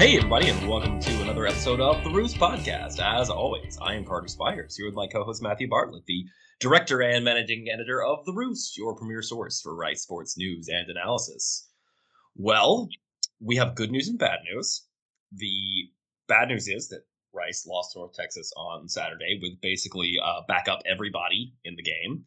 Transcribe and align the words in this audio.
Hey, 0.00 0.16
everybody, 0.16 0.48
and 0.48 0.66
welcome 0.66 0.98
to 0.98 1.20
another 1.20 1.46
episode 1.46 1.78
of 1.78 2.02
the 2.02 2.08
Roost 2.08 2.38
Podcast. 2.38 3.00
As 3.00 3.28
always, 3.28 3.76
I 3.82 3.96
am 3.96 4.06
Carter 4.06 4.28
Spires, 4.28 4.74
here 4.74 4.86
with 4.86 4.94
my 4.94 5.06
co 5.06 5.24
host 5.24 5.42
Matthew 5.42 5.68
Bartlett, 5.68 6.06
the 6.06 6.24
director 6.58 7.02
and 7.02 7.22
managing 7.22 7.66
editor 7.70 8.02
of 8.02 8.24
The 8.24 8.32
Roost, 8.32 8.78
your 8.78 8.96
premier 8.96 9.20
source 9.20 9.60
for 9.60 9.76
Rice 9.76 10.00
sports 10.00 10.38
news 10.38 10.70
and 10.70 10.88
analysis. 10.88 11.68
Well, 12.34 12.88
we 13.40 13.56
have 13.56 13.74
good 13.74 13.90
news 13.90 14.08
and 14.08 14.18
bad 14.18 14.38
news. 14.50 14.86
The 15.32 15.90
bad 16.28 16.48
news 16.48 16.66
is 16.66 16.88
that 16.88 17.04
Rice 17.34 17.66
lost 17.66 17.92
to 17.92 17.98
North 17.98 18.14
Texas 18.14 18.50
on 18.56 18.88
Saturday 18.88 19.38
with 19.42 19.60
basically 19.60 20.14
uh, 20.24 20.40
back 20.48 20.66
up 20.66 20.80
everybody 20.86 21.52
in 21.62 21.76
the 21.76 21.82
game. 21.82 22.24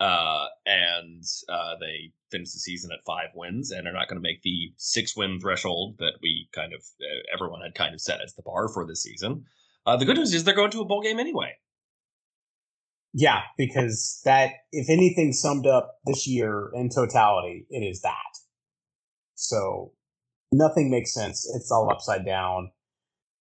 Uh, 0.00 0.46
and 0.64 1.22
uh, 1.50 1.74
they 1.78 2.10
finished 2.30 2.54
the 2.54 2.58
season 2.58 2.90
at 2.90 3.04
five 3.04 3.28
wins 3.34 3.70
and 3.70 3.86
are 3.86 3.92
not 3.92 4.08
going 4.08 4.16
to 4.16 4.26
make 4.26 4.40
the 4.42 4.72
six 4.78 5.14
win 5.14 5.38
threshold 5.38 5.96
that 5.98 6.14
we 6.22 6.48
kind 6.54 6.72
of 6.72 6.80
uh, 7.02 7.34
everyone 7.34 7.60
had 7.60 7.74
kind 7.74 7.92
of 7.92 8.00
set 8.00 8.22
as 8.24 8.34
the 8.34 8.42
bar 8.42 8.68
for 8.68 8.86
this 8.86 9.02
season. 9.02 9.44
Uh, 9.84 9.96
the 9.96 10.06
good 10.06 10.16
news 10.16 10.32
is 10.32 10.44
they're 10.44 10.54
going 10.54 10.70
to 10.70 10.80
a 10.80 10.86
bowl 10.86 11.02
game 11.02 11.18
anyway. 11.18 11.52
Yeah, 13.12 13.40
because 13.58 14.20
that, 14.24 14.50
if 14.72 14.88
anything 14.88 15.32
summed 15.32 15.66
up 15.66 15.98
this 16.06 16.28
year 16.28 16.70
in 16.74 16.90
totality, 16.90 17.66
it 17.68 17.80
is 17.80 18.02
that. 18.02 18.14
So 19.34 19.92
nothing 20.52 20.90
makes 20.90 21.12
sense. 21.12 21.50
It's 21.54 21.70
all 21.70 21.90
upside 21.90 22.24
down. 22.24 22.70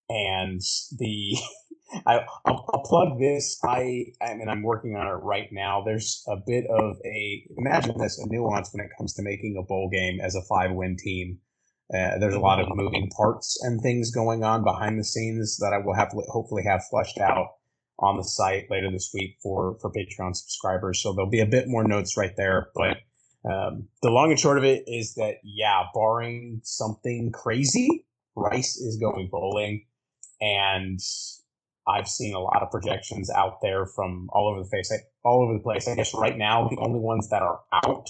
And 0.10 0.62
the 0.98 1.38
I, 2.06 2.20
I'll, 2.46 2.66
I'll, 2.74 2.84
plug 2.84 3.20
this. 3.20 3.60
I, 3.64 4.08
I 4.22 4.34
mean, 4.34 4.50
I'm 4.50 4.64
working 4.64 4.96
on 4.96 5.08
it 5.08 5.24
right 5.24 5.48
now. 5.52 5.82
There's 5.86 6.24
a 6.28 6.36
bit 6.36 6.66
of 6.70 6.98
a 7.06 7.48
imagine 7.58 7.98
this 7.98 8.20
a 8.20 8.28
nuance 8.28 8.74
when 8.74 8.86
it 8.86 8.92
comes 8.98 9.14
to 9.14 9.22
making 9.22 9.58
a 9.58 9.64
bowl 9.64 9.90
game 9.90 10.20
as 10.22 10.36
a 10.36 10.42
five 10.42 10.72
win 10.72 10.98
team. 10.98 11.40
Uh, 11.94 12.18
there's 12.20 12.36
a 12.36 12.40
lot 12.40 12.60
of 12.60 12.68
moving 12.76 13.10
parts 13.16 13.58
and 13.64 13.80
things 13.80 14.12
going 14.12 14.44
on 14.44 14.64
behind 14.64 15.00
the 15.00 15.06
scenes 15.06 15.58
that 15.58 15.72
I 15.74 15.78
will 15.78 15.96
have 15.96 16.10
hopefully 16.28 16.64
have 16.64 16.84
fleshed 16.90 17.18
out 17.20 17.48
on 18.00 18.18
the 18.18 18.24
site 18.24 18.70
later 18.70 18.92
this 18.92 19.12
week 19.14 19.38
for 19.42 19.78
for 19.80 19.92
Patreon 19.92 20.36
subscribers. 20.36 21.02
So 21.02 21.14
there'll 21.14 21.30
be 21.30 21.40
a 21.40 21.46
bit 21.46 21.68
more 21.68 21.84
notes 21.84 22.18
right 22.18 22.36
there. 22.36 22.70
But 22.76 22.98
um, 23.50 23.88
the 24.02 24.10
long 24.10 24.32
and 24.32 24.40
short 24.40 24.58
of 24.58 24.66
it 24.66 24.84
is 24.88 25.16
that 25.16 25.36
yeah, 25.44 25.84
barring 25.94 26.60
something 26.64 27.32
crazy, 27.32 28.06
Rice 28.36 28.76
is 28.76 28.98
going 28.98 29.30
bowling, 29.32 29.86
and 30.42 31.00
I've 31.88 32.08
seen 32.08 32.36
a 32.36 32.40
lot 32.40 32.62
of 32.62 32.70
projections 32.70 33.30
out 33.30 33.62
there 33.62 33.86
from 33.86 34.30
all 34.34 34.50
over 34.50 34.64
the 34.64 34.70
face, 34.70 34.92
all 35.24 35.44
over 35.44 35.54
the 35.54 35.64
place. 35.64 35.88
I 35.88 35.96
guess 35.96 36.14
right 36.14 36.38
now 36.38 36.68
the 36.68 36.78
only 36.78 37.00
ones 37.00 37.30
that 37.30 37.42
are 37.42 37.62
out 37.86 38.10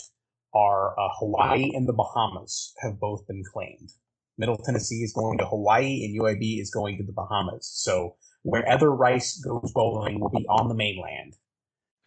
are 0.53 0.99
uh, 0.99 1.09
Hawaii 1.19 1.71
and 1.75 1.87
the 1.87 1.93
Bahamas 1.93 2.73
have 2.81 2.99
both 2.99 3.27
been 3.27 3.43
claimed. 3.53 3.91
Middle 4.37 4.57
Tennessee 4.57 5.03
is 5.03 5.13
going 5.13 5.37
to 5.39 5.45
Hawaii 5.45 6.05
and 6.05 6.19
UAB 6.19 6.61
is 6.61 6.71
going 6.71 6.97
to 6.97 7.03
the 7.03 7.11
Bahamas. 7.11 7.69
So 7.71 8.15
wherever 8.43 8.89
Rice 8.91 9.39
goes 9.39 9.71
bowling 9.73 10.19
will 10.19 10.29
be 10.29 10.45
on 10.47 10.69
the 10.69 10.75
mainland. 10.75 11.35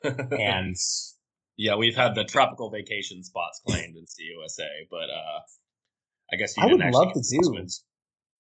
and 0.33 0.77
yeah, 1.57 1.77
we've 1.77 1.97
had 1.97 2.15
the 2.15 2.25
tropical 2.25 2.71
vacation 2.71 3.23
spots 3.23 3.61
claimed 3.67 3.97
in 3.97 4.05
CUSA, 4.05 4.69
but 4.91 5.11
uh, 5.11 5.41
I 6.33 6.37
guess 6.37 6.55
I 6.59 6.67
would 6.67 6.81
love 6.81 7.13
to 7.13 7.21
do. 7.21 7.67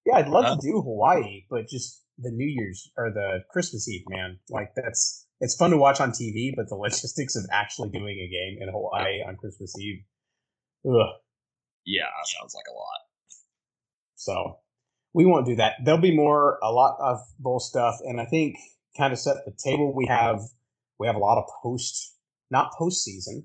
Yeah, 0.06 0.14
I'd 0.16 0.28
love 0.28 0.58
to 0.58 0.66
do 0.66 0.80
Hawaii, 0.80 1.44
but 1.50 1.68
just 1.68 2.02
the 2.20 2.30
New 2.30 2.46
Year's 2.46 2.90
or 2.96 3.10
the 3.10 3.40
Christmas 3.50 3.88
Eve, 3.88 4.04
man. 4.08 4.38
Like 4.48 4.72
that's 4.76 5.26
it's 5.40 5.56
fun 5.56 5.70
to 5.70 5.76
watch 5.76 6.00
on 6.00 6.10
TV, 6.10 6.52
but 6.54 6.68
the 6.68 6.74
logistics 6.76 7.36
of 7.36 7.44
actually 7.50 7.90
doing 7.90 8.18
a 8.18 8.28
game 8.28 8.58
in 8.60 8.72
Hawaii 8.72 9.22
on 9.26 9.36
Christmas 9.36 9.74
Eve, 9.78 10.02
ugh. 10.86 11.14
Yeah, 11.86 12.04
sounds 12.38 12.54
like 12.54 12.66
a 12.70 12.74
lot. 12.74 13.00
So 14.14 14.58
we 15.14 15.24
won't 15.24 15.46
do 15.46 15.56
that. 15.56 15.74
There'll 15.82 16.00
be 16.00 16.14
more, 16.14 16.58
a 16.62 16.70
lot 16.70 16.96
of 17.00 17.18
bowl 17.38 17.58
stuff, 17.58 17.96
and 18.04 18.20
I 18.20 18.26
think 18.26 18.56
kind 18.96 19.12
of 19.12 19.18
set 19.18 19.36
the 19.46 19.52
table. 19.52 19.94
We 19.94 20.06
have 20.06 20.40
we 20.98 21.06
have 21.06 21.16
a 21.16 21.20
lot 21.20 21.38
of 21.38 21.44
post, 21.62 22.14
not 22.50 22.72
postseason, 22.78 23.44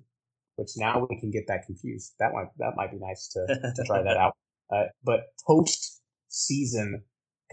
which 0.58 0.72
now 0.76 1.08
we 1.10 1.20
can 1.20 1.32
get 1.32 1.48
that 1.48 1.66
confused. 1.66 2.14
That 2.20 2.34
might 2.34 2.48
that 2.58 2.74
might 2.76 2.92
be 2.92 2.98
nice 3.00 3.30
to 3.30 3.48
to 3.48 3.84
try 3.86 4.04
that 4.04 4.18
out. 4.20 4.36
Uh, 4.70 4.86
but 5.04 5.22
post 5.46 6.02
season 6.28 7.04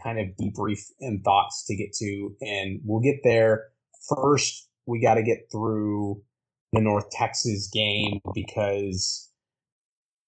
kind 0.03 0.19
of 0.19 0.27
debrief 0.41 0.81
and 1.01 1.23
thoughts 1.25 1.65
to 1.67 1.77
get 1.77 1.93
to, 1.95 2.35
and 2.41 2.81
we'll 2.85 3.01
get 3.01 3.21
there. 3.25 3.69
First, 4.09 4.69
we 4.87 5.01
got 5.01 5.15
to 5.15 5.23
get 5.23 5.49
through 5.51 6.23
the 6.73 6.81
North 6.81 7.11
Texas 7.11 7.69
game 7.73 8.21
because 8.35 9.31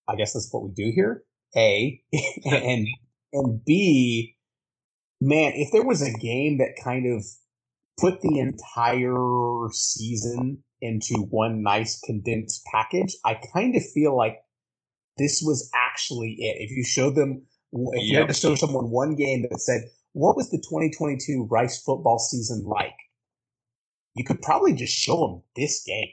I 0.08 0.16
guess 0.16 0.32
that's 0.34 0.48
what 0.52 0.64
we 0.64 0.70
do 0.70 0.92
here. 0.94 1.24
A 1.56 2.00
and 2.44 2.86
and 3.32 3.64
B, 3.64 4.36
man, 5.20 5.52
if 5.54 5.72
there 5.72 5.84
was 5.84 6.02
a 6.02 6.12
game 6.12 6.58
that 6.58 6.82
kind 6.82 7.06
of 7.06 7.24
put 7.98 8.20
the 8.20 8.38
entire 8.38 9.68
season 9.72 10.62
into 10.80 11.14
one 11.30 11.62
nice 11.62 11.98
condensed 12.00 12.64
package, 12.70 13.16
I 13.24 13.38
kind 13.52 13.76
of 13.76 13.82
feel 13.94 14.16
like 14.16 14.38
this 15.16 15.42
was 15.44 15.70
actually 15.74 16.36
it. 16.38 16.56
If 16.60 16.70
you 16.70 16.84
showed 16.84 17.14
them 17.14 17.46
if 17.74 18.02
you 18.04 18.18
had 18.18 18.28
to 18.28 18.34
show 18.34 18.54
someone 18.54 18.90
one 18.90 19.16
game 19.16 19.42
that 19.42 19.60
said, 19.60 19.82
what 20.12 20.36
was 20.36 20.50
the 20.50 20.58
2022 20.58 21.48
Rice 21.50 21.82
football 21.82 22.18
season 22.18 22.64
like? 22.64 22.94
You 24.14 24.24
could 24.24 24.40
probably 24.42 24.74
just 24.74 24.94
show 24.94 25.26
them 25.26 25.42
this 25.56 25.82
game. 25.84 26.10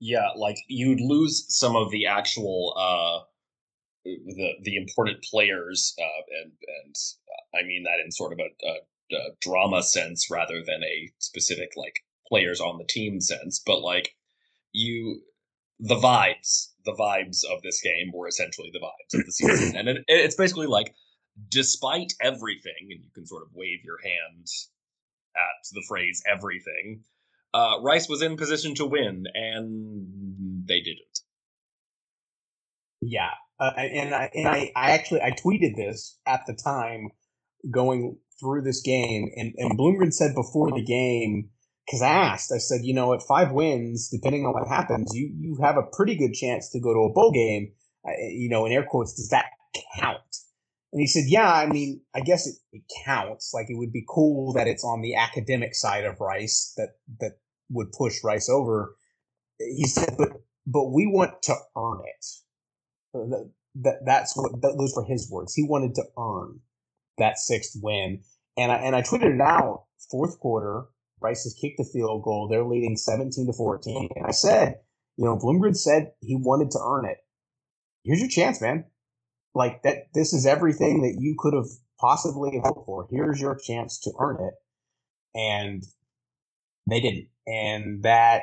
Yeah, 0.00 0.28
like 0.36 0.56
you'd 0.68 1.00
lose 1.00 1.44
some 1.48 1.76
of 1.76 1.90
the 1.90 2.06
actual 2.06 2.74
uh 2.78 3.26
the 4.04 4.52
the 4.62 4.76
important 4.76 5.22
players 5.22 5.94
uh 6.00 6.22
and 6.42 6.52
and 6.82 6.94
uh, 7.28 7.58
I 7.58 7.66
mean 7.66 7.82
that 7.82 8.02
in 8.02 8.10
sort 8.10 8.32
of 8.32 8.38
a, 8.38 8.66
a, 8.66 9.16
a 9.16 9.28
drama 9.42 9.82
sense 9.82 10.30
rather 10.30 10.62
than 10.64 10.82
a 10.82 11.12
specific 11.18 11.72
like 11.76 12.00
players 12.26 12.62
on 12.62 12.78
the 12.78 12.84
team 12.84 13.20
sense, 13.20 13.60
but 13.64 13.82
like 13.82 14.14
you 14.72 15.20
the 15.78 15.96
vibes 15.96 16.69
the 16.84 16.92
vibes 16.92 17.44
of 17.44 17.62
this 17.62 17.80
game 17.80 18.10
were 18.12 18.28
essentially 18.28 18.70
the 18.72 18.80
vibes 18.80 19.18
of 19.18 19.26
the 19.26 19.32
season. 19.32 19.76
and 19.78 19.88
it, 19.88 20.04
it's 20.08 20.36
basically 20.36 20.66
like, 20.66 20.94
despite 21.48 22.12
everything, 22.20 22.88
and 22.90 23.02
you 23.02 23.10
can 23.14 23.26
sort 23.26 23.42
of 23.42 23.48
wave 23.54 23.78
your 23.84 23.98
hand 24.02 24.46
at 25.36 25.66
the 25.72 25.84
phrase 25.88 26.22
everything, 26.30 27.02
uh, 27.54 27.76
Rice 27.82 28.08
was 28.08 28.22
in 28.22 28.36
position 28.36 28.74
to 28.76 28.86
win, 28.86 29.24
and 29.34 30.66
they 30.66 30.80
didn't. 30.80 31.20
Yeah. 33.00 33.30
Uh, 33.58 33.72
and 33.76 34.14
I, 34.14 34.30
and 34.34 34.48
I, 34.48 34.72
I 34.76 34.90
actually 34.92 35.22
I 35.22 35.32
tweeted 35.32 35.76
this 35.76 36.18
at 36.26 36.46
the 36.46 36.54
time 36.54 37.08
going 37.70 38.16
through 38.38 38.62
this 38.62 38.80
game, 38.80 39.30
and, 39.36 39.52
and 39.56 39.78
Bloomgren 39.78 40.12
said 40.12 40.34
before 40.34 40.70
the 40.70 40.82
game 40.82 41.50
because 41.90 42.02
I 42.02 42.10
asked, 42.10 42.52
I 42.52 42.58
said, 42.58 42.82
you 42.84 42.94
know, 42.94 43.12
at 43.14 43.22
five 43.22 43.50
wins, 43.50 44.10
depending 44.10 44.46
on 44.46 44.52
what 44.52 44.68
happens, 44.68 45.10
you 45.12 45.32
you 45.36 45.58
have 45.60 45.76
a 45.76 45.82
pretty 45.82 46.14
good 46.14 46.34
chance 46.34 46.70
to 46.70 46.80
go 46.80 46.94
to 46.94 47.00
a 47.00 47.12
bowl 47.12 47.32
game. 47.32 47.72
Uh, 48.06 48.12
you 48.30 48.48
know, 48.48 48.64
in 48.64 48.70
air 48.70 48.86
quotes, 48.88 49.14
does 49.14 49.30
that 49.30 49.46
count? 49.98 50.20
And 50.92 51.00
he 51.00 51.08
said, 51.08 51.24
yeah, 51.26 51.52
I 51.52 51.66
mean, 51.66 52.00
I 52.14 52.20
guess 52.20 52.46
it, 52.46 52.54
it 52.72 52.82
counts. 53.04 53.50
Like 53.52 53.66
it 53.70 53.76
would 53.76 53.92
be 53.92 54.04
cool 54.08 54.52
that 54.52 54.68
it's 54.68 54.84
on 54.84 55.02
the 55.02 55.16
academic 55.16 55.74
side 55.74 56.04
of 56.04 56.20
Rice 56.20 56.72
that 56.76 56.90
that 57.18 57.38
would 57.70 57.90
push 57.90 58.22
Rice 58.22 58.48
over. 58.48 58.94
He 59.58 59.86
said, 59.86 60.14
but 60.16 60.28
but 60.66 60.92
we 60.92 61.08
want 61.08 61.42
to 61.42 61.56
earn 61.76 62.02
it. 62.04 62.26
That, 63.12 63.50
that 63.82 63.96
that's 64.06 64.36
what 64.36 64.62
those 64.62 64.92
were 64.94 65.04
his 65.04 65.28
words. 65.28 65.54
He 65.54 65.66
wanted 65.68 65.96
to 65.96 66.04
earn 66.16 66.60
that 67.18 67.38
sixth 67.38 67.72
win. 67.82 68.20
And 68.56 68.70
I 68.70 68.76
and 68.76 68.94
I 68.94 69.02
tweeted 69.02 69.34
it 69.34 69.40
out 69.40 69.86
fourth 70.08 70.38
quarter 70.38 70.84
Rice 71.20 71.44
has 71.44 71.54
kicked 71.54 71.78
the 71.78 71.84
field 71.84 72.22
goal. 72.22 72.48
They're 72.48 72.64
leading 72.64 72.96
17 72.96 73.46
to 73.46 73.52
14. 73.52 74.08
And 74.16 74.26
I 74.26 74.30
said, 74.30 74.76
you 75.16 75.24
know, 75.24 75.36
Bloomgren 75.36 75.76
said 75.76 76.12
he 76.20 76.36
wanted 76.36 76.70
to 76.72 76.78
earn 76.82 77.04
it. 77.04 77.18
Here's 78.04 78.20
your 78.20 78.28
chance, 78.28 78.60
man. 78.60 78.84
Like 79.54 79.82
that, 79.82 80.08
this 80.14 80.32
is 80.32 80.46
everything 80.46 81.02
that 81.02 81.20
you 81.20 81.36
could 81.38 81.54
have 81.54 81.68
possibly 82.00 82.60
hoped 82.62 82.86
for. 82.86 83.06
Here's 83.10 83.40
your 83.40 83.56
chance 83.56 84.00
to 84.00 84.12
earn 84.18 84.38
it. 84.40 84.54
And 85.38 85.84
they 86.88 87.00
didn't. 87.00 87.28
And 87.46 88.02
that, 88.04 88.42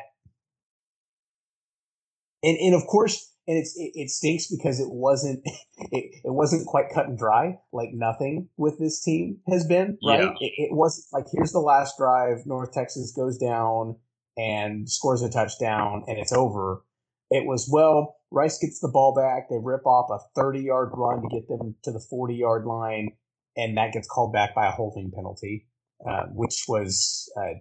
and, 2.43 2.57
and 2.57 2.75
of 2.75 2.85
course, 2.85 3.33
and 3.47 3.57
it's 3.57 3.77
it, 3.77 3.91
it, 3.95 4.09
stinks 4.09 4.47
because 4.47 4.79
it 4.79 4.89
wasn't 4.89 5.41
it, 5.45 6.21
it 6.23 6.33
wasn't 6.33 6.67
quite 6.67 6.89
cut 6.93 7.07
and 7.07 7.17
dry 7.17 7.57
like 7.71 7.89
nothing 7.93 8.49
with 8.57 8.77
this 8.79 9.03
team 9.03 9.39
has 9.47 9.65
been 9.65 9.97
right 10.05 10.21
yeah. 10.21 10.31
it, 10.39 10.53
it 10.57 10.69
wasn't 10.71 11.05
like 11.13 11.25
here's 11.33 11.51
the 11.51 11.59
last 11.59 11.95
drive 11.97 12.45
north 12.45 12.71
texas 12.73 13.13
goes 13.15 13.37
down 13.37 13.95
and 14.37 14.89
scores 14.89 15.23
a 15.23 15.29
touchdown 15.29 16.03
and 16.07 16.17
it's 16.17 16.33
over 16.33 16.83
it 17.31 17.45
was 17.45 17.69
well 17.71 18.17
rice 18.31 18.59
gets 18.59 18.79
the 18.79 18.89
ball 18.89 19.15
back 19.15 19.49
they 19.49 19.57
rip 19.61 19.85
off 19.85 20.09
a 20.11 20.39
30 20.39 20.61
yard 20.61 20.89
run 20.93 21.21
to 21.21 21.29
get 21.29 21.47
them 21.47 21.75
to 21.83 21.91
the 21.91 22.03
40 22.09 22.35
yard 22.35 22.65
line 22.65 23.09
and 23.55 23.77
that 23.77 23.93
gets 23.93 24.07
called 24.07 24.33
back 24.33 24.53
by 24.53 24.67
a 24.67 24.71
holding 24.71 25.11
penalty 25.11 25.67
uh, 26.07 26.25
which 26.33 26.65
was 26.67 27.31
uh, 27.37 27.57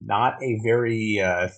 not 0.00 0.42
a 0.42 0.58
very 0.64 1.20
uh, 1.20 1.48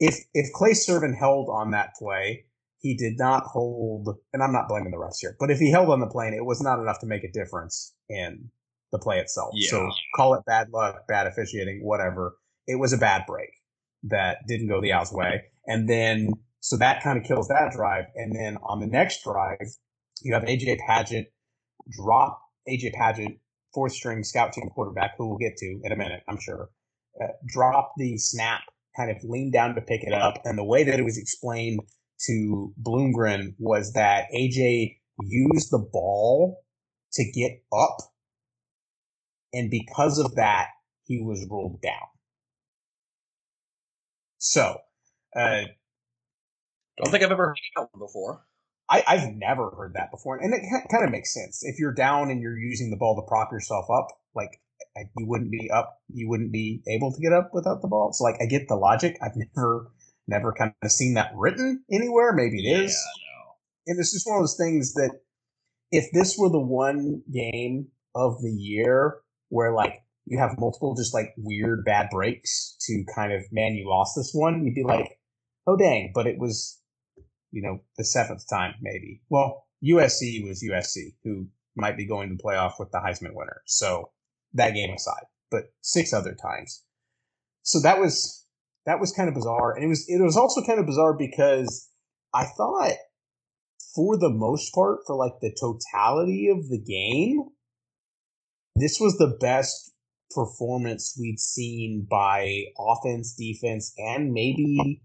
if 0.00 0.18
if 0.34 0.52
Clay 0.52 0.72
Servin 0.72 1.16
held 1.16 1.48
on 1.50 1.70
that 1.72 1.94
play 1.98 2.44
he 2.80 2.96
did 2.96 3.18
not 3.18 3.42
hold, 3.44 4.08
and 4.32 4.40
I'm 4.42 4.52
not 4.52 4.68
blaming 4.68 4.92
the 4.92 4.98
refs 4.98 5.18
here, 5.20 5.36
but 5.40 5.50
if 5.50 5.58
he 5.58 5.70
held 5.70 5.90
on 5.90 5.98
the 5.98 6.06
plane, 6.06 6.32
it 6.32 6.44
was 6.44 6.60
not 6.60 6.78
enough 6.78 7.00
to 7.00 7.06
make 7.06 7.24
a 7.24 7.32
difference 7.32 7.92
in 8.08 8.50
the 8.92 9.00
play 9.00 9.18
itself. 9.18 9.50
Yeah. 9.54 9.70
So 9.70 9.90
call 10.14 10.34
it 10.34 10.44
bad 10.46 10.68
luck, 10.70 11.06
bad 11.08 11.26
officiating, 11.26 11.80
whatever. 11.82 12.36
It 12.68 12.76
was 12.76 12.92
a 12.92 12.98
bad 12.98 13.24
break 13.26 13.50
that 14.04 14.38
didn't 14.46 14.68
go 14.68 14.80
the 14.80 14.92
Owls' 14.92 15.12
way. 15.12 15.42
And 15.66 15.88
then, 15.88 16.30
so 16.60 16.76
that 16.76 17.02
kind 17.02 17.18
of 17.18 17.24
kills 17.24 17.48
that 17.48 17.72
drive. 17.72 18.04
And 18.14 18.32
then 18.32 18.58
on 18.62 18.78
the 18.78 18.86
next 18.86 19.24
drive, 19.24 19.58
you 20.22 20.34
have 20.34 20.44
AJ 20.44 20.78
Padgett 20.88 21.26
drop 21.90 22.40
AJ 22.68 22.94
Padgett, 22.94 23.38
fourth 23.74 23.92
string 23.92 24.22
scout 24.22 24.52
team 24.52 24.68
quarterback, 24.74 25.14
who 25.16 25.28
we'll 25.28 25.38
get 25.38 25.56
to 25.56 25.80
in 25.82 25.92
a 25.92 25.96
minute, 25.96 26.22
I'm 26.28 26.38
sure, 26.38 26.68
uh, 27.22 27.28
drop 27.46 27.92
the 27.96 28.16
snap, 28.18 28.62
kind 28.96 29.10
of 29.10 29.16
lean 29.22 29.50
down 29.50 29.74
to 29.74 29.80
pick 29.80 30.02
it 30.02 30.12
up. 30.12 30.38
And 30.44 30.58
the 30.58 30.64
way 30.64 30.84
that 30.84 30.98
it 30.98 31.04
was 31.04 31.18
explained 31.18 31.80
to 32.26 32.74
Bloomgren 32.80 33.54
was 33.58 33.92
that 33.92 34.26
AJ 34.34 34.96
used 35.20 35.70
the 35.70 35.78
ball 35.78 36.62
to 37.12 37.30
get 37.32 37.62
up. 37.72 37.96
And 39.52 39.70
because 39.70 40.18
of 40.18 40.34
that, 40.34 40.68
he 41.04 41.22
was 41.22 41.46
ruled 41.50 41.80
down. 41.80 42.08
So, 44.38 44.78
uh, 45.34 45.62
don't 46.96 47.10
think 47.10 47.24
I've 47.24 47.30
ever 47.30 47.48
heard 47.48 47.58
that 47.76 47.88
one 47.92 48.06
before. 48.06 48.44
I, 48.90 49.16
have 49.16 49.34
never 49.34 49.70
heard 49.76 49.94
that 49.94 50.10
before, 50.10 50.38
and 50.38 50.54
it 50.54 50.62
kind 50.90 51.04
of 51.04 51.10
makes 51.10 51.34
sense. 51.34 51.60
If 51.62 51.78
you're 51.78 51.92
down 51.92 52.30
and 52.30 52.40
you're 52.40 52.58
using 52.58 52.90
the 52.90 52.96
ball 52.96 53.16
to 53.16 53.28
prop 53.28 53.52
yourself 53.52 53.84
up, 53.90 54.08
like 54.34 54.62
you 55.16 55.26
wouldn't 55.26 55.50
be 55.50 55.70
up, 55.70 56.00
you 56.12 56.28
wouldn't 56.28 56.52
be 56.52 56.82
able 56.88 57.12
to 57.12 57.20
get 57.20 57.32
up 57.32 57.50
without 57.52 57.82
the 57.82 57.88
ball. 57.88 58.12
So, 58.12 58.24
like, 58.24 58.36
I 58.40 58.46
get 58.46 58.68
the 58.68 58.76
logic. 58.76 59.16
I've 59.22 59.36
never, 59.36 59.90
never 60.26 60.52
kind 60.52 60.72
of 60.82 60.90
seen 60.90 61.14
that 61.14 61.32
written 61.34 61.84
anywhere. 61.90 62.32
Maybe 62.32 62.66
it 62.66 62.84
is. 62.84 62.92
Yeah, 62.92 63.92
And 63.92 63.98
this 63.98 64.14
is 64.14 64.24
one 64.26 64.38
of 64.38 64.42
those 64.42 64.56
things 64.56 64.94
that 64.94 65.20
if 65.90 66.10
this 66.12 66.36
were 66.38 66.50
the 66.50 66.60
one 66.60 67.22
game 67.32 67.88
of 68.14 68.42
the 68.42 68.50
year 68.50 69.18
where 69.48 69.72
like 69.72 70.02
you 70.26 70.38
have 70.38 70.58
multiple 70.58 70.94
just 70.94 71.14
like 71.14 71.32
weird 71.38 71.84
bad 71.84 72.08
breaks 72.10 72.76
to 72.80 73.04
kind 73.14 73.32
of 73.32 73.42
man 73.50 73.74
you 73.74 73.88
lost 73.88 74.14
this 74.16 74.32
one, 74.32 74.64
you'd 74.64 74.74
be 74.74 74.84
like, 74.84 75.18
oh 75.66 75.76
dang! 75.76 76.12
But 76.14 76.26
it 76.26 76.38
was 76.38 76.78
you 77.50 77.62
know, 77.62 77.80
the 77.96 78.04
seventh 78.04 78.48
time 78.48 78.74
maybe. 78.80 79.20
Well, 79.28 79.66
USC 79.84 80.46
was 80.46 80.62
USC, 80.62 81.14
who 81.24 81.46
might 81.76 81.96
be 81.96 82.06
going 82.06 82.36
to 82.36 82.42
playoff 82.42 82.74
with 82.78 82.90
the 82.90 82.98
Heisman 82.98 83.34
winner. 83.34 83.62
So 83.66 84.10
that 84.54 84.74
game 84.74 84.94
aside, 84.94 85.24
but 85.50 85.64
six 85.82 86.12
other 86.12 86.34
times. 86.34 86.82
So 87.62 87.80
that 87.80 87.98
was 87.98 88.46
that 88.86 89.00
was 89.00 89.12
kind 89.12 89.28
of 89.28 89.34
bizarre, 89.34 89.74
and 89.74 89.84
it 89.84 89.88
was 89.88 90.06
it 90.08 90.22
was 90.22 90.36
also 90.36 90.62
kind 90.64 90.80
of 90.80 90.86
bizarre 90.86 91.14
because 91.16 91.88
I 92.34 92.44
thought 92.44 92.94
for 93.94 94.16
the 94.16 94.30
most 94.30 94.72
part, 94.74 95.00
for 95.06 95.16
like 95.16 95.40
the 95.40 95.54
totality 95.58 96.48
of 96.48 96.68
the 96.68 96.78
game, 96.78 97.48
this 98.76 98.98
was 99.00 99.18
the 99.18 99.36
best 99.40 99.92
performance 100.30 101.16
we'd 101.18 101.40
seen 101.40 102.06
by 102.08 102.64
offense, 102.78 103.34
defense, 103.34 103.92
and 103.98 104.32
maybe 104.32 105.02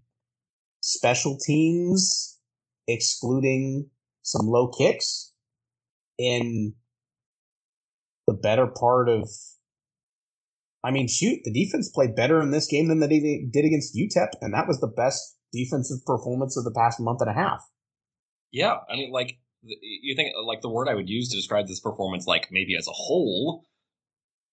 special 0.82 1.38
teams 1.38 2.40
excluding 2.88 3.90
some 4.22 4.48
low 4.48 4.68
kicks 4.68 5.32
in 6.18 6.74
the 8.34 8.40
better 8.42 8.68
part 8.68 9.10
of 9.10 9.30
I 10.84 10.92
mean, 10.92 11.08
shoot, 11.08 11.40
the 11.46 11.54
defense 11.54 11.90
played 11.90 12.14
better 12.14 12.42
in 12.42 12.52
this 12.52 12.68
game 12.68 12.90
than 12.90 13.00
they 13.00 13.08
did 13.08 13.64
against 13.64 13.96
UTEP, 13.96 14.32
and 14.42 14.54
that 14.54 14.68
was 14.68 14.82
the 14.82 14.88
best 14.88 15.38
defensive 15.54 16.06
performance 16.06 16.58
of 16.58 16.66
the 16.66 16.74
past 16.76 17.00
month 17.00 17.22
and 17.22 17.30
a 17.30 17.34
half. 17.34 17.64
Yeah, 18.52 18.76
I 18.90 18.96
mean, 18.96 19.12
like 19.12 19.38
you 19.64 20.14
think 20.16 20.34
like 20.46 20.62
the 20.62 20.70
word 20.70 20.90
I 20.90 20.96
would 20.96 21.10
use 21.10 21.30
to 21.30 21.38
describe 21.38 21.68
this 21.68 21.80
performance, 21.80 22.28
like 22.28 22.50
maybe 22.52 22.76
as 22.76 22.88
a 22.88 22.92
whole, 22.92 23.64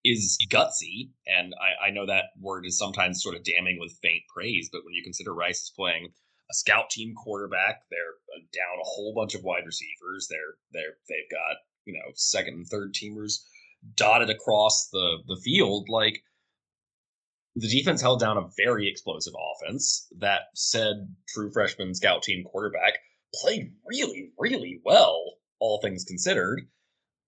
is 0.04 0.38
gutsy, 0.48 1.10
and 1.26 1.52
I, 1.60 1.88
I 1.88 1.90
know 1.90 2.06
that 2.06 2.26
word 2.40 2.64
is 2.64 2.78
sometimes 2.78 3.20
sort 3.20 3.34
of 3.34 3.42
damning 3.42 3.78
with 3.80 3.98
faint 4.00 4.22
praise, 4.32 4.68
but 4.70 4.82
when 4.84 4.94
you 4.94 5.02
consider 5.02 5.34
Rice 5.34 5.62
is 5.62 5.72
playing 5.74 6.10
a 6.50 6.54
scout 6.54 6.90
team 6.90 7.14
quarterback. 7.14 7.82
They're 7.90 8.18
uh, 8.36 8.42
down 8.52 8.80
a 8.80 8.84
whole 8.84 9.14
bunch 9.14 9.34
of 9.34 9.42
wide 9.42 9.66
receivers. 9.66 10.28
They're 10.28 10.58
they're 10.72 10.94
they've 11.08 11.30
got 11.30 11.56
you 11.84 11.94
know 11.94 12.12
second 12.14 12.54
and 12.54 12.66
third 12.66 12.94
teamers 12.94 13.40
dotted 13.94 14.30
across 14.30 14.88
the 14.90 15.18
the 15.26 15.40
field. 15.42 15.88
Like 15.88 16.22
the 17.56 17.68
defense 17.68 18.00
held 18.00 18.20
down 18.20 18.36
a 18.36 18.48
very 18.56 18.88
explosive 18.88 19.34
offense. 19.34 20.06
That 20.18 20.42
said, 20.54 21.14
true 21.28 21.50
freshman 21.52 21.94
scout 21.94 22.22
team 22.22 22.44
quarterback 22.44 22.98
played 23.34 23.72
really 23.86 24.32
really 24.38 24.80
well, 24.84 25.22
all 25.58 25.80
things 25.80 26.04
considered. 26.04 26.68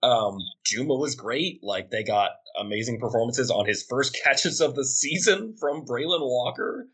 Um, 0.03 0.39
Juma 0.65 0.95
was 0.95 1.15
great. 1.15 1.61
Like 1.63 1.91
they 1.91 2.03
got 2.03 2.33
amazing 2.59 2.99
performances 2.99 3.51
on 3.51 3.67
his 3.67 3.85
first 3.89 4.19
catches 4.25 4.61
of 4.61 4.75
the 4.75 4.85
season 4.85 5.55
from 5.59 5.85
Braylon 5.85 6.21
Walker. 6.21 6.89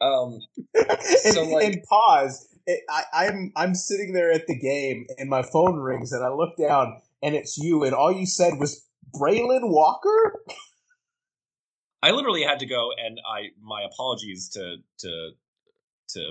Um, 0.00 0.40
so 0.74 1.42
and, 1.42 1.50
like, 1.50 1.64
and 1.66 1.82
pause. 1.88 2.46
It, 2.66 2.80
I, 2.88 3.02
I'm 3.12 3.52
I'm 3.56 3.74
sitting 3.74 4.12
there 4.12 4.30
at 4.30 4.46
the 4.46 4.56
game 4.56 5.06
and 5.18 5.28
my 5.28 5.42
phone 5.42 5.80
rings 5.80 6.12
and 6.12 6.24
I 6.24 6.28
look 6.28 6.56
down 6.56 7.00
and 7.20 7.34
it's 7.34 7.58
you 7.58 7.82
and 7.82 7.92
all 7.92 8.12
you 8.12 8.24
said 8.24 8.58
was 8.58 8.86
Braylon 9.14 9.68
Walker. 9.70 10.40
I 12.02 12.10
literally 12.10 12.42
had 12.42 12.58
to 12.60 12.66
go 12.66 12.90
and 12.96 13.20
I 13.26 13.48
my 13.62 13.82
apologies 13.82 14.48
to 14.50 14.76
to 15.00 15.30
to 16.10 16.30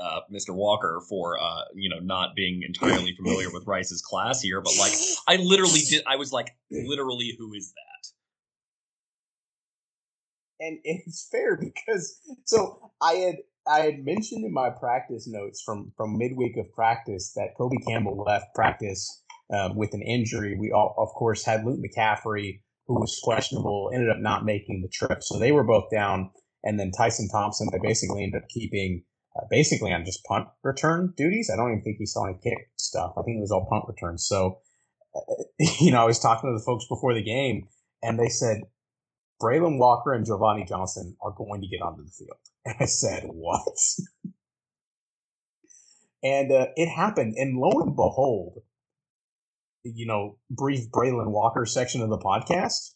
uh, 0.00 0.20
Mr. 0.32 0.54
Walker 0.54 1.02
for 1.08 1.38
uh, 1.38 1.64
you 1.74 1.88
know 1.90 1.98
not 2.00 2.34
being 2.34 2.62
entirely 2.62 3.14
familiar 3.14 3.48
with 3.52 3.66
Rice's 3.66 4.02
class 4.02 4.40
here, 4.40 4.60
but 4.60 4.72
like 4.78 4.92
I 5.28 5.36
literally 5.36 5.80
did. 5.88 6.02
I 6.06 6.16
was 6.16 6.32
like, 6.32 6.56
literally, 6.70 7.34
who 7.38 7.52
is 7.54 7.72
that? 7.72 7.84
and 10.60 10.78
it's 10.84 11.28
fair 11.30 11.56
because 11.56 12.18
so 12.44 12.92
I 13.02 13.14
had 13.14 13.36
I 13.66 13.80
had 13.80 14.04
mentioned 14.04 14.44
in 14.44 14.52
my 14.52 14.70
practice 14.70 15.26
notes 15.26 15.62
from 15.62 15.92
from 15.96 16.18
midweek 16.18 16.56
of 16.56 16.72
practice 16.72 17.32
that 17.34 17.56
Kobe 17.56 17.76
Campbell 17.86 18.22
left 18.24 18.54
practice 18.54 19.22
um, 19.52 19.76
with 19.76 19.94
an 19.94 20.02
injury. 20.02 20.56
We 20.58 20.72
all, 20.72 20.94
of 20.98 21.08
course, 21.08 21.44
had 21.44 21.64
Luke 21.64 21.80
McCaffrey, 21.80 22.60
who 22.86 22.94
was 22.94 23.20
questionable, 23.22 23.90
ended 23.92 24.10
up 24.10 24.18
not 24.18 24.44
making 24.44 24.82
the 24.82 24.88
trip, 24.88 25.22
so 25.22 25.38
they 25.38 25.52
were 25.52 25.64
both 25.64 25.90
down. 25.90 26.30
And 26.62 26.80
then 26.80 26.90
Tyson 26.90 27.28
Thompson, 27.28 27.68
they 27.70 27.78
basically 27.78 28.24
ended 28.24 28.42
up 28.42 28.48
keeping 28.48 29.04
uh, 29.36 29.44
basically 29.50 29.92
on 29.92 30.04
just 30.04 30.24
punt 30.24 30.46
return 30.62 31.12
duties. 31.16 31.50
I 31.52 31.56
don't 31.56 31.70
even 31.72 31.82
think 31.82 31.96
he 31.98 32.06
saw 32.06 32.24
any 32.24 32.38
kick 32.42 32.70
stuff. 32.76 33.12
I 33.18 33.22
think 33.22 33.36
it 33.36 33.40
was 33.40 33.50
all 33.50 33.66
punt 33.68 33.84
returns. 33.88 34.26
So, 34.26 34.60
uh, 35.14 35.44
you 35.80 35.92
know, 35.92 36.00
I 36.00 36.04
was 36.04 36.18
talking 36.18 36.50
to 36.50 36.58
the 36.58 36.64
folks 36.64 36.86
before 36.88 37.14
the 37.14 37.22
game, 37.22 37.68
and 38.02 38.18
they 38.18 38.28
said 38.28 38.62
Braylon 39.42 39.78
Walker 39.78 40.12
and 40.12 40.24
Giovanni 40.24 40.64
Johnson 40.64 41.16
are 41.20 41.34
going 41.36 41.60
to 41.60 41.68
get 41.68 41.82
onto 41.82 42.04
the 42.04 42.10
field. 42.10 42.38
And 42.64 42.76
I 42.80 42.84
said, 42.86 43.24
what? 43.24 43.76
and 46.22 46.52
uh, 46.52 46.66
it 46.76 46.88
happened. 46.88 47.34
And 47.36 47.58
lo 47.58 47.70
and 47.80 47.96
behold, 47.96 48.62
you 49.84 50.06
know, 50.06 50.38
brief 50.50 50.90
Braylon 50.90 51.30
Walker 51.30 51.66
section 51.66 52.02
of 52.02 52.10
the 52.10 52.18
podcast. 52.18 52.94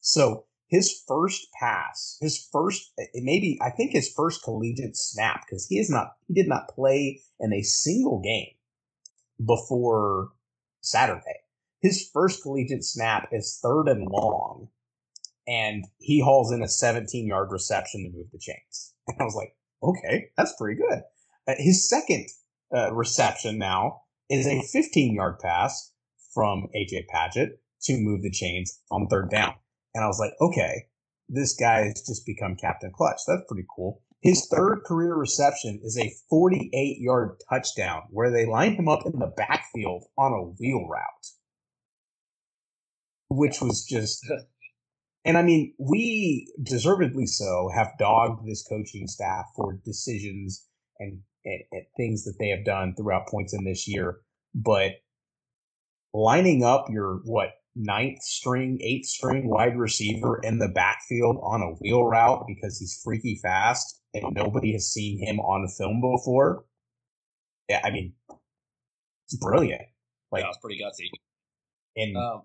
So 0.00 0.44
his 0.68 1.02
first 1.06 1.46
pass, 1.58 2.18
his 2.20 2.48
first, 2.52 2.92
maybe 3.14 3.58
I 3.62 3.70
think 3.70 3.92
his 3.92 4.12
first 4.12 4.42
collegiate 4.42 4.96
snap, 4.96 5.44
because 5.46 5.66
he 5.66 5.78
is 5.78 5.90
not, 5.90 6.12
he 6.26 6.34
did 6.34 6.48
not 6.48 6.68
play 6.68 7.22
in 7.40 7.52
a 7.52 7.62
single 7.62 8.20
game 8.20 8.54
before 9.44 10.30
Saturday. 10.80 11.40
His 11.80 12.10
first 12.12 12.42
collegiate 12.42 12.84
snap 12.84 13.28
is 13.32 13.58
third 13.62 13.88
and 13.88 14.06
long 14.10 14.68
and 15.48 15.86
he 15.98 16.20
hauls 16.20 16.52
in 16.52 16.62
a 16.62 16.68
17 16.68 17.26
yard 17.26 17.50
reception 17.50 18.04
to 18.04 18.16
move 18.16 18.30
the 18.30 18.38
chains. 18.38 18.94
And 19.08 19.16
I 19.20 19.24
was 19.24 19.34
like, 19.34 19.56
okay, 19.82 20.26
that's 20.36 20.54
pretty 20.58 20.78
good. 20.78 21.00
Uh, 21.48 21.54
his 21.56 21.88
second 21.88 22.26
uh, 22.76 22.92
reception 22.92 23.56
now 23.56 24.02
is 24.28 24.46
a 24.46 24.60
15 24.60 25.14
yard 25.14 25.38
pass 25.38 25.92
from 26.32 26.68
AJ 26.76 27.06
Padgett 27.12 27.58
to 27.82 27.98
move 27.98 28.22
the 28.22 28.30
chains 28.30 28.80
on 28.90 29.06
third 29.08 29.30
down. 29.30 29.54
And 29.94 30.04
I 30.04 30.06
was 30.06 30.18
like, 30.18 30.32
okay, 30.40 30.86
this 31.28 31.54
guy 31.54 31.84
has 31.84 32.02
just 32.06 32.26
become 32.26 32.56
Captain 32.56 32.92
Clutch. 32.92 33.20
That's 33.26 33.42
pretty 33.48 33.66
cool. 33.74 34.02
His 34.20 34.48
third 34.50 34.82
career 34.84 35.14
reception 35.14 35.80
is 35.82 35.96
a 35.96 36.12
48 36.28 36.98
yard 36.98 37.40
touchdown 37.48 38.02
where 38.10 38.30
they 38.30 38.46
line 38.46 38.74
him 38.74 38.88
up 38.88 39.06
in 39.06 39.18
the 39.18 39.32
backfield 39.36 40.04
on 40.16 40.32
a 40.32 40.42
wheel 40.42 40.86
route, 40.88 41.26
which 43.28 43.60
was 43.60 43.84
just 43.84 44.26
And 45.24 45.36
I 45.36 45.42
mean, 45.42 45.74
we 45.78 46.50
deservedly 46.62 47.26
so 47.26 47.70
have 47.74 47.98
dogged 47.98 48.46
this 48.46 48.66
coaching 48.66 49.06
staff 49.06 49.44
for 49.54 49.78
decisions 49.84 50.66
and, 50.98 51.20
and, 51.44 51.62
and, 51.70 51.84
things 51.98 52.24
that 52.24 52.36
they 52.38 52.48
have 52.48 52.64
done 52.64 52.94
throughout 52.96 53.28
points 53.28 53.52
in 53.52 53.64
this 53.64 53.86
year. 53.86 54.20
But 54.54 54.92
lining 56.14 56.64
up 56.64 56.86
your 56.90 57.20
what 57.24 57.50
ninth 57.76 58.22
string, 58.22 58.78
eighth 58.82 59.06
string 59.06 59.48
wide 59.48 59.76
receiver 59.78 60.40
in 60.42 60.58
the 60.58 60.68
backfield 60.68 61.36
on 61.42 61.62
a 61.62 61.74
wheel 61.80 62.04
route 62.04 62.44
because 62.46 62.78
he's 62.78 63.00
freaky 63.04 63.38
fast 63.42 64.00
and 64.14 64.34
nobody 64.34 64.72
has 64.72 64.90
seen 64.90 65.18
him 65.24 65.38
on 65.38 65.68
film 65.68 66.00
before 66.00 66.64
yeah, 67.68 67.80
I 67.84 67.90
mean, 67.90 68.14
it's 69.26 69.36
brilliant. 69.36 69.82
Like, 70.32 70.42
yeah, 70.42 70.48
it's 70.48 70.58
pretty 70.58 70.80
gutsy. 70.80 71.08
And 71.96 72.16
um, 72.16 72.42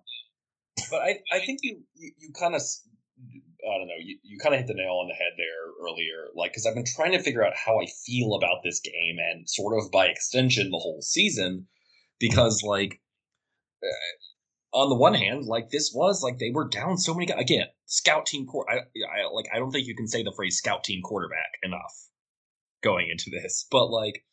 but 0.92 1.02
I, 1.02 1.20
I 1.32 1.40
think 1.40 1.60
you, 1.64 1.82
you, 1.96 2.12
you 2.18 2.30
kind 2.38 2.56
of, 2.56 2.62
I 2.62 3.78
don't 3.78 3.88
know, 3.88 4.00
you, 4.02 4.18
you 4.24 4.38
kind 4.40 4.54
of 4.54 4.60
hit 4.60 4.68
the 4.68 4.74
nail 4.74 5.00
on 5.02 5.08
the 5.08 5.14
head 5.14 5.34
there 5.38 5.86
earlier. 5.86 6.28
Like, 6.36 6.52
because 6.52 6.66
I've 6.66 6.76
been 6.76 6.86
trying 6.86 7.14
to 7.14 7.24
figure 7.24 7.46
out 7.46 7.54
how 7.56 7.80
I 7.80 7.86
feel 8.06 8.36
about 8.36 8.64
this 8.64 8.80
game 8.80 9.18
and 9.20 9.50
sort 9.50 9.82
of 9.82 9.92
by 9.92 10.08
extension 10.08 10.72
the 10.72 10.78
whole 10.78 11.02
season, 11.02 11.68
because 12.20 12.64
like, 12.64 13.00
on 14.74 14.90
the 14.90 14.96
one 14.96 15.14
hand, 15.14 15.46
like 15.46 15.70
this 15.70 15.92
was 15.94 16.24
like 16.24 16.40
they 16.40 16.52
were 16.52 16.68
down 16.68 16.98
so 16.98 17.14
many 17.14 17.26
guys. 17.28 17.40
Again, 17.40 17.68
scout 17.86 18.26
team 18.26 18.46
core. 18.46 18.66
I, 18.70 18.78
I 18.78 19.32
like 19.32 19.46
I 19.54 19.60
don't 19.60 19.72
think 19.72 19.88
you 19.88 19.96
can 19.96 20.08
say 20.08 20.24
the 20.24 20.34
phrase 20.36 20.58
scout 20.58 20.84
team 20.84 21.02
quarterback 21.04 21.60
enough 21.62 21.94
going 22.82 23.10
into 23.10 23.30
this, 23.30 23.66
but 23.72 23.88
like, 23.88 24.26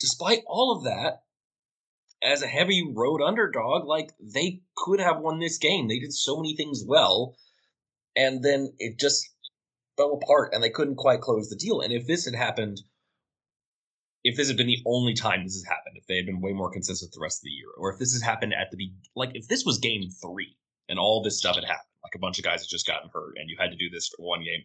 despite 0.00 0.42
all 0.46 0.76
of 0.76 0.84
that, 0.84 1.22
as 2.22 2.42
a 2.42 2.46
heavy 2.46 2.82
road 2.94 3.20
underdog, 3.20 3.86
like 3.86 4.12
they 4.20 4.62
could 4.76 5.00
have 5.00 5.20
won 5.20 5.40
this 5.40 5.58
game. 5.58 5.88
They 5.88 5.98
did 5.98 6.12
so 6.12 6.36
many 6.36 6.56
things 6.56 6.82
well, 6.86 7.36
and 8.14 8.42
then 8.42 8.72
it 8.78 8.98
just 8.98 9.28
fell 9.96 10.20
apart, 10.22 10.52
and 10.52 10.62
they 10.62 10.70
couldn't 10.70 10.96
quite 10.96 11.20
close 11.20 11.48
the 11.48 11.56
deal. 11.56 11.80
And 11.80 11.92
if 11.92 12.06
this 12.06 12.24
had 12.24 12.34
happened, 12.34 12.80
if 14.26 14.36
this 14.36 14.48
had 14.48 14.56
been 14.56 14.66
the 14.66 14.82
only 14.84 15.14
time 15.14 15.44
this 15.44 15.54
has 15.54 15.64
happened, 15.64 15.96
if 15.96 16.06
they 16.06 16.16
had 16.16 16.26
been 16.26 16.40
way 16.40 16.52
more 16.52 16.68
consistent 16.68 17.12
the 17.12 17.20
rest 17.20 17.38
of 17.38 17.44
the 17.44 17.50
year, 17.50 17.68
or 17.78 17.92
if 17.92 17.98
this 18.00 18.12
has 18.12 18.22
happened 18.22 18.52
at 18.52 18.72
the 18.72 18.76
be- 18.76 18.94
like 19.14 19.30
if 19.34 19.46
this 19.46 19.64
was 19.64 19.78
game 19.78 20.10
three 20.10 20.56
and 20.88 20.98
all 20.98 21.22
this 21.22 21.38
stuff 21.38 21.54
had 21.54 21.64
happened, 21.64 21.94
like 22.02 22.16
a 22.16 22.18
bunch 22.18 22.36
of 22.36 22.44
guys 22.44 22.60
had 22.60 22.68
just 22.68 22.88
gotten 22.88 23.08
hurt, 23.14 23.36
and 23.36 23.48
you 23.48 23.56
had 23.56 23.70
to 23.70 23.76
do 23.76 23.88
this 23.88 24.08
for 24.08 24.26
one 24.26 24.40
game, 24.40 24.64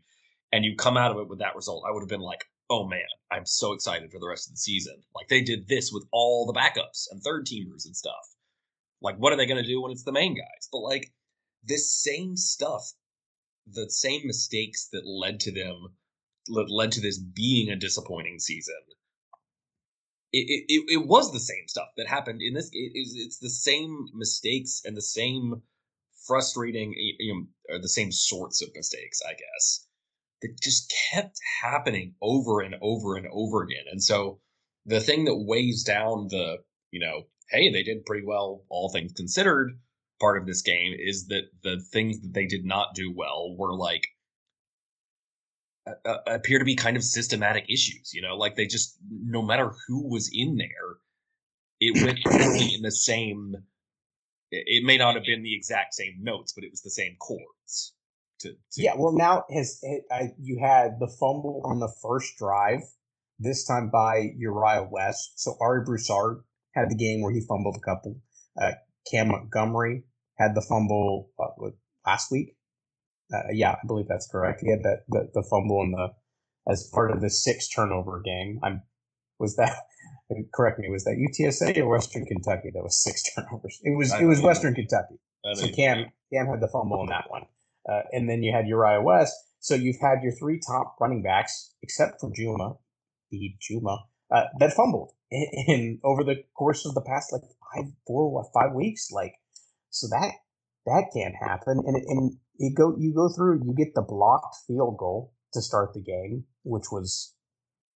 and 0.52 0.66
you 0.66 0.76
come 0.76 0.98
out 0.98 1.12
of 1.12 1.18
it 1.18 1.30
with 1.30 1.40
that 1.40 1.56
result, 1.56 1.84
I 1.88 1.92
would 1.92 2.02
have 2.02 2.10
been 2.10 2.22
like, 2.22 2.44
oh 2.72 2.88
man, 2.88 3.06
I'm 3.30 3.46
so 3.46 3.74
excited 3.74 4.12
for 4.12 4.18
the 4.18 4.28
rest 4.28 4.48
of 4.48 4.54
the 4.54 4.58
season. 4.58 4.96
Like 5.14 5.28
they 5.28 5.42
did 5.42 5.68
this 5.68 5.92
with 5.92 6.06
all 6.12 6.48
the 6.48 6.60
backups 6.60 7.06
and 7.12 7.22
third 7.22 7.46
teamers 7.46 7.86
and 7.86 7.96
stuff. 7.96 8.36
Like, 9.00 9.18
what 9.18 9.32
are 9.32 9.36
they 9.36 9.46
going 9.46 9.62
to 9.62 9.68
do 9.70 9.82
when 9.82 9.92
it's 9.92 10.04
the 10.04 10.12
main 10.12 10.34
guys? 10.34 10.70
But 10.72 10.80
like 10.80 11.12
this 11.64 11.92
same 11.92 12.36
stuff, 12.36 12.94
the 13.68 13.92
same 13.92 14.22
mistakes 14.26 14.90
that 14.92 15.06
led 15.06 15.40
to 15.42 15.52
them, 15.52 15.90
led 16.48 16.92
to 16.94 17.02
this 17.02 17.20
being 17.20 17.70
a 17.70 17.76
disappointing 17.76 18.40
season. 18.40 18.76
It, 20.34 20.66
it, 20.70 20.84
it 20.88 21.08
was 21.08 21.32
the 21.32 21.40
same 21.40 21.68
stuff 21.68 21.90
that 21.98 22.08
happened 22.08 22.42
in 22.42 22.54
this. 22.54 22.70
It, 22.72 22.92
it's 22.94 23.40
the 23.40 23.50
same 23.50 24.08
mistakes 24.14 24.82
and 24.86 24.96
the 24.96 25.02
same 25.02 25.62
frustrating, 26.26 26.94
you 26.96 27.34
know, 27.34 27.76
or 27.76 27.82
the 27.82 27.90
same 27.90 28.12
sorts 28.12 28.62
of 28.62 28.70
mistakes, 28.76 29.22
I 29.28 29.32
guess 29.32 29.88
that 30.42 30.60
just 30.62 30.94
kept 31.12 31.40
happening 31.62 32.16
over 32.22 32.62
and 32.62 32.76
over 32.82 33.16
and 33.16 33.28
over 33.32 33.64
again. 33.64 33.86
And 33.92 34.04
so 34.04 34.40
the 34.86 35.00
thing 35.00 35.26
that 35.26 35.36
weighs 35.36 35.84
down 35.84 36.28
the, 36.30 36.58
you 36.92 37.00
know, 37.00 37.24
hey, 37.50 37.72
they 37.72 37.84
did 37.84 38.06
pretty 38.06 38.26
well, 38.26 38.64
all 38.70 38.90
things 38.90 39.14
considered, 39.14 39.80
part 40.20 40.40
of 40.40 40.46
this 40.46 40.62
game 40.62 40.94
is 40.98 41.28
that 41.28 41.44
the 41.64 41.80
things 41.92 42.20
that 42.22 42.34
they 42.34 42.46
did 42.46 42.66
not 42.66 42.96
do 42.96 43.14
well 43.16 43.56
were 43.58 43.76
like 43.76 44.08
uh, 45.88 46.18
appear 46.28 46.60
to 46.60 46.66
be 46.66 46.76
kind 46.76 46.98
of 46.98 47.04
systematic 47.04 47.66
issues. 47.70 48.14
You 48.14 48.22
know, 48.22 48.36
like 48.36 48.56
they 48.56 48.66
just 48.66 48.98
no 49.10 49.42
matter 49.42 49.74
who 49.88 50.08
was 50.10 50.30
in 50.34 50.58
there, 50.58 50.98
it 51.80 52.04
went 52.04 52.20
in 52.74 52.82
the 52.82 52.92
same. 52.92 53.56
It 54.52 54.84
may 54.86 54.98
not 54.98 55.16
have 55.16 55.24
been 55.24 55.44
the 55.44 55.56
exact 55.56 55.94
same 55.94 56.18
notes, 56.22 56.54
but 56.54 56.64
it 56.64 56.72
was 56.72 56.82
the 56.82 56.90
same 56.90 57.16
chords. 57.20 57.94
To, 58.42 58.50
to 58.50 58.82
yeah, 58.82 58.94
well, 58.98 59.14
now 59.14 59.46
has 59.54 59.82
you 60.40 60.60
had 60.60 61.00
the 61.00 61.08
fumble 61.08 61.62
on 61.64 61.80
the 61.80 61.92
first 62.02 62.38
drive, 62.38 62.82
this 63.40 63.66
time 63.66 63.90
by 63.90 64.32
Uriah 64.38 64.88
West. 64.90 65.34
So 65.36 65.56
Ari 65.62 65.86
Broussard 65.86 66.44
had 66.74 66.90
the 66.90 66.96
game 66.96 67.22
where 67.22 67.32
he 67.32 67.42
fumbled 67.42 67.78
a 67.78 67.86
couple. 67.86 68.20
Uh, 68.60 68.72
Cam 69.10 69.30
Montgomery 69.30 70.04
had 70.38 70.56
the 70.56 70.62
fumble 70.62 71.30
uh, 71.40 71.70
last 72.06 72.32
week. 72.32 72.56
Uh, 73.34 73.44
yeah, 73.52 73.72
I 73.72 73.88
believe 73.88 74.08
that's 74.08 74.28
correct. 74.28 74.62
He 74.62 74.70
had 74.70 74.84
that 74.84 75.04
the, 75.08 75.30
the 75.34 75.44
fumble 75.50 75.82
in 75.84 75.92
the 75.92 76.10
as 76.72 76.90
part 76.94 77.12
of 77.12 77.22
the 77.22 77.30
six 77.30 77.70
turnover 77.70 78.22
game. 78.24 78.60
I'm 78.64 78.84
was 79.40 79.56
that 79.56 79.76
correct 80.54 80.80
me 80.80 80.90
was 80.90 81.04
that 81.06 81.18
UTSA 81.18 81.78
or 81.78 81.90
Western 81.90 82.26
Kentucky 82.26 82.72
that 82.74 82.84
was 82.84 83.02
six 83.02 83.24
turnovers? 83.36 83.80
It 83.84 83.98
was 83.98 84.14
it 84.14 84.26
was 84.26 84.42
Western 84.42 84.76
Kentucky. 84.76 85.16
So 85.54 85.68
Cam 85.70 86.06
Cam 86.32 86.48
had 86.48 86.62
the 86.62 86.68
fumble 86.68 87.02
in 87.02 87.08
that 87.08 87.30
one. 87.30 87.44
Uh, 87.88 88.02
and 88.12 88.30
then 88.30 88.44
you 88.44 88.54
had 88.54 88.68
Uriah 88.68 89.02
West. 89.02 89.34
So 89.60 89.76
you've 89.76 90.00
had 90.00 90.24
your 90.24 90.34
three 90.34 90.60
top 90.66 90.96
running 91.00 91.22
backs, 91.22 91.74
except 91.82 92.20
for 92.20 92.32
Juma, 92.36 92.76
the 93.30 93.56
Juma, 93.60 94.06
uh, 94.32 94.46
that 94.60 94.74
fumbled 94.74 95.12
in, 95.30 95.48
in, 95.68 96.00
over 96.04 96.24
the 96.24 96.44
course 96.56 96.86
of 96.86 96.94
the 96.96 97.02
past 97.02 97.32
like 97.32 97.42
five, 97.42 97.92
four, 98.08 98.32
what, 98.32 98.48
five 98.54 98.74
weeks. 98.74 99.10
Like, 99.12 99.36
so 99.90 100.08
that 100.08 100.34
that 100.86 101.12
can't 101.14 101.36
happen. 101.36 101.82
And 101.86 101.96
and 101.96 102.34
you 102.58 102.74
go 102.76 102.96
you 102.98 103.14
go 103.14 103.30
through, 103.30 103.62
you 103.66 103.74
get 103.76 103.94
the 103.96 104.02
blocked 104.02 104.56
field 104.68 104.98
goal 104.98 105.34
to 105.54 105.62
start 105.62 105.94
the 105.94 106.02
game, 106.02 106.46
which 106.64 106.86
was 106.92 107.34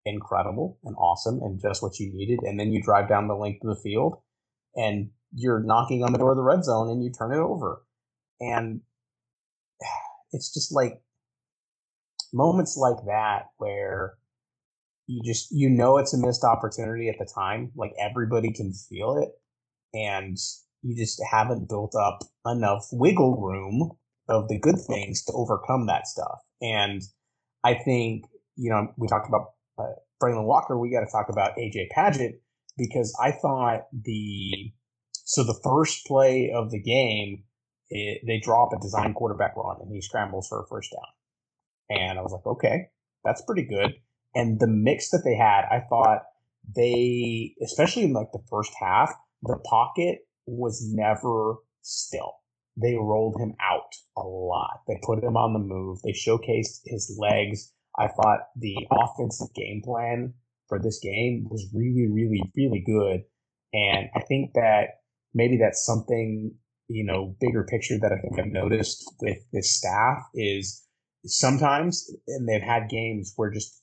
incredible 0.05 0.77
and 0.83 0.95
awesome 0.97 1.39
and 1.41 1.59
just 1.61 1.81
what 1.81 1.99
you 1.99 2.11
needed. 2.13 2.39
And 2.43 2.59
then 2.59 2.71
you 2.71 2.81
drive 2.81 3.09
down 3.09 3.27
the 3.27 3.35
length 3.35 3.63
of 3.63 3.75
the 3.75 3.81
field, 3.81 4.21
and 4.75 5.09
you're 5.33 5.63
knocking 5.63 6.03
on 6.03 6.11
the 6.11 6.19
door 6.19 6.31
of 6.31 6.37
the 6.37 6.43
red 6.43 6.63
zone, 6.63 6.89
and 6.89 7.03
you 7.03 7.11
turn 7.11 7.33
it 7.33 7.39
over. 7.39 7.83
And 8.39 8.81
it's 10.31 10.53
just 10.53 10.73
like 10.73 11.01
moments 12.33 12.75
like 12.77 12.97
that 13.05 13.45
where 13.57 14.15
you 15.07 15.21
just 15.23 15.47
you 15.51 15.69
know 15.69 15.97
it's 15.97 16.13
a 16.13 16.17
missed 16.17 16.43
opportunity 16.43 17.07
at 17.07 17.15
the 17.19 17.29
time 17.33 17.71
like 17.75 17.93
everybody 17.99 18.51
can 18.51 18.73
feel 18.73 19.17
it 19.17 19.29
and 19.97 20.37
you 20.85 20.95
just 20.95 21.21
haven't 21.31 21.69
built 21.69 21.93
up 21.95 22.19
enough 22.45 22.87
wiggle 22.91 23.41
room 23.41 23.91
of 24.29 24.47
the 24.47 24.59
good 24.59 24.79
things 24.87 25.23
to 25.23 25.33
overcome 25.33 25.87
that 25.87 26.07
stuff 26.07 26.39
and 26.61 27.01
i 27.63 27.73
think 27.73 28.25
you 28.55 28.69
know 28.69 28.87
we 28.97 29.07
talked 29.07 29.27
about 29.27 29.53
uh, 29.79 29.93
braylon 30.21 30.45
walker 30.45 30.77
we 30.77 30.91
got 30.91 31.01
to 31.01 31.11
talk 31.11 31.27
about 31.29 31.57
aj 31.57 31.75
Padgett 31.95 32.39
because 32.77 33.15
i 33.21 33.31
thought 33.31 33.81
the 33.91 34.71
so 35.13 35.43
the 35.43 35.59
first 35.63 36.05
play 36.05 36.51
of 36.55 36.71
the 36.71 36.81
game 36.81 37.43
it, 37.89 38.21
they 38.25 38.39
drop 38.39 38.73
a 38.73 38.79
design 38.79 39.13
quarterback 39.13 39.55
run 39.55 39.77
and 39.81 39.91
he 39.93 40.01
scrambles 40.01 40.47
for 40.47 40.63
a 40.63 40.67
first 40.67 40.91
down. 40.91 41.97
And 41.97 42.17
I 42.17 42.21
was 42.21 42.31
like, 42.31 42.45
okay, 42.45 42.87
that's 43.23 43.43
pretty 43.43 43.63
good. 43.63 43.93
And 44.33 44.59
the 44.59 44.67
mix 44.67 45.11
that 45.11 45.21
they 45.23 45.35
had, 45.35 45.65
I 45.71 45.85
thought 45.87 46.23
they, 46.75 47.53
especially 47.63 48.03
in 48.03 48.13
like 48.13 48.31
the 48.33 48.43
first 48.49 48.73
half, 48.79 49.13
the 49.43 49.57
pocket 49.57 50.24
was 50.45 50.87
never 50.93 51.57
still. 51.81 52.33
They 52.77 52.95
rolled 52.95 53.39
him 53.39 53.53
out 53.61 53.95
a 54.17 54.21
lot. 54.21 54.81
They 54.87 54.99
put 55.03 55.23
him 55.23 55.37
on 55.37 55.53
the 55.53 55.59
move. 55.59 55.99
They 56.03 56.11
showcased 56.11 56.81
his 56.85 57.17
legs. 57.19 57.71
I 57.97 58.07
thought 58.07 58.47
the 58.57 58.75
offensive 58.91 59.53
game 59.55 59.81
plan 59.83 60.33
for 60.67 60.79
this 60.79 60.99
game 60.99 61.47
was 61.49 61.71
really, 61.73 62.07
really, 62.11 62.41
really 62.55 62.83
good. 62.85 63.21
And 63.73 64.09
I 64.15 64.21
think 64.21 64.53
that 64.55 65.01
maybe 65.33 65.57
that's 65.57 65.85
something 65.85 66.55
you 66.87 67.03
know 67.03 67.35
bigger 67.39 67.63
picture 67.63 67.97
that 67.99 68.11
I 68.11 68.19
think 68.19 68.39
I've 68.39 68.51
noticed 68.51 69.11
with 69.21 69.37
this 69.51 69.75
staff 69.75 70.23
is 70.33 70.83
sometimes, 71.25 72.09
and 72.27 72.47
they've 72.47 72.61
had 72.61 72.89
games 72.89 73.33
where 73.35 73.51
just 73.51 73.81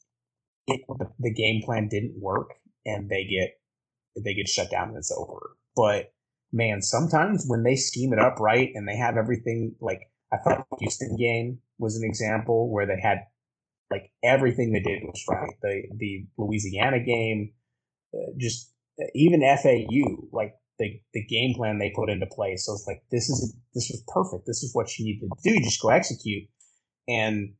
it, 0.67 0.81
the, 1.19 1.35
game 1.35 1.63
plan 1.65 1.89
didn't 1.89 2.21
work 2.21 2.51
and 2.87 3.09
they 3.09 3.25
get 3.25 3.51
they 4.25 4.35
get 4.35 4.49
shut 4.49 4.71
down 4.71 4.89
and 4.89 4.97
it's 4.99 5.13
over. 5.13 5.57
But 5.75 6.13
man, 6.53 6.83
sometimes 6.83 7.45
when 7.47 7.63
they 7.63 7.77
scheme 7.77 8.13
it 8.13 8.19
up 8.19 8.39
right 8.39 8.71
and 8.75 8.87
they 8.87 8.97
have 8.97 9.17
everything 9.17 9.75
like 9.81 10.01
I 10.33 10.39
thought 10.39 10.67
the 10.71 10.77
Houston 10.81 11.17
game 11.17 11.59
was 11.79 11.97
an 11.97 12.05
example 12.05 12.71
where 12.71 12.87
they 12.87 13.01
had 13.01 13.19
like 13.91 14.11
everything 14.23 14.73
they 14.73 14.81
did 14.81 15.03
was 15.03 15.23
right. 15.29 15.55
The 15.63 15.85
the 15.97 16.27
Louisiana 16.39 17.01
game, 17.05 17.53
uh, 18.15 18.33
just 18.39 18.73
even 19.15 19.41
FAU, 19.41 20.29
like 20.33 20.55
the, 20.79 21.01
the 21.13 21.25
game 21.25 21.55
plan 21.55 21.79
they 21.79 21.93
put 21.95 22.11
into 22.11 22.27
place. 22.27 22.67
So 22.67 22.73
it's 22.73 22.87
like 22.87 23.03
this 23.11 23.29
is 23.29 23.55
this 23.75 23.91
was 23.91 24.03
perfect. 24.09 24.47
This 24.47 24.63
is 24.63 24.75
what 24.75 24.99
you 24.99 25.05
need 25.05 25.21
to 25.21 25.29
do. 25.45 25.61
Just 25.61 25.83
go 25.83 25.91
execute. 25.91 26.45
And 27.09 27.55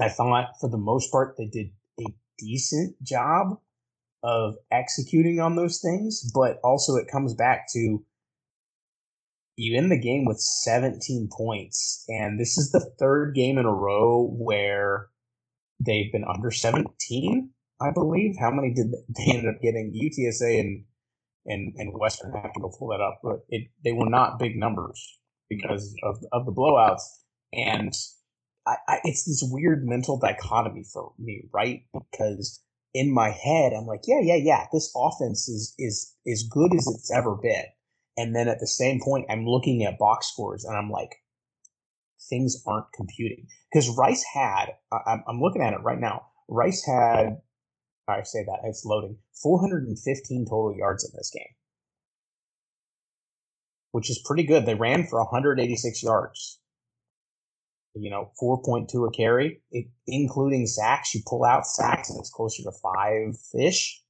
I 0.00 0.08
thought 0.08 0.50
for 0.60 0.68
the 0.68 0.78
most 0.78 1.10
part 1.12 1.36
they 1.36 1.46
did 1.46 1.70
a 2.00 2.04
decent 2.38 3.00
job 3.02 3.58
of 4.22 4.54
executing 4.70 5.40
on 5.40 5.56
those 5.56 5.80
things, 5.80 6.30
but 6.34 6.58
also 6.62 6.96
it 6.96 7.08
comes 7.10 7.34
back 7.34 7.66
to 7.72 8.04
you 9.60 9.76
end 9.76 9.92
the 9.92 10.00
game 10.00 10.24
with 10.24 10.40
17 10.40 11.28
points, 11.30 12.04
and 12.08 12.40
this 12.40 12.56
is 12.56 12.70
the 12.70 12.90
third 12.98 13.34
game 13.34 13.58
in 13.58 13.66
a 13.66 13.72
row 13.72 14.26
where 14.38 15.08
they've 15.78 16.10
been 16.10 16.24
under 16.24 16.50
17, 16.50 17.50
I 17.80 17.90
believe. 17.90 18.36
How 18.40 18.50
many 18.50 18.72
did 18.72 18.86
they 19.16 19.32
end 19.32 19.46
up 19.46 19.60
getting? 19.60 19.92
UTSA 19.92 20.60
and 20.60 20.84
and 21.46 21.74
and 21.76 21.92
Western 21.98 22.32
have 22.32 22.52
to 22.54 22.60
go 22.60 22.72
pull 22.78 22.88
that 22.88 23.02
up, 23.02 23.20
but 23.22 23.40
it 23.48 23.68
they 23.84 23.92
were 23.92 24.08
not 24.08 24.38
big 24.38 24.56
numbers 24.56 25.18
because 25.50 25.94
of 26.02 26.16
of 26.32 26.46
the 26.46 26.52
blowouts, 26.52 27.02
and 27.52 27.92
I, 28.66 28.76
I, 28.88 28.96
it's 29.04 29.24
this 29.24 29.42
weird 29.50 29.86
mental 29.86 30.18
dichotomy 30.18 30.84
for 30.90 31.12
me, 31.18 31.44
right? 31.52 31.80
Because 31.92 32.62
in 32.94 33.12
my 33.12 33.30
head, 33.30 33.72
I'm 33.72 33.86
like, 33.86 34.02
yeah, 34.06 34.20
yeah, 34.22 34.36
yeah, 34.36 34.66
this 34.72 34.90
offense 34.96 35.48
is 35.48 35.74
is 35.78 36.14
as 36.30 36.44
good 36.50 36.74
as 36.74 36.86
it's 36.86 37.10
ever 37.14 37.36
been. 37.36 37.64
And 38.16 38.34
then 38.34 38.48
at 38.48 38.60
the 38.60 38.66
same 38.66 39.00
point, 39.00 39.26
I'm 39.30 39.46
looking 39.46 39.84
at 39.84 39.98
box 39.98 40.28
scores 40.28 40.64
and 40.64 40.76
I'm 40.76 40.90
like, 40.90 41.16
things 42.28 42.62
aren't 42.66 42.92
computing 42.94 43.46
because 43.72 43.88
Rice 43.96 44.24
had. 44.34 44.66
I, 44.92 45.18
I'm 45.26 45.40
looking 45.40 45.62
at 45.62 45.72
it 45.72 45.82
right 45.82 45.98
now. 45.98 46.26
Rice 46.48 46.84
had. 46.84 47.38
I 48.08 48.22
say 48.24 48.44
that 48.44 48.58
it's 48.64 48.84
loading 48.84 49.18
415 49.40 50.46
total 50.46 50.76
yards 50.76 51.04
in 51.04 51.10
this 51.14 51.30
game, 51.32 51.54
which 53.92 54.10
is 54.10 54.20
pretty 54.26 54.42
good. 54.42 54.66
They 54.66 54.74
ran 54.74 55.06
for 55.06 55.20
186 55.20 56.02
yards 56.02 56.60
you 57.94 58.10
know, 58.10 58.30
4.2 58.40 59.08
a 59.08 59.10
carry, 59.10 59.62
it, 59.70 59.86
including 60.06 60.66
sacks. 60.66 61.14
You 61.14 61.22
pull 61.26 61.44
out 61.44 61.66
sacks 61.66 62.10
and 62.10 62.18
it's 62.18 62.30
closer 62.30 62.62
to 62.62 62.72
five 62.82 63.36
ish. 63.58 64.02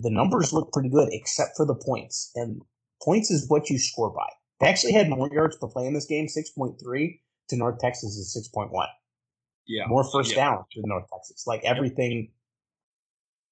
The 0.00 0.10
numbers 0.10 0.52
look 0.52 0.72
pretty 0.72 0.90
good, 0.90 1.08
except 1.10 1.56
for 1.56 1.66
the 1.66 1.74
points. 1.74 2.30
And 2.34 2.62
points 3.02 3.30
is 3.30 3.48
what 3.48 3.68
you 3.68 3.78
score 3.78 4.10
by. 4.10 4.28
They 4.60 4.68
actually 4.68 4.92
had 4.92 5.08
more 5.08 5.28
yards 5.32 5.56
per 5.56 5.68
play 5.68 5.86
in 5.86 5.94
this 5.94 6.06
game, 6.06 6.26
6.3 6.26 7.20
to 7.48 7.56
North 7.56 7.78
Texas 7.78 8.16
is 8.16 8.50
6.1. 8.54 8.70
Yeah. 9.66 9.84
More 9.86 10.04
first 10.04 10.30
yeah. 10.30 10.36
down 10.36 10.64
to 10.72 10.82
North 10.84 11.04
Texas. 11.12 11.44
Like 11.46 11.62
everything. 11.64 12.32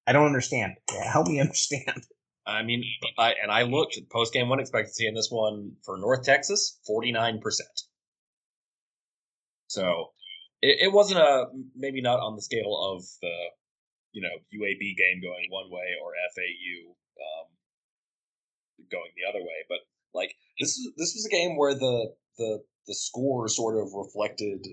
I 0.05 0.13
don't 0.13 0.25
understand. 0.25 0.73
Help 1.03 1.27
me 1.27 1.39
understand. 1.39 2.03
I 2.45 2.63
mean, 2.63 2.83
I, 3.17 3.33
and 3.41 3.51
I 3.51 3.63
looked 3.63 3.97
at 3.97 4.09
post 4.09 4.33
game 4.33 4.47
one 4.47 4.59
expectancy 4.59 5.05
in 5.05 5.13
this 5.13 5.27
one 5.29 5.73
for 5.83 5.97
North 5.97 6.23
Texas, 6.23 6.79
49%. 6.89 7.41
So 9.67 10.11
it, 10.61 10.77
it 10.87 10.93
wasn't 10.93 11.19
a, 11.19 11.47
maybe 11.75 12.01
not 12.01 12.21
on 12.21 12.35
the 12.35 12.41
scale 12.41 12.95
of 12.95 13.03
the, 13.21 13.33
you 14.17 14.25
know, 14.25 14.33
UAB 14.49 14.97
game 14.97 15.21
going 15.21 15.45
one 15.53 15.69
way 15.69 15.93
or 16.01 16.17
FAU 16.33 16.89
um, 17.21 17.47
going 18.89 19.13
the 19.13 19.29
other 19.29 19.45
way. 19.45 19.61
But 19.69 19.85
like 20.17 20.33
this 20.57 20.73
is 20.73 20.89
this 20.97 21.13
was 21.13 21.29
a 21.29 21.29
game 21.29 21.55
where 21.55 21.75
the 21.75 22.17
the 22.39 22.63
the 22.87 22.95
score 22.95 23.47
sort 23.47 23.77
of 23.77 23.93
reflected 23.93 24.65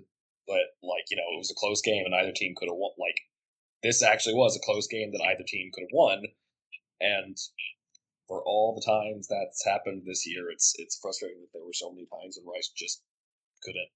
that 0.49 0.67
like 0.83 1.05
you 1.11 1.19
know 1.21 1.29
it 1.29 1.37
was 1.37 1.53
a 1.53 1.61
close 1.61 1.83
game 1.83 2.07
and 2.07 2.15
either 2.15 2.33
team 2.33 2.55
could 2.57 2.73
have 2.73 2.81
won. 2.81 2.97
Like 2.97 3.21
this 3.83 4.03
actually 4.03 4.35
was 4.35 4.57
a 4.57 4.65
close 4.65 4.89
game 4.89 5.13
that 5.13 5.21
either 5.21 5.45
team 5.45 5.69
could 5.75 5.85
have 5.85 5.93
won. 5.93 6.25
And 7.03 7.37
for 8.27 8.41
all 8.47 8.73
the 8.73 8.87
times 8.89 9.29
that's 9.29 9.63
happened 9.67 10.05
this 10.07 10.27
year, 10.27 10.49
it's 10.49 10.73
it's 10.79 10.97
frustrating 10.97 11.43
that 11.43 11.53
there 11.53 11.67
were 11.67 11.77
so 11.77 11.93
many 11.93 12.09
times 12.09 12.41
when 12.41 12.49
Rice 12.49 12.73
just 12.75 13.03
couldn't 13.63 13.93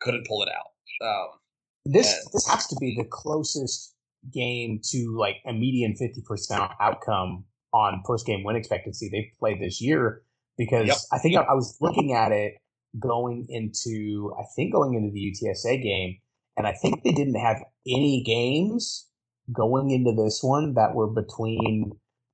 couldn't 0.00 0.26
pull 0.26 0.42
it 0.42 0.48
out. 0.48 0.72
Um, 1.04 1.36
this 1.84 2.28
this 2.32 2.46
has 2.48 2.66
to 2.68 2.76
be 2.80 2.94
the 2.96 3.08
closest 3.08 3.94
game 4.32 4.80
to 4.90 5.16
like 5.16 5.36
a 5.46 5.52
median 5.52 5.94
fifty 5.96 6.22
percent 6.26 6.62
outcome 6.80 7.44
on 7.72 8.02
post 8.04 8.26
game 8.26 8.44
win 8.44 8.56
expectancy 8.56 9.08
they've 9.10 9.38
played 9.38 9.60
this 9.60 9.80
year. 9.80 10.22
Because 10.58 10.88
yep. 10.88 10.96
I 11.12 11.18
think 11.18 11.36
I, 11.36 11.42
I 11.42 11.54
was 11.54 11.76
looking 11.80 12.12
at 12.12 12.32
it 12.32 12.54
going 12.98 13.46
into 13.48 14.34
I 14.38 14.44
think 14.56 14.72
going 14.72 14.94
into 14.94 15.10
the 15.12 15.32
UTSA 15.32 15.82
game, 15.82 16.16
and 16.56 16.66
I 16.66 16.72
think 16.72 17.02
they 17.02 17.12
didn't 17.12 17.40
have 17.40 17.58
any 17.86 18.22
games 18.24 19.06
going 19.52 19.90
into 19.90 20.12
this 20.12 20.40
one 20.42 20.74
that 20.74 20.94
were 20.94 21.06
between 21.06 21.92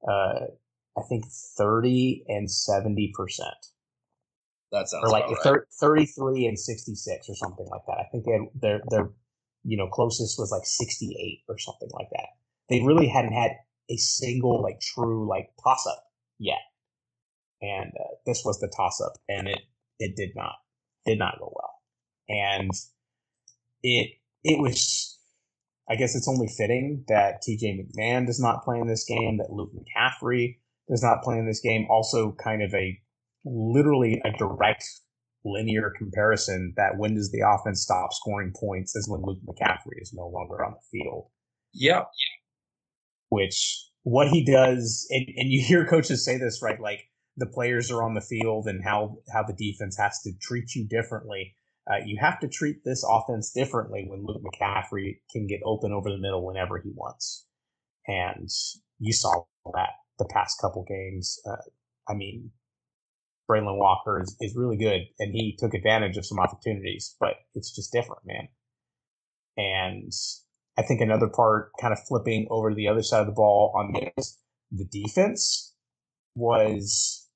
uh, 0.08 0.46
I 0.98 1.02
think 1.08 1.24
30 1.56 2.24
and 2.28 2.50
70 2.50 3.12
percent. 3.14 3.54
That 4.72 4.88
sounds 4.88 5.04
or 5.04 5.10
like 5.10 5.28
right. 5.44 5.60
33 5.80 6.46
and 6.46 6.58
66 6.58 7.28
or 7.28 7.34
something 7.36 7.66
like 7.70 7.82
that. 7.86 7.98
I 7.98 8.04
think 8.10 8.24
they 8.24 8.32
had, 8.32 8.40
their 8.60 8.80
their 8.90 9.10
you 9.66 9.76
know 9.76 9.88
closest 9.88 10.38
was 10.38 10.50
like 10.50 10.64
68 10.64 11.43
or 11.49 11.58
something 11.58 11.90
like 11.93 12.08
that. 12.12 12.28
They 12.69 12.82
really 12.82 13.08
hadn't 13.08 13.32
had 13.32 13.52
a 13.90 13.97
single 13.97 14.62
like 14.62 14.80
true 14.80 15.28
like 15.28 15.50
toss 15.62 15.86
up 15.86 16.04
yet, 16.38 16.62
and 17.60 17.90
uh, 17.99 18.14
this 18.26 18.43
was 18.45 18.60
the 18.60 18.73
toss 18.75 19.00
up, 19.00 19.14
and 19.28 19.49
it 19.49 19.60
it 19.99 20.17
did 20.17 20.30
not 20.34 20.54
did 21.04 21.19
not 21.19 21.38
go 21.38 21.52
well, 21.54 21.75
and 22.28 22.71
it 23.82 24.10
it 24.45 24.60
was 24.60 25.19
I 25.88 25.97
guess 25.97 26.17
it's 26.17 26.28
only 26.28 26.49
fitting 26.49 27.04
that 27.08 27.43
TJ 27.43 27.78
McMahon 27.78 28.26
does 28.26 28.40
not 28.40 28.64
play 28.64 28.78
in 28.80 28.88
this 28.88 29.04
game, 29.04 29.38
that 29.38 29.52
Luke 29.52 29.71
McCaffrey 29.73 30.58
does 30.88 31.02
not 31.02 31.23
play 31.23 31.38
in 31.38 31.47
this 31.47 31.60
game. 31.60 31.86
Also, 31.88 32.32
kind 32.32 32.62
of 32.62 32.75
a 32.75 32.99
literally 33.45 34.21
a 34.25 34.36
direct 34.36 34.84
linear 35.47 35.93
comparison 35.97 36.75
that 36.76 36.99
when 36.99 37.15
does 37.15 37.30
the 37.30 37.43
offense 37.47 37.82
stop 37.82 38.13
scoring 38.13 38.52
points 38.59 38.97
is 38.97 39.09
when 39.09 39.23
Luke 39.23 39.39
McCaffrey 39.47 40.00
is 40.00 40.13
no 40.13 40.26
longer 40.26 40.65
on 40.65 40.73
the 40.73 40.99
field. 40.99 41.28
Yeah. 41.73 42.04
Which 43.28 43.87
what 44.02 44.28
he 44.28 44.45
does, 44.45 45.06
and, 45.11 45.26
and 45.37 45.50
you 45.50 45.63
hear 45.63 45.87
coaches 45.87 46.25
say 46.25 46.39
this, 46.39 46.63
right? 46.63 46.80
Like 46.80 47.09
the 47.37 47.47
players 47.47 47.91
are 47.91 48.02
on 48.02 48.15
the 48.15 48.21
field 48.21 48.67
and 48.67 48.82
how 48.82 49.19
how 49.32 49.43
the 49.43 49.52
defense 49.52 49.97
has 49.99 50.21
to 50.23 50.32
treat 50.41 50.75
you 50.75 50.87
differently. 50.87 51.54
Uh, 51.89 51.99
you 52.04 52.19
have 52.21 52.41
to 52.41 52.49
treat 52.49 52.85
this 52.85 53.04
offense 53.09 53.52
differently 53.52 54.06
when 54.09 54.25
Luke 54.25 54.43
McCaffrey 54.43 55.19
can 55.30 55.47
get 55.47 55.61
open 55.65 55.93
over 55.93 56.11
the 56.11 56.19
middle 56.19 56.45
whenever 56.45 56.80
he 56.80 56.91
wants. 56.95 57.47
And 58.09 58.49
you 58.99 59.13
saw 59.13 59.45
that 59.75 59.91
the 60.19 60.28
past 60.32 60.61
couple 60.61 60.85
games. 60.89 61.39
Uh, 61.49 61.56
I 62.09 62.15
mean, 62.15 62.50
Braylon 63.49 63.78
Walker 63.78 64.21
is, 64.21 64.37
is 64.41 64.56
really 64.56 64.76
good, 64.76 65.02
and 65.19 65.32
he 65.32 65.56
took 65.59 65.75
advantage 65.75 66.17
of 66.17 66.26
some 66.26 66.39
opportunities, 66.39 67.17
but 67.21 67.35
it's 67.54 67.75
just 67.75 67.93
different, 67.93 68.23
man. 68.25 68.49
And 69.56 70.13
I 70.78 70.82
think 70.82 71.00
another 71.00 71.28
part, 71.28 71.71
kind 71.80 71.93
of 71.93 71.99
flipping 72.06 72.47
over 72.50 72.71
to 72.71 72.76
the 72.76 72.89
other 72.89 73.02
side 73.02 73.21
of 73.21 73.26
the 73.26 73.32
ball 73.32 73.73
on 73.76 73.93
this, 73.93 74.39
the 74.71 74.85
defense 74.85 75.75
was 76.35 77.28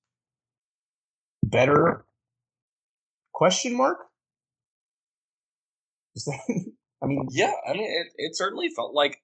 better. 1.44 2.04
Question 3.32 3.76
mark? 3.76 3.98
I 7.02 7.06
mean, 7.06 7.26
yeah, 7.30 7.52
I 7.66 7.72
mean, 7.72 7.84
it, 7.84 8.12
it 8.16 8.36
certainly 8.36 8.68
felt 8.68 8.92
like 8.94 9.22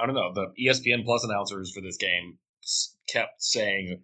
I 0.00 0.06
don't 0.06 0.14
know 0.14 0.32
the 0.32 0.52
ESPN 0.64 1.04
Plus 1.04 1.24
announcers 1.24 1.72
for 1.74 1.80
this 1.80 1.96
game 1.96 2.38
kept 3.08 3.42
saying 3.42 4.02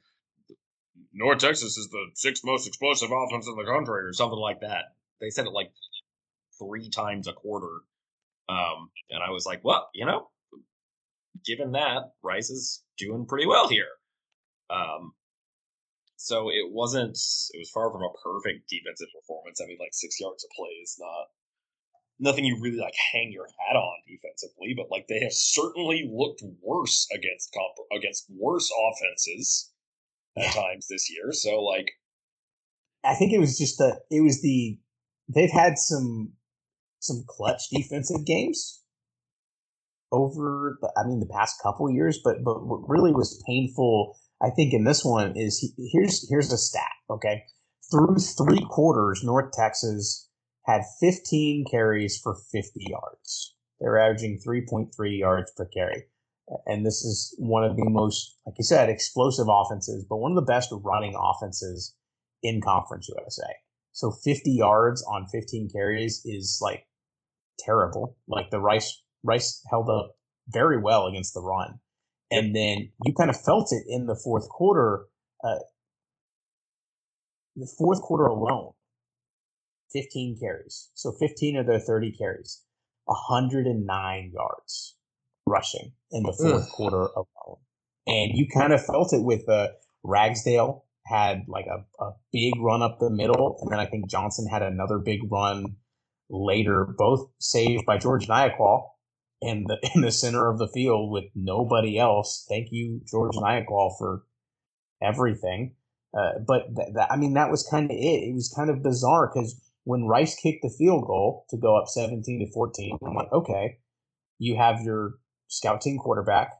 North 1.16 1.38
Texas 1.38 1.78
is 1.78 1.88
the 1.88 2.10
sixth 2.14 2.44
most 2.44 2.66
explosive 2.68 3.10
offense 3.10 3.48
in 3.48 3.56
the 3.56 3.64
country, 3.64 4.04
or 4.04 4.12
something 4.12 4.38
like 4.38 4.60
that. 4.60 4.84
They 5.18 5.30
said 5.30 5.46
it 5.46 5.52
like 5.52 5.72
three 6.58 6.90
times 6.90 7.26
a 7.26 7.32
quarter, 7.32 7.80
um, 8.50 8.90
and 9.08 9.22
I 9.26 9.30
was 9.30 9.46
like, 9.46 9.64
well, 9.64 9.88
you 9.94 10.04
know, 10.04 10.28
given 11.44 11.72
that 11.72 12.12
Rice 12.22 12.50
is 12.50 12.84
doing 12.98 13.24
pretty 13.26 13.46
well 13.46 13.66
here. 13.66 13.88
Um, 14.68 15.12
so 16.16 16.50
it 16.50 16.70
wasn't. 16.70 17.16
It 17.52 17.58
was 17.58 17.70
far 17.72 17.90
from 17.90 18.02
a 18.02 18.12
perfect 18.22 18.68
defensive 18.68 19.08
performance. 19.18 19.60
I 19.62 19.66
mean, 19.66 19.78
like 19.80 19.94
six 19.94 20.20
yards 20.20 20.44
of 20.44 20.50
play 20.54 20.76
is 20.82 20.96
not 21.00 21.28
nothing 22.18 22.44
you 22.44 22.58
really 22.60 22.78
like 22.78 22.94
hang 23.12 23.32
your 23.32 23.46
hat 23.46 23.76
on 23.76 23.96
defensively, 24.06 24.74
but 24.76 24.90
like 24.90 25.06
they 25.08 25.20
have 25.20 25.32
certainly 25.32 26.10
looked 26.12 26.42
worse 26.60 27.06
against 27.14 27.54
comp- 27.54 27.88
against 27.98 28.26
worse 28.28 28.70
offenses 28.70 29.72
at 30.36 30.44
yeah. 30.44 30.52
times 30.52 30.86
this 30.88 31.10
year. 31.10 31.32
So 31.32 31.60
like, 31.62 31.90
I 33.04 33.14
think 33.14 33.32
it 33.32 33.38
was 33.38 33.58
just 33.58 33.78
the 33.78 34.00
it 34.10 34.22
was 34.22 34.42
the 34.42 34.78
they've 35.32 35.50
had 35.50 35.78
some 35.78 36.32
some 37.00 37.24
clutch 37.26 37.68
defensive 37.70 38.24
games 38.26 38.82
over 40.12 40.78
the, 40.80 40.92
I 40.96 41.06
mean 41.06 41.20
the 41.20 41.26
past 41.26 41.62
couple 41.62 41.90
years, 41.90 42.20
but 42.22 42.44
but 42.44 42.66
what 42.66 42.88
really 42.88 43.12
was 43.12 43.42
painful 43.46 44.18
I 44.42 44.50
think 44.50 44.74
in 44.74 44.84
this 44.84 45.04
one 45.04 45.36
is 45.36 45.58
he, 45.58 45.90
here's 45.92 46.28
here's 46.28 46.52
a 46.52 46.58
stat 46.58 46.90
okay 47.10 47.44
through 47.90 48.16
three 48.16 48.64
quarters 48.70 49.22
North 49.24 49.52
Texas 49.52 50.28
had 50.66 50.82
15 51.00 51.64
carries 51.70 52.18
for 52.18 52.34
50 52.34 52.70
yards. 52.88 53.54
They're 53.80 53.98
averaging 53.98 54.40
3.3 54.44 54.90
yards 55.18 55.52
per 55.56 55.66
carry. 55.66 56.04
And 56.66 56.86
this 56.86 57.04
is 57.04 57.34
one 57.38 57.64
of 57.64 57.76
the 57.76 57.88
most, 57.88 58.36
like 58.46 58.54
you 58.58 58.64
said, 58.64 58.88
explosive 58.88 59.48
offenses, 59.48 60.04
but 60.08 60.18
one 60.18 60.32
of 60.32 60.36
the 60.36 60.52
best 60.52 60.72
running 60.72 61.14
offenses 61.18 61.94
in 62.42 62.60
Conference 62.60 63.08
USA. 63.08 63.52
So 63.92 64.10
50 64.10 64.52
yards 64.52 65.02
on 65.04 65.26
15 65.26 65.70
carries 65.72 66.22
is 66.24 66.58
like 66.62 66.86
terrible. 67.58 68.16
Like 68.28 68.50
the 68.50 68.60
Rice 68.60 69.02
Rice 69.24 69.62
held 69.68 69.90
up 69.90 70.16
very 70.48 70.80
well 70.80 71.06
against 71.06 71.34
the 71.34 71.42
run. 71.42 71.80
And 72.30 72.54
then 72.54 72.92
you 73.04 73.14
kind 73.14 73.30
of 73.30 73.40
felt 73.40 73.72
it 73.72 73.84
in 73.88 74.06
the 74.06 74.20
fourth 74.22 74.48
quarter. 74.48 75.06
Uh, 75.42 75.58
the 77.56 77.72
fourth 77.78 78.02
quarter 78.02 78.26
alone, 78.26 78.72
15 79.92 80.38
carries. 80.38 80.90
So 80.94 81.12
15 81.12 81.56
of 81.56 81.66
their 81.66 81.78
30 81.78 82.12
carries, 82.12 82.62
109 83.06 84.32
yards 84.34 84.96
rushing 85.46 85.92
in 86.12 86.22
the 86.22 86.32
fourth 86.32 86.64
Ugh. 86.64 86.70
quarter 86.70 87.06
alone. 87.14 87.58
And 88.06 88.32
you 88.34 88.46
kind 88.52 88.72
of 88.72 88.84
felt 88.84 89.12
it 89.12 89.22
with 89.22 89.48
uh, 89.48 89.68
Ragsdale 90.04 90.84
had 91.04 91.44
like 91.48 91.66
a, 91.66 91.84
a 92.02 92.12
big 92.32 92.54
run 92.58 92.82
up 92.82 92.98
the 92.98 93.10
middle. 93.10 93.58
And 93.60 93.70
then 93.70 93.80
I 93.80 93.86
think 93.86 94.08
Johnson 94.08 94.46
had 94.48 94.62
another 94.62 94.98
big 94.98 95.20
run 95.30 95.76
later, 96.28 96.86
both 96.96 97.30
saved 97.38 97.86
by 97.86 97.98
George 97.98 98.26
Niaqual 98.26 98.90
in 99.40 99.64
the 99.66 99.78
in 99.94 100.02
the 100.02 100.12
center 100.12 100.50
of 100.50 100.58
the 100.58 100.68
field 100.68 101.10
with 101.10 101.24
nobody 101.34 101.98
else. 101.98 102.46
Thank 102.48 102.68
you, 102.70 103.00
George 103.08 103.34
Niaqual, 103.34 103.96
for 103.98 104.24
everything. 105.02 105.74
Uh, 106.16 106.38
but 106.46 106.74
th- 106.74 106.94
th- 106.94 107.08
I 107.10 107.16
mean, 107.16 107.34
that 107.34 107.50
was 107.50 107.66
kind 107.68 107.90
of 107.90 107.96
it. 107.96 108.28
It 108.28 108.34
was 108.34 108.52
kind 108.54 108.70
of 108.70 108.82
bizarre 108.82 109.30
because 109.32 109.60
when 109.84 110.06
Rice 110.06 110.34
kicked 110.34 110.62
the 110.62 110.74
field 110.76 111.06
goal 111.06 111.46
to 111.50 111.56
go 111.56 111.76
up 111.76 111.88
17 111.88 112.40
to 112.40 112.52
14, 112.52 112.98
I'm 113.06 113.14
like, 113.14 113.32
okay, 113.32 113.78
you 114.38 114.56
have 114.56 114.80
your 114.80 115.14
scout 115.48 115.80
team 115.80 115.98
quarterback 115.98 116.52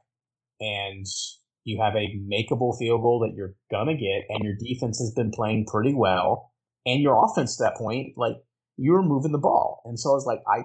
and 0.59 1.05
you 1.63 1.81
have 1.81 1.95
a 1.95 2.17
makeable 2.31 2.77
field 2.77 3.01
goal 3.01 3.19
that 3.19 3.35
you're 3.35 3.55
gonna 3.69 3.93
get, 3.93 4.23
and 4.29 4.43
your 4.43 4.55
defense 4.57 4.99
has 4.99 5.11
been 5.11 5.31
playing 5.31 5.65
pretty 5.65 5.93
well, 5.93 6.53
and 6.85 7.01
your 7.01 7.23
offense 7.25 7.59
at 7.59 7.65
that 7.65 7.77
point, 7.77 8.13
like 8.15 8.37
you 8.77 8.93
were 8.93 9.03
moving 9.03 9.33
the 9.33 9.37
ball, 9.37 9.81
and 9.83 9.99
so 9.99 10.11
I 10.11 10.13
was 10.13 10.25
like, 10.25 10.39
I, 10.47 10.59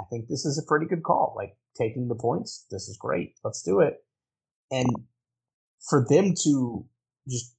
I 0.00 0.04
think 0.10 0.28
this 0.28 0.44
is 0.44 0.58
a 0.58 0.68
pretty 0.68 0.86
good 0.86 1.02
call. 1.02 1.32
Like 1.34 1.56
taking 1.78 2.08
the 2.08 2.14
points, 2.14 2.66
this 2.70 2.88
is 2.88 2.98
great. 2.98 3.34
Let's 3.42 3.62
do 3.62 3.80
it. 3.80 3.94
And 4.70 4.88
for 5.88 6.04
them 6.08 6.34
to 6.44 6.86
just 7.28 7.54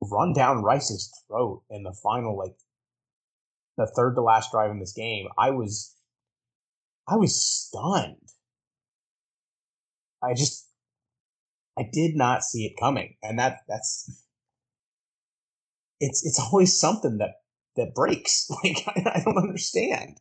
run 0.00 0.32
down 0.32 0.62
Rice's 0.62 1.10
throat 1.26 1.64
in 1.70 1.82
the 1.82 1.96
final, 2.02 2.38
like 2.38 2.54
the 3.76 3.90
third 3.96 4.14
to 4.14 4.22
last 4.22 4.52
drive 4.52 4.70
in 4.70 4.78
this 4.78 4.92
game, 4.92 5.26
I 5.36 5.50
was, 5.50 5.96
I 7.08 7.16
was 7.16 7.34
stunned. 7.34 8.16
I 10.28 10.34
just 10.34 10.68
I 11.78 11.84
did 11.92 12.16
not 12.16 12.42
see 12.42 12.66
it 12.66 12.78
coming, 12.78 13.16
and 13.22 13.38
that 13.38 13.60
that's 13.68 14.24
it's 16.00 16.24
it's 16.26 16.40
always 16.40 16.78
something 16.78 17.18
that 17.18 17.36
that 17.76 17.94
breaks. 17.94 18.48
Like 18.64 18.78
I, 18.86 19.20
I 19.20 19.22
don't 19.24 19.38
understand. 19.38 20.18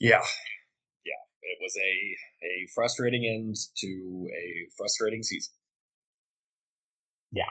Yeah, 0.00 0.22
yeah, 1.04 1.22
it 1.42 1.58
was 1.60 1.76
a 1.76 2.46
a 2.46 2.68
frustrating 2.74 3.24
end 3.24 3.56
to 3.78 4.28
a 4.32 4.68
frustrating 4.76 5.22
season. 5.22 5.52
Yeah, 7.32 7.50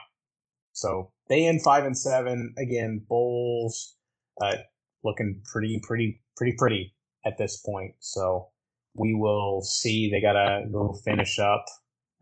so 0.72 1.12
they 1.28 1.46
end 1.46 1.62
five 1.62 1.84
and 1.84 1.96
seven 1.98 2.54
again. 2.58 3.04
Bowls 3.08 3.96
uh, 4.40 4.56
looking 5.04 5.42
pretty, 5.52 5.80
pretty, 5.82 6.20
pretty, 6.36 6.54
pretty 6.56 6.94
at 7.26 7.38
this 7.38 7.56
point. 7.58 7.94
So 8.00 8.48
we 8.94 9.14
will 9.14 9.62
see. 9.62 10.10
They 10.10 10.20
got 10.20 10.32
to 10.34 10.64
go 10.70 10.94
finish 11.04 11.38
up, 11.38 11.64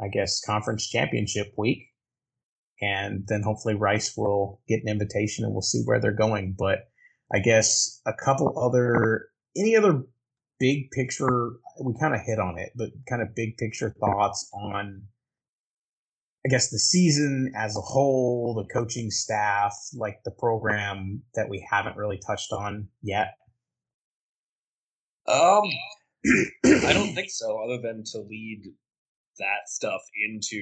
I 0.00 0.08
guess, 0.08 0.40
conference 0.44 0.88
championship 0.88 1.54
week. 1.56 1.88
And 2.80 3.24
then 3.26 3.42
hopefully 3.42 3.74
Rice 3.74 4.14
will 4.16 4.60
get 4.68 4.82
an 4.82 4.88
invitation 4.88 5.44
and 5.44 5.52
we'll 5.52 5.62
see 5.62 5.82
where 5.84 6.00
they're 6.00 6.12
going. 6.12 6.54
But 6.58 6.88
I 7.32 7.38
guess 7.38 8.00
a 8.06 8.12
couple 8.12 8.58
other, 8.58 9.28
any 9.56 9.76
other 9.76 10.02
big 10.58 10.90
picture, 10.90 11.52
we 11.82 11.94
kind 11.98 12.14
of 12.14 12.20
hit 12.20 12.38
on 12.38 12.58
it, 12.58 12.72
but 12.76 12.90
kind 13.08 13.22
of 13.22 13.34
big 13.34 13.56
picture 13.56 13.94
thoughts 13.98 14.50
on, 14.52 15.02
I 16.44 16.48
guess, 16.48 16.70
the 16.70 16.78
season 16.78 17.52
as 17.56 17.76
a 17.76 17.80
whole, 17.80 18.54
the 18.54 18.72
coaching 18.72 19.10
staff, 19.10 19.74
like 19.94 20.20
the 20.24 20.30
program 20.30 21.22
that 21.34 21.48
we 21.48 21.66
haven't 21.68 21.96
really 21.96 22.20
touched 22.24 22.52
on 22.52 22.88
yet. 23.02 23.34
Um, 25.26 25.64
I 26.24 26.92
don't 26.92 27.14
think 27.18 27.30
so, 27.30 27.58
other 27.62 27.80
than 27.80 28.04
to 28.12 28.18
lead 28.18 28.62
that 29.38 29.68
stuff 29.68 30.00
into 30.28 30.58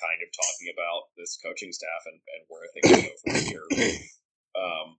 kind 0.00 0.18
of 0.22 0.28
talking 0.32 0.72
about 0.72 1.02
this 1.16 1.38
coaching 1.44 1.72
staff 1.72 2.02
and, 2.06 2.20
and 2.34 2.42
where 2.48 2.68
things 2.74 3.06
go 3.06 3.12
from 3.24 3.34
here. 3.80 3.98
Um, 4.56 4.96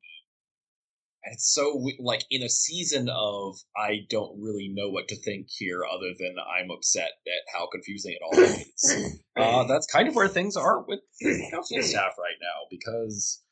it's 1.24 1.52
so 1.54 1.84
like 2.00 2.24
in 2.30 2.44
a 2.44 2.50
season 2.50 3.10
of 3.10 3.58
I 3.76 4.06
don't 4.10 4.40
really 4.40 4.72
know 4.74 4.90
what 4.90 5.08
to 5.10 5.16
think 5.16 5.48
here, 5.50 5.84
other 5.84 6.14
than 6.18 6.36
I'm 6.40 6.70
upset 6.70 7.12
at 7.26 7.54
how 7.54 7.68
confusing 7.72 8.14
it 8.14 8.22
all 8.24 8.40
is. 8.40 9.20
Uh, 9.38 9.66
that's 9.66 9.86
kind 9.86 10.08
of 10.08 10.16
where 10.16 10.30
things 10.30 10.56
are 10.56 10.86
with 10.88 11.02
coaching 11.52 11.82
staff 11.82 12.14
right 12.18 12.38
now 12.42 12.68
because 12.72 13.44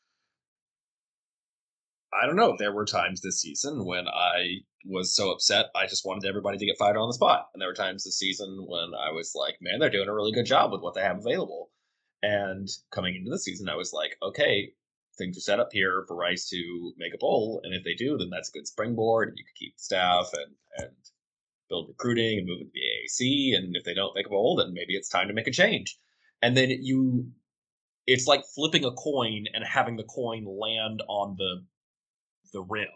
I 2.14 2.26
don't 2.26 2.36
know. 2.36 2.54
There 2.58 2.72
were 2.72 2.84
times 2.84 3.20
this 3.20 3.40
season 3.40 3.84
when 3.84 4.06
I 4.08 4.60
was 4.84 5.14
so 5.14 5.30
upset 5.30 5.66
I 5.74 5.86
just 5.86 6.06
wanted 6.06 6.28
everybody 6.28 6.58
to 6.58 6.66
get 6.66 6.78
fired 6.78 6.96
on 6.96 7.08
the 7.08 7.14
spot, 7.14 7.48
and 7.52 7.60
there 7.60 7.68
were 7.68 7.74
times 7.74 8.04
this 8.04 8.18
season 8.18 8.64
when 8.68 8.92
I 8.94 9.10
was 9.10 9.34
like, 9.34 9.56
"Man, 9.60 9.78
they're 9.78 9.90
doing 9.90 10.08
a 10.08 10.14
really 10.14 10.32
good 10.32 10.46
job 10.46 10.72
with 10.72 10.82
what 10.82 10.94
they 10.94 11.02
have 11.02 11.18
available." 11.18 11.70
And 12.22 12.68
coming 12.90 13.16
into 13.16 13.30
the 13.30 13.38
season, 13.38 13.68
I 13.68 13.76
was 13.76 13.92
like, 13.92 14.16
"Okay, 14.22 14.74
things 15.18 15.36
are 15.36 15.40
set 15.40 15.60
up 15.60 15.70
here 15.72 16.04
for 16.06 16.16
Rice 16.16 16.48
to 16.50 16.92
make 16.96 17.14
a 17.14 17.18
bowl, 17.18 17.60
and 17.64 17.74
if 17.74 17.84
they 17.84 17.94
do, 17.94 18.16
then 18.18 18.30
that's 18.30 18.48
a 18.48 18.52
good 18.52 18.66
springboard, 18.66 19.30
and 19.30 19.38
you 19.38 19.44
can 19.44 19.54
keep 19.56 19.76
the 19.76 19.82
staff 19.82 20.30
and 20.34 20.54
and 20.78 20.96
build 21.68 21.88
recruiting 21.88 22.38
and 22.38 22.46
move 22.46 22.60
into 22.60 22.72
the 22.72 22.80
AAC. 22.80 23.56
And 23.56 23.76
if 23.76 23.84
they 23.84 23.94
don't 23.94 24.14
make 24.14 24.26
a 24.26 24.30
bowl, 24.30 24.56
then 24.56 24.72
maybe 24.74 24.94
it's 24.94 25.08
time 25.08 25.28
to 25.28 25.34
make 25.34 25.48
a 25.48 25.50
change." 25.52 25.98
And 26.42 26.56
then 26.56 26.70
you, 26.70 27.32
it's 28.06 28.26
like 28.26 28.44
flipping 28.54 28.84
a 28.84 28.92
coin 28.92 29.46
and 29.54 29.64
having 29.64 29.96
the 29.96 30.04
coin 30.04 30.44
land 30.44 31.02
on 31.08 31.36
the 31.36 31.64
the 32.54 32.62
rim. 32.62 32.88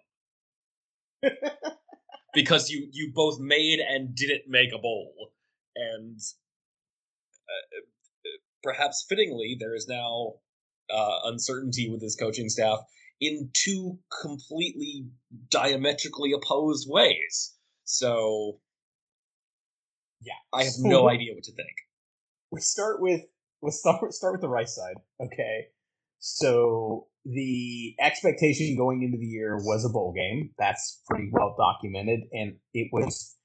Because 2.33 2.71
you 2.71 2.89
you 2.93 3.13
both 3.15 3.39
made 3.39 3.81
and 3.81 4.15
didn't 4.15 4.45
make 4.49 4.73
a 4.75 4.79
bowl. 4.79 5.33
And 5.77 6.19
uh, 7.49 7.77
perhaps 8.63 9.05
fittingly 9.09 9.57
there 9.61 9.75
is 9.75 9.87
now 9.89 10.35
uh, 10.91 11.19
uncertainty 11.25 11.91
with 11.91 12.01
this 12.01 12.17
coaching 12.17 12.49
staff 12.49 12.79
in 13.21 13.51
two 13.53 13.99
completely 14.23 15.09
diametrically 15.51 16.33
opposed 16.33 16.89
ways. 16.89 17.55
So 17.85 18.61
yeah 20.21 20.35
i 20.53 20.65
have 20.65 20.75
no 20.79 21.09
idea 21.09 21.35
what 21.35 21.45
to 21.45 21.53
think. 21.53 21.75
we 22.51 22.61
start 22.61 23.01
with 23.01 23.23
let's 23.63 23.79
start 23.79 24.13
start 24.13 24.35
with 24.35 24.41
the 24.41 24.49
right 24.49 24.69
side 24.69 24.97
okay? 25.21 25.67
So 26.21 27.07
the 27.29 27.95
expectation 28.01 28.77
going 28.77 29.03
into 29.03 29.19
the 29.19 29.27
year 29.27 29.57
was 29.57 29.85
a 29.85 29.91
bowl 29.91 30.13
game. 30.15 30.51
That's 30.59 31.03
pretty 31.07 31.29
well 31.31 31.55
documented, 31.59 32.21
and 32.33 32.57
it 32.73 32.89
was 32.91 33.37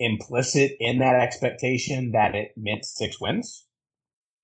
implicit 0.00 0.72
in 0.80 0.98
that 0.98 1.14
expectation 1.14 2.12
that 2.12 2.34
it 2.34 2.52
meant 2.56 2.84
six 2.84 3.20
wins. 3.20 3.64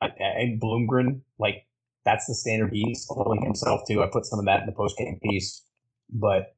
And 0.01 0.61
Bloomgren, 0.61 1.23
like 1.39 1.67
that's 2.05 2.27
the 2.27 2.35
standard 2.35 2.71
he's 2.73 3.07
holding 3.09 3.43
himself 3.43 3.81
to. 3.89 4.03
I 4.03 4.09
put 4.13 4.27
some 4.27 4.39
of 4.39 4.45
that 4.45 4.61
in 4.61 4.67
the 4.67 4.73
post 4.73 4.97
game 4.97 5.19
piece, 5.23 5.63
but 6.09 6.55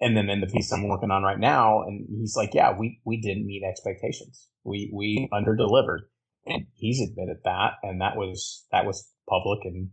and 0.00 0.16
then 0.16 0.28
in 0.28 0.40
the 0.40 0.46
piece 0.48 0.72
I'm 0.72 0.88
working 0.88 1.12
on 1.12 1.22
right 1.22 1.38
now, 1.38 1.82
and 1.82 2.06
he's 2.18 2.36
like, 2.36 2.52
"Yeah, 2.52 2.76
we 2.76 3.00
we 3.04 3.20
didn't 3.20 3.46
meet 3.46 3.62
expectations. 3.62 4.48
We 4.64 4.90
we 4.92 5.28
under 5.32 5.54
delivered." 5.54 6.02
And 6.46 6.66
he's 6.74 7.00
admitted 7.00 7.38
that, 7.44 7.74
and 7.82 8.00
that 8.00 8.16
was 8.16 8.66
that 8.72 8.86
was 8.86 9.08
public 9.28 9.60
and 9.64 9.90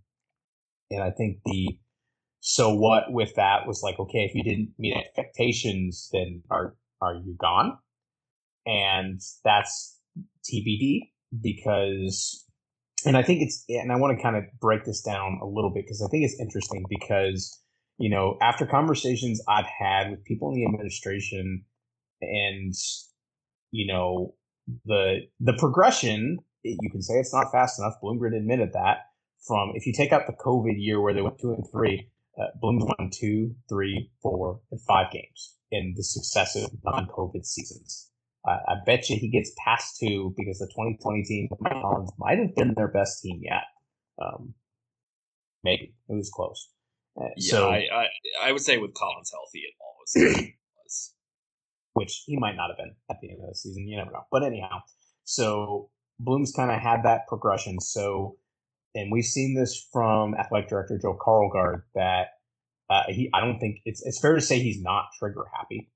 and 0.90 1.04
I 1.04 1.12
think 1.12 1.40
the 1.46 1.78
so 2.46 2.74
what 2.76 3.06
with 3.08 3.36
that 3.36 3.66
was 3.66 3.82
like, 3.82 3.98
okay, 3.98 4.26
if 4.26 4.36
you 4.36 4.44
didn't 4.44 4.74
meet 4.78 4.98
expectations, 4.98 6.10
then 6.12 6.44
are 6.52 6.76
are 7.02 7.16
you 7.16 7.38
gone? 7.40 7.78
And 8.66 9.22
that's 9.46 9.98
TBD 10.52 11.00
because, 11.42 12.46
and 13.06 13.16
I 13.16 13.24
think 13.24 13.44
it's, 13.44 13.64
and 13.70 13.94
I 13.94 13.96
want 13.96 14.18
to 14.18 14.22
kind 14.22 14.36
of 14.36 14.44
break 14.60 14.84
this 14.84 15.02
down 15.02 15.40
a 15.42 15.46
little 15.46 15.72
bit 15.74 15.86
because 15.86 16.02
I 16.06 16.10
think 16.12 16.26
it's 16.26 16.38
interesting 16.38 16.84
because, 16.90 17.58
you 17.98 18.10
know, 18.10 18.38
after 18.42 18.66
conversations 18.66 19.42
I've 19.48 19.66
had 19.80 20.12
with 20.12 20.26
people 20.26 20.50
in 20.52 20.56
the 20.56 20.66
administration 20.66 21.64
and, 22.22 22.74
you 23.72 23.88
know, 23.88 24.36
the 24.84 25.20
the 25.40 25.54
progression, 25.58 26.40
you 26.62 26.92
can 26.92 27.02
say 27.02 27.14
it's 27.14 27.34
not 27.34 27.54
fast 27.54 27.80
enough. 27.80 27.94
Bloomgren 28.04 28.36
admitted 28.36 28.74
that 28.74 28.98
from 29.48 29.72
if 29.76 29.86
you 29.86 29.94
take 29.94 30.12
out 30.12 30.28
the 30.28 30.34
COVID 30.34 30.76
year 30.76 31.00
where 31.00 31.14
they 31.14 31.22
went 31.22 31.40
two 31.40 31.54
and 31.54 31.66
three, 31.72 32.10
uh, 32.40 32.48
Bloom's 32.60 32.84
won 32.84 33.10
two, 33.12 33.56
three, 33.70 34.12
four, 34.22 34.60
and 34.72 34.82
five 34.82 35.12
games 35.12 35.56
in 35.72 35.94
the 35.96 36.04
successive 36.04 36.70
non-COVID 36.84 37.46
seasons. 37.46 38.10
Uh, 38.48 38.58
I 38.68 38.74
bet 38.86 39.10
you 39.10 39.18
he 39.18 39.30
gets 39.30 39.52
past 39.64 39.98
two 40.00 40.34
because 40.36 40.60
the 40.60 40.68
2020 40.68 41.24
team, 41.24 41.48
Mike 41.60 41.74
Collins, 41.74 42.12
might 42.18 42.40
have 42.40 42.56
been 42.56 42.74
their 42.76 42.90
best 42.90 43.22
team 43.22 43.40
yet. 43.42 43.64
Um, 44.22 44.54
maybe 45.64 45.96
it 46.10 46.14
was 46.14 46.30
close. 46.30 46.70
Uh, 47.20 47.28
yeah, 47.38 47.52
so 47.52 47.70
I, 47.70 47.88
I, 47.94 48.08
I 48.44 48.52
would 48.52 48.62
say 48.62 48.78
with 48.78 48.94
Collins 48.94 49.32
healthy, 49.32 49.60
it 49.60 49.74
almost 49.80 50.42
was. 50.84 51.14
Which 51.94 52.24
he 52.26 52.38
might 52.38 52.56
not 52.56 52.70
have 52.70 52.78
been 52.78 52.96
at 53.10 53.18
the 53.22 53.30
end 53.30 53.40
of 53.44 53.50
the 53.50 53.56
season. 53.56 53.88
You 53.88 53.98
never 53.98 54.12
know. 54.12 54.26
But 54.32 54.44
anyhow, 54.44 54.80
so 55.24 55.90
Bloom's 56.20 56.52
kind 56.52 56.72
of 56.72 56.80
had 56.80 57.04
that 57.04 57.28
progression. 57.28 57.80
So 57.80 58.38
and 58.96 59.12
we've 59.12 59.26
seen 59.26 59.56
this 59.56 59.88
from 59.92 60.36
athletic 60.36 60.70
director 60.70 61.00
Joe 61.02 61.18
Karlgaard 61.20 61.84
that 61.96 62.28
uh, 62.90 63.04
he 63.10 63.30
I 63.34 63.42
don't 63.42 63.60
think 63.60 63.80
it's 63.86 64.06
it's 64.06 64.20
fair 64.20 64.36
to 64.36 64.42
say 64.42 64.60
he's 64.60 64.82
not 64.82 65.06
trigger 65.18 65.46
happy. 65.56 65.90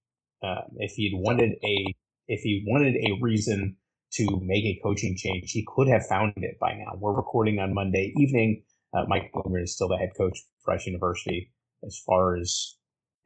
Uh, 0.43 0.61
if 0.77 0.93
he'd 0.93 1.13
wanted 1.15 1.53
a 1.63 1.93
if 2.27 2.41
he 2.41 2.63
wanted 2.67 2.95
a 2.95 3.19
reason 3.21 3.77
to 4.13 4.39
make 4.41 4.63
a 4.63 4.79
coaching 4.83 5.15
change, 5.17 5.51
he 5.51 5.65
could 5.67 5.87
have 5.87 6.05
found 6.07 6.33
it 6.37 6.57
by 6.59 6.73
now. 6.73 6.97
We're 6.97 7.15
recording 7.15 7.59
on 7.59 7.73
Monday 7.73 8.13
evening. 8.17 8.63
Uh, 8.93 9.03
Mike 9.07 9.31
Bloomgren 9.33 9.63
is 9.63 9.75
still 9.75 9.89
the 9.89 9.97
head 9.97 10.11
coach 10.17 10.37
for 10.63 10.71
Rice 10.71 10.85
University. 10.87 11.51
as 11.85 12.01
far 12.05 12.37
as 12.37 12.75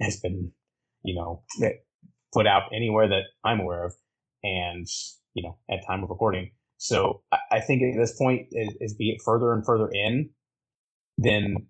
has 0.02 0.20
been, 0.20 0.52
you 1.04 1.16
know, 1.16 1.44
put 2.34 2.48
out 2.48 2.64
anywhere 2.76 3.08
that 3.08 3.24
I'm 3.46 3.60
aware 3.60 3.86
of, 3.86 3.94
and 4.44 4.88
you 5.34 5.44
know, 5.44 5.58
at 5.70 5.86
time 5.88 6.04
of 6.04 6.10
recording. 6.10 6.52
So 6.82 7.22
I, 7.52 7.60
think 7.60 7.84
at 7.84 7.96
this 7.96 8.18
point, 8.18 8.48
as, 8.82 8.96
we 8.98 9.12
get 9.12 9.22
further 9.24 9.54
and 9.54 9.64
further 9.64 9.88
in, 9.94 10.32
then 11.16 11.68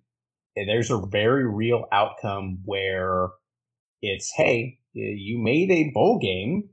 eh, 0.56 0.64
there's 0.66 0.90
a 0.90 1.02
very 1.06 1.46
real 1.46 1.84
outcome 1.92 2.60
where 2.64 3.28
it's 4.00 4.32
hey, 4.34 4.78
you 4.94 5.38
made 5.38 5.70
a 5.70 5.90
bowl 5.92 6.18
game 6.18 6.70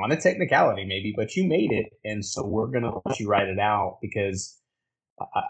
on 0.00 0.12
a 0.12 0.20
technicality 0.20 0.84
maybe, 0.84 1.12
but 1.16 1.34
you 1.34 1.48
made 1.48 1.72
it, 1.72 1.86
and 2.04 2.24
so 2.24 2.46
we're 2.46 2.68
gonna 2.68 2.92
let 3.04 3.18
you 3.18 3.28
write 3.28 3.48
it 3.48 3.58
out 3.58 3.98
because 4.00 4.56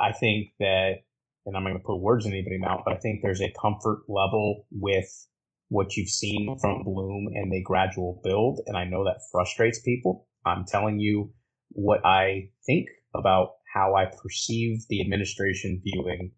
I, 0.01 0.13
think 0.19 0.49
that, 0.61 1.03
and 1.45 1.55
I'm 1.55 1.63
not 1.63 1.73
gonna 1.73 1.85
put 1.85 2.01
words 2.01 2.25
in 2.25 2.33
anybody's 2.33 2.63
mouth, 2.63 2.81
but 2.87 2.95
I 2.95 3.01
think 3.01 3.21
there's 3.23 3.43
a 3.43 3.53
comfort 3.61 4.05
level 4.09 4.67
with 4.71 5.27
what 5.69 5.95
you've 5.95 6.09
seen 6.09 6.57
from 6.59 6.85
Bloom 6.85 7.29
and 7.35 7.53
the 7.53 7.63
gradual 7.63 8.19
build, 8.25 8.61
and 8.67 8.79
I 8.79 8.85
know 8.85 9.05
that 9.05 9.21
frustrates 9.31 9.83
people. 9.83 10.27
I'm 10.47 10.65
telling 10.65 11.01
you 11.01 11.35
what 11.71 12.05
I 12.05 12.51
think 12.67 12.89
about 13.15 13.53
how 13.73 13.95
I 13.95 14.07
perceive 14.07 14.85
the 14.89 15.01
administration 15.01 15.81
viewing 15.85 16.33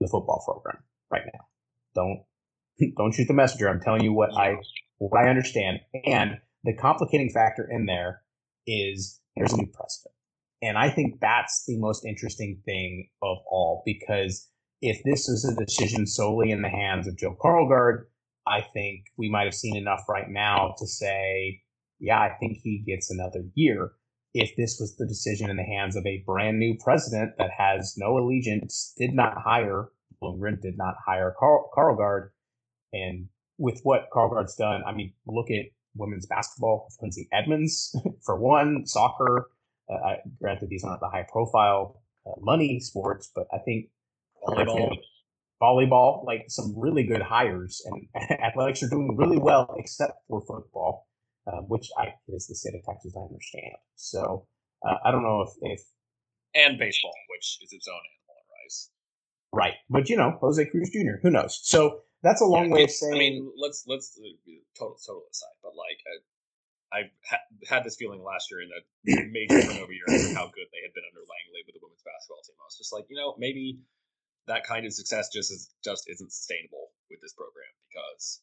the 0.00 0.08
football 0.08 0.42
program 0.46 0.82
right 1.10 1.22
now. 1.32 1.40
Don't 1.94 2.24
don't 2.96 3.14
shoot 3.14 3.28
the 3.28 3.34
messenger. 3.34 3.68
I'm 3.68 3.80
telling 3.80 4.02
you 4.02 4.12
what 4.12 4.30
I 4.36 4.56
what 4.98 5.18
I 5.18 5.28
understand. 5.28 5.78
And 6.04 6.38
the 6.64 6.76
complicating 6.76 7.30
factor 7.30 7.66
in 7.70 7.86
there 7.86 8.22
is 8.66 9.20
there's 9.36 9.52
a 9.52 9.56
new 9.56 9.66
president. 9.72 10.14
And 10.62 10.76
I 10.76 10.90
think 10.90 11.20
that's 11.20 11.64
the 11.66 11.78
most 11.78 12.04
interesting 12.04 12.60
thing 12.64 13.08
of 13.22 13.38
all 13.50 13.82
because 13.86 14.46
if 14.82 15.02
this 15.04 15.28
is 15.28 15.44
a 15.44 15.64
decision 15.64 16.06
solely 16.06 16.50
in 16.50 16.62
the 16.62 16.68
hands 16.68 17.06
of 17.06 17.16
Joe 17.16 17.36
Karlgaard, 17.42 18.04
I 18.46 18.62
think 18.62 19.04
we 19.16 19.30
might 19.30 19.44
have 19.44 19.54
seen 19.54 19.76
enough 19.76 20.02
right 20.08 20.28
now 20.28 20.74
to 20.78 20.86
say, 20.86 21.62
yeah, 21.98 22.18
I 22.18 22.36
think 22.40 22.58
he 22.62 22.82
gets 22.86 23.10
another 23.10 23.44
year. 23.54 23.92
If 24.32 24.54
this 24.56 24.78
was 24.78 24.96
the 24.96 25.06
decision 25.06 25.50
in 25.50 25.56
the 25.56 25.64
hands 25.64 25.96
of 25.96 26.06
a 26.06 26.22
brand 26.24 26.58
new 26.58 26.76
president 26.78 27.32
that 27.38 27.50
has 27.56 27.96
no 27.98 28.16
allegiance, 28.18 28.94
did 28.96 29.12
not 29.12 29.42
hire, 29.42 29.88
Bloomgren 30.22 30.60
did 30.60 30.76
not 30.76 30.94
hire 31.04 31.34
Carl, 31.38 31.70
Karlgaard, 31.76 32.30
and 32.92 33.28
with 33.58 33.80
what 33.82 34.08
Karlgaard's 34.10 34.54
done, 34.54 34.82
I 34.86 34.92
mean, 34.92 35.12
look 35.26 35.50
at 35.50 35.66
women's 35.94 36.26
basketball, 36.26 36.88
Lindsay 37.00 37.28
Edmonds, 37.32 37.94
for 38.24 38.36
one, 38.36 38.86
soccer. 38.86 39.50
Uh, 39.88 40.14
granted, 40.40 40.68
these 40.68 40.84
aren't 40.84 41.00
the 41.00 41.08
high 41.08 41.26
profile 41.30 42.00
uh, 42.26 42.32
money 42.40 42.80
sports, 42.80 43.30
but 43.34 43.46
I 43.52 43.58
think 43.58 43.88
volleyball, 44.46 44.96
volleyball, 45.60 46.24
like 46.24 46.44
some 46.48 46.74
really 46.76 47.02
good 47.02 47.22
hires, 47.22 47.82
and 47.86 48.06
athletics 48.40 48.82
are 48.82 48.88
doing 48.88 49.16
really 49.16 49.38
well, 49.38 49.74
except 49.78 50.12
for 50.28 50.40
football, 50.42 51.06
uh, 51.50 51.62
which 51.66 51.90
I 51.98 52.14
is 52.28 52.46
the 52.46 52.54
state 52.54 52.74
of 52.74 52.84
Texas. 52.84 53.14
I 53.16 53.26
understand. 53.26 53.74
So 53.96 54.46
uh, 54.86 54.96
I 55.04 55.10
don't 55.10 55.22
know 55.22 55.42
if, 55.42 55.50
if 55.62 55.80
and 56.54 56.78
baseball, 56.78 57.14
which 57.30 57.58
is 57.62 57.72
its 57.72 57.88
own 57.88 57.98
animal 57.98 58.34
in 58.38 58.46
rice. 58.62 58.90
Right, 59.52 59.74
but 59.88 60.08
you 60.08 60.16
know, 60.16 60.38
Jose 60.40 60.64
Cruz 60.66 60.90
Jr. 60.90 61.18
Who 61.22 61.30
knows? 61.30 61.58
So 61.62 62.00
that's 62.22 62.40
a 62.40 62.46
long 62.46 62.68
yeah, 62.68 62.74
way 62.74 62.84
of 62.84 62.90
saying. 62.90 63.14
I 63.14 63.18
mean, 63.18 63.52
let's 63.56 63.84
let's 63.86 64.18
uh, 64.18 64.30
total 64.78 64.96
total 65.04 65.24
aside, 65.30 65.58
but 65.62 65.74
like 65.74 65.98
I, 66.06 66.14
I 66.90 67.00
ha- 67.26 67.46
had 67.68 67.84
this 67.84 67.96
feeling 67.96 68.22
last 68.22 68.50
year 68.50 68.62
in 68.62 68.70
the 68.70 69.30
major 69.30 69.60
turnover 69.66 69.92
year 69.92 70.06
how 70.34 70.46
good 70.50 70.68
they 70.70 70.82
had 70.82 70.94
been 70.94 71.06
under 71.10 71.24
Langley 71.26 71.66
with 71.66 71.74
the 71.74 71.82
women's 71.82 72.02
basketball 72.06 72.42
team. 72.46 72.58
I 72.60 72.66
was 72.66 72.78
just 72.78 72.92
like, 72.92 73.06
you 73.10 73.16
know, 73.16 73.34
maybe 73.38 73.80
that 74.46 74.66
kind 74.66 74.86
of 74.86 74.92
success 74.92 75.30
just 75.32 75.50
is 75.50 75.70
just 75.82 76.06
isn't 76.08 76.32
sustainable 76.32 76.90
with 77.10 77.20
this 77.22 77.34
program 77.34 77.70
because 77.90 78.42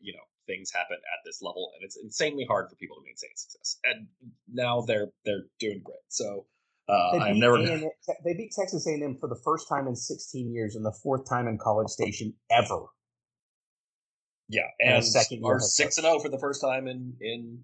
you 0.00 0.12
know 0.12 0.24
things 0.46 0.70
happen 0.72 0.96
at 0.96 1.20
this 1.24 1.40
level 1.42 1.70
and 1.76 1.84
it's 1.84 1.96
insanely 1.96 2.44
hard 2.48 2.68
for 2.68 2.76
people 2.76 2.96
to 2.96 3.02
maintain 3.02 3.34
success. 3.36 3.78
And 3.84 4.08
now 4.52 4.82
they're 4.82 5.08
they're 5.24 5.44
doing 5.58 5.82
great. 5.84 5.98
So. 6.08 6.46
Uh, 6.88 7.18
I've 7.20 7.36
never. 7.36 7.54
A&M, 7.54 7.84
they 8.24 8.34
beat 8.34 8.50
Texas 8.50 8.84
A&M 8.84 9.16
for 9.20 9.28
the 9.28 9.40
first 9.44 9.68
time 9.68 9.86
in 9.86 9.94
16 9.94 10.52
years 10.52 10.74
and 10.74 10.84
the 10.84 10.90
fourth 10.90 11.28
time 11.28 11.46
in 11.46 11.56
College 11.56 11.88
Station 11.88 12.34
ever. 12.50 12.86
Yeah, 14.50 14.62
and, 14.80 15.04
second 15.04 15.44
are 15.44 15.60
six 15.60 15.96
and 15.96 16.04
zero 16.04 16.16
oh 16.16 16.18
for 16.18 16.28
the 16.28 16.38
first 16.38 16.60
time 16.60 16.88
in 16.88 17.14
in 17.20 17.60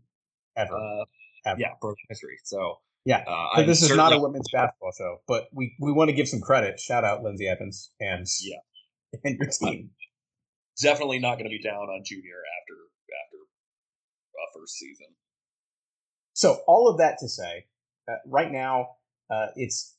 ever. 0.57 0.77
Uh, 0.77 1.05
ever. 1.45 1.61
Yeah, 1.61 1.71
program 1.81 1.97
history. 2.09 2.39
So 2.45 2.77
yeah, 3.05 3.25
uh, 3.27 3.63
this 3.65 3.83
is 3.83 3.95
not 3.97 4.13
a 4.13 4.21
women's 4.21 4.49
basketball 4.53 4.93
show, 4.97 5.19
but 5.27 5.49
we 5.53 5.75
we 5.81 5.91
want 5.91 6.11
to 6.11 6.15
give 6.15 6.29
some 6.29 6.41
credit. 6.41 6.79
Shout 6.79 7.05
out 7.05 7.25
Lindsay 7.25 7.49
Edmonds 7.49 7.91
and 7.99 8.25
yeah, 8.41 8.59
and 9.25 9.37
your 9.37 9.51
team. 9.51 9.91
Definitely 10.81 11.19
not 11.19 11.35
going 11.35 11.51
to 11.51 11.57
be 11.57 11.63
down 11.63 11.89
on 11.89 12.03
Junior 12.05 12.37
after 12.61 12.75
after 13.25 13.39
uh, 14.35 14.61
first 14.61 14.75
season. 14.75 15.07
So 16.35 16.61
all 16.67 16.89
of 16.89 16.99
that 16.99 17.19
to 17.21 17.29
say, 17.29 17.67
uh, 18.09 18.17
right 18.27 18.53
now 18.53 18.89
uh, 19.31 19.47
it's 19.57 19.97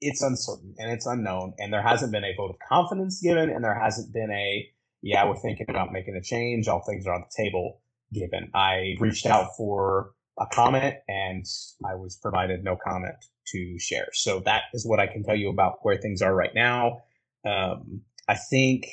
it's 0.00 0.22
uncertain 0.22 0.74
and 0.78 0.92
it's 0.92 1.06
unknown, 1.06 1.54
and 1.58 1.72
there 1.72 1.82
hasn't 1.82 2.12
been 2.12 2.24
a 2.24 2.34
vote 2.36 2.50
of 2.50 2.56
confidence 2.68 3.20
given, 3.20 3.50
and 3.50 3.64
there 3.64 3.78
hasn't 3.78 4.12
been 4.12 4.30
a 4.30 4.70
yeah, 5.02 5.26
we're 5.26 5.36
thinking 5.36 5.66
about 5.68 5.92
making 5.92 6.14
a 6.14 6.22
change. 6.22 6.68
All 6.68 6.82
things 6.86 7.06
are 7.06 7.14
on 7.14 7.22
the 7.22 7.42
table 7.42 7.80
given. 8.12 8.50
I 8.54 8.96
reached 8.98 9.26
out 9.26 9.56
for 9.56 10.12
a 10.38 10.46
comment 10.46 10.96
and 11.08 11.44
I 11.84 11.94
was 11.94 12.16
provided 12.16 12.64
no 12.64 12.76
comment 12.76 13.14
to 13.48 13.78
share. 13.78 14.08
So 14.12 14.40
that 14.40 14.64
is 14.74 14.86
what 14.86 15.00
I 15.00 15.06
can 15.06 15.22
tell 15.22 15.36
you 15.36 15.50
about 15.50 15.78
where 15.82 15.98
things 15.98 16.22
are 16.22 16.34
right 16.34 16.54
now. 16.54 17.02
Um, 17.46 18.02
I 18.28 18.36
think, 18.36 18.86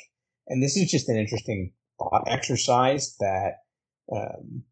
and 0.46 0.62
this 0.62 0.76
is 0.76 0.90
just 0.90 1.08
an 1.08 1.16
interesting 1.16 1.72
thought 1.98 2.24
exercise 2.26 3.16
that 3.20 3.58
um, 4.12 4.64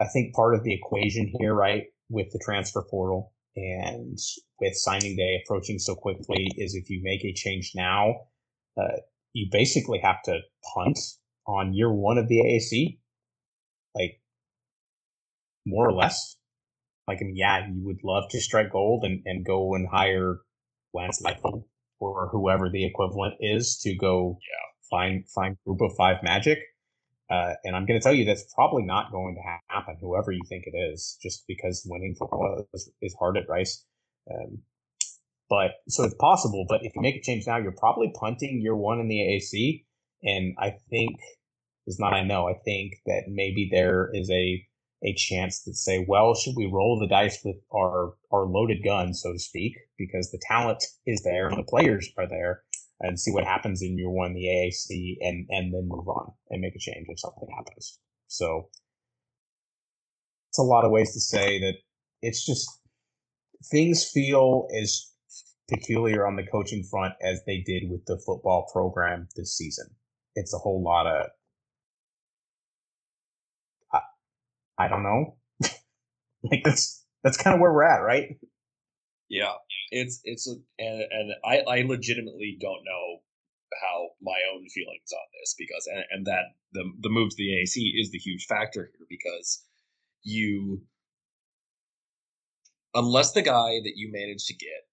I 0.00 0.06
think 0.06 0.34
part 0.34 0.54
of 0.54 0.64
the 0.64 0.74
equation 0.74 1.32
here, 1.38 1.54
right, 1.54 1.84
with 2.08 2.30
the 2.32 2.40
transfer 2.44 2.82
portal 2.82 3.32
and 3.54 4.18
with 4.60 4.74
signing 4.74 5.16
day 5.16 5.40
approaching 5.42 5.78
so 5.78 5.94
quickly 5.94 6.48
is 6.56 6.74
if 6.74 6.90
you 6.90 7.00
make 7.02 7.24
a 7.24 7.32
change 7.32 7.72
now, 7.74 8.14
uh, 8.76 8.98
you 9.32 9.48
basically 9.50 10.00
have 10.00 10.22
to 10.24 10.40
punt 10.74 10.98
on 11.46 11.72
year 11.72 11.92
one 11.92 12.18
of 12.18 12.28
the 12.28 12.36
AAC, 12.36 12.98
like 13.94 14.20
more 15.64 15.88
or 15.88 15.92
less. 15.92 16.36
Like, 17.08 17.18
I 17.20 17.24
mean, 17.24 17.36
yeah, 17.36 17.66
you 17.66 17.84
would 17.84 18.02
love 18.02 18.24
to 18.30 18.40
strike 18.40 18.72
gold 18.72 19.04
and, 19.04 19.22
and 19.24 19.44
go 19.44 19.74
and 19.74 19.88
hire 19.88 20.38
Lance 20.92 21.22
Leipold 21.22 21.64
or 21.98 22.28
whoever 22.30 22.68
the 22.70 22.84
equivalent 22.84 23.34
is 23.40 23.78
to 23.82 23.94
go 23.96 24.38
yeah. 24.40 24.88
find 24.90 25.28
find 25.28 25.56
group 25.64 25.80
of 25.80 25.92
five 25.96 26.16
magic. 26.22 26.58
Uh, 27.28 27.54
and 27.64 27.74
I'm 27.74 27.86
going 27.86 27.98
to 27.98 28.04
tell 28.04 28.14
you 28.14 28.24
that's 28.24 28.54
probably 28.54 28.84
not 28.84 29.10
going 29.10 29.34
to 29.34 29.74
happen, 29.74 29.96
whoever 30.00 30.30
you 30.30 30.42
think 30.48 30.64
it 30.66 30.76
is, 30.76 31.18
just 31.20 31.44
because 31.48 31.84
winning 31.84 32.14
football 32.16 32.64
is, 32.72 32.88
is 33.02 33.16
hard 33.18 33.36
at 33.36 33.48
Rice. 33.48 33.84
Um, 34.30 34.58
but 35.48 35.72
so 35.88 36.04
it's 36.04 36.14
possible. 36.14 36.66
But 36.68 36.80
if 36.82 36.92
you 36.94 37.02
make 37.02 37.16
a 37.16 37.22
change 37.22 37.44
now, 37.46 37.56
you're 37.56 37.72
probably 37.72 38.12
punting 38.14 38.60
year 38.60 38.76
one 38.76 39.00
in 39.00 39.08
the 39.08 39.18
AAC. 39.18 39.84
And 40.22 40.54
I 40.58 40.76
think, 40.90 41.16
is 41.86 41.98
not 41.98 42.14
I 42.14 42.22
know, 42.22 42.48
I 42.48 42.54
think 42.64 42.94
that 43.06 43.24
maybe 43.28 43.68
there 43.70 44.10
is 44.12 44.30
a 44.30 44.64
a 45.06 45.14
chance 45.14 45.62
to 45.64 45.72
say, 45.72 46.04
well, 46.08 46.34
should 46.34 46.54
we 46.56 46.66
roll 46.66 46.98
the 46.98 47.06
dice 47.06 47.38
with 47.44 47.56
our 47.74 48.14
our 48.32 48.46
loaded 48.46 48.82
gun, 48.84 49.14
so 49.14 49.32
to 49.32 49.38
speak, 49.38 49.76
because 49.98 50.30
the 50.30 50.40
talent 50.48 50.82
is 51.06 51.22
there 51.22 51.46
and 51.48 51.58
the 51.58 51.62
players 51.62 52.10
are 52.18 52.28
there, 52.28 52.62
and 53.00 53.18
see 53.18 53.32
what 53.32 53.44
happens 53.44 53.82
in 53.82 53.96
year 53.96 54.10
one, 54.10 54.34
the 54.34 54.46
AAC, 54.46 55.16
and 55.20 55.46
and 55.50 55.72
then 55.72 55.88
move 55.88 56.08
on 56.08 56.32
and 56.50 56.60
make 56.60 56.74
a 56.74 56.78
change 56.78 57.06
if 57.08 57.20
something 57.20 57.48
happens. 57.56 57.98
So 58.26 58.68
it's 60.50 60.58
a 60.58 60.62
lot 60.62 60.84
of 60.84 60.90
ways 60.90 61.12
to 61.14 61.20
say 61.20 61.60
that 61.60 61.74
it's 62.22 62.44
just 62.44 62.68
things 63.70 64.04
feel 64.04 64.68
as 64.80 65.12
peculiar 65.68 66.26
on 66.26 66.36
the 66.36 66.46
coaching 66.46 66.84
front 66.84 67.14
as 67.22 67.40
they 67.46 67.58
did 67.58 67.90
with 67.90 68.04
the 68.06 68.18
football 68.24 68.68
program 68.72 69.28
this 69.36 69.56
season. 69.56 69.86
It's 70.34 70.54
a 70.54 70.58
whole 70.58 70.82
lot 70.82 71.06
of 71.06 71.26
I, 73.92 74.00
I 74.78 74.88
don't 74.88 75.02
know. 75.02 75.36
like 76.42 76.62
that's 76.64 77.04
that's 77.22 77.36
kind 77.36 77.54
of 77.54 77.60
where 77.60 77.72
we're 77.72 77.84
at, 77.84 78.02
right? 78.02 78.38
Yeah, 79.28 79.52
it's 79.90 80.20
it's 80.24 80.46
and 80.46 81.02
and 81.10 81.32
I 81.44 81.58
I 81.60 81.82
legitimately 81.82 82.58
don't 82.60 82.84
know 82.84 83.20
how 83.82 84.08
my 84.22 84.38
own 84.54 84.68
feelings 84.68 85.12
on 85.12 85.26
this 85.40 85.54
because 85.58 85.88
and, 85.92 86.04
and 86.10 86.26
that 86.26 86.44
the 86.72 86.84
the 87.00 87.08
move 87.08 87.30
to 87.30 87.36
the 87.36 87.48
AAC 87.48 88.00
is 88.00 88.10
the 88.10 88.18
huge 88.18 88.46
factor 88.46 88.90
here 88.92 89.06
because 89.08 89.64
you 90.22 90.82
unless 92.94 93.32
the 93.32 93.42
guy 93.42 93.80
that 93.84 93.94
you 93.96 94.10
manage 94.10 94.46
to 94.46 94.54
get 94.54 94.88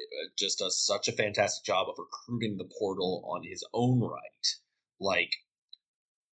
uh, 0.00 0.28
just 0.38 0.58
does 0.58 0.84
such 0.84 1.08
a 1.08 1.12
fantastic 1.12 1.64
job 1.64 1.88
of 1.88 1.96
recruiting 1.98 2.56
the 2.56 2.68
portal 2.78 3.24
on 3.32 3.42
his 3.44 3.64
own 3.72 4.00
right. 4.00 4.46
Like, 5.00 5.30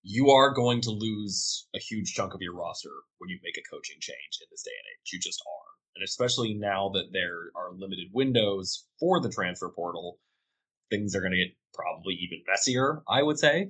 you 0.03 0.31
are 0.31 0.53
going 0.53 0.81
to 0.81 0.91
lose 0.91 1.67
a 1.75 1.79
huge 1.79 2.13
chunk 2.13 2.33
of 2.33 2.41
your 2.41 2.55
roster 2.55 2.89
when 3.19 3.29
you 3.29 3.39
make 3.43 3.57
a 3.57 3.69
coaching 3.69 3.97
change 3.99 4.39
in 4.41 4.47
this 4.49 4.63
day 4.63 4.71
and 4.71 4.87
age. 4.91 5.13
You 5.13 5.19
just 5.19 5.41
are. 5.47 5.69
And 5.95 6.03
especially 6.03 6.53
now 6.53 6.89
that 6.93 7.09
there 7.11 7.51
are 7.55 7.73
limited 7.73 8.07
windows 8.13 8.85
for 8.99 9.19
the 9.19 9.29
transfer 9.29 9.69
portal, 9.69 10.19
things 10.89 11.15
are 11.15 11.21
going 11.21 11.33
to 11.33 11.37
get 11.37 11.55
probably 11.73 12.15
even 12.15 12.43
messier. 12.47 13.03
I 13.07 13.21
would 13.21 13.37
say, 13.37 13.69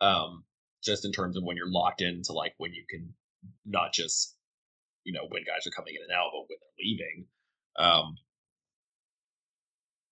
um, 0.00 0.44
just 0.82 1.04
in 1.04 1.12
terms 1.12 1.36
of 1.36 1.42
when 1.44 1.56
you're 1.56 1.70
locked 1.70 2.00
into 2.00 2.32
like 2.32 2.54
when 2.56 2.72
you 2.72 2.84
can 2.88 3.12
not 3.66 3.92
just 3.92 4.34
you 5.04 5.12
know 5.12 5.26
when 5.28 5.42
guys 5.44 5.66
are 5.66 5.76
coming 5.76 5.94
in 5.94 6.02
and 6.02 6.16
out, 6.16 6.30
but 6.32 6.46
when 6.48 6.58
they're 6.60 6.84
leaving. 6.84 7.26
Um, 7.78 8.16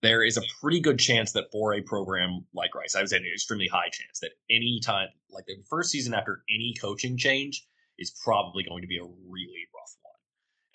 there 0.03 0.23
is 0.23 0.37
a 0.37 0.43
pretty 0.61 0.81
good 0.81 0.99
chance 0.99 1.33
that 1.33 1.51
for 1.51 1.75
a 1.75 1.83
program 1.83 2.47
like 2.55 2.75
Rice, 2.75 2.95
I 2.95 3.01
would 3.01 3.09
say 3.09 3.17
an 3.17 3.25
extremely 3.33 3.67
high 3.67 3.89
chance 3.91 4.21
that 4.21 4.31
any 4.51 4.81
time, 4.85 5.09
like 5.31 5.47
the 5.47 5.57
first 5.69 5.91
season 5.91 6.15
after 6.15 6.43
any 6.49 6.75
coaching 6.81 7.17
change, 7.17 7.67
is 7.99 8.15
probably 8.23 8.63
going 8.63 8.83
to 8.83 8.89
be 8.89 8.99
a 8.99 9.05
really 9.05 9.67
rough 9.75 9.97
one. 10.03 10.15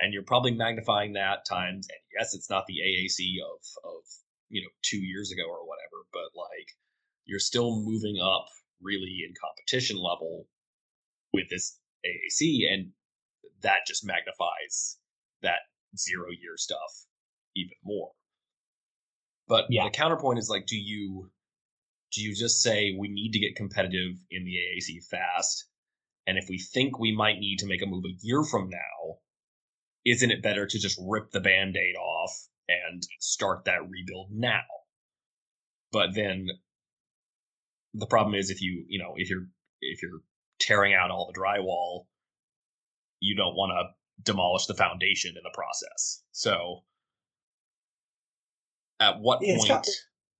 And 0.02 0.14
you're 0.14 0.24
probably 0.24 0.52
magnifying 0.52 1.14
that 1.14 1.46
times, 1.48 1.88
and 1.90 2.00
yes, 2.18 2.34
it's 2.34 2.50
not 2.50 2.66
the 2.68 2.80
AAC 2.86 3.38
of 3.42 3.62
of 3.86 4.02
you 4.50 4.62
know 4.62 4.70
two 4.82 5.00
years 5.00 5.32
ago 5.32 5.44
or 5.48 5.66
whatever, 5.66 6.04
but 6.12 6.38
like 6.38 6.68
you're 7.26 7.40
still 7.40 7.80
moving 7.80 8.20
up 8.22 8.48
really 8.82 9.24
in 9.26 9.34
competition 9.40 9.98
level 9.98 10.48
with 11.32 11.48
this 11.50 11.80
AAC, 12.06 12.72
and 12.72 12.92
that 13.62 13.88
just 13.88 14.06
magnifies 14.06 14.98
that 15.42 15.60
zero 15.98 16.28
year 16.30 16.58
stuff 16.58 17.06
even 17.56 17.78
more. 17.86 18.12
But 19.48 19.66
yeah. 19.70 19.86
the 19.86 19.92
counterpoint 19.92 20.40
is 20.40 20.50
like, 20.50 20.66
do 20.66 20.78
you 20.78 21.32
do 22.14 22.22
you 22.22 22.36
just 22.36 22.62
say 22.62 22.96
we 22.98 23.08
need 23.08 23.32
to 23.32 23.40
get 23.40 23.56
competitive 23.56 24.16
in 24.30 24.46
the 24.46 24.54
AAC 24.54 25.06
fast? 25.10 25.66
And 26.28 26.38
if 26.38 26.46
we 26.48 26.58
think 26.58 27.00
we 27.00 27.16
might 27.16 27.40
need 27.40 27.60
to 27.60 27.68
make 27.68 27.82
a 27.82 27.86
move 27.86 28.06
a 28.06 28.18
year 28.22 28.44
from 28.44 28.70
now, 28.70 29.18
isn't 30.06 30.32
it 30.32 30.44
better 30.44 30.66
to 30.66 30.80
just 30.80 31.00
rip 31.02 31.32
the 31.32 31.40
band-aid 31.40 31.96
off 31.96 32.48
and 32.70 33.04
start 33.20 33.66
that 33.66 33.90
rebuild 33.90 34.30
now? 34.32 34.62
But 35.92 36.14
then 36.14 36.48
the 37.94 38.08
problem 38.08 38.36
is 38.36 38.50
if 38.50 38.62
you, 38.62 38.86
you 38.88 39.00
know, 39.00 39.14
if 39.18 39.30
you're 39.30 39.48
if 39.82 40.02
you're 40.02 40.22
tearing 40.60 40.94
out 40.94 41.12
all 41.12 41.32
the 41.32 41.40
drywall, 41.40 42.06
you 43.20 43.36
don't 43.36 43.56
want 43.56 43.72
to 43.72 44.24
demolish 44.24 44.66
the 44.68 44.76
foundation 44.76 45.36
in 45.36 45.44
the 45.44 45.54
process. 45.54 46.24
So 46.32 46.84
at 49.00 49.20
what 49.20 49.40
it's 49.42 49.68
point? 49.68 49.88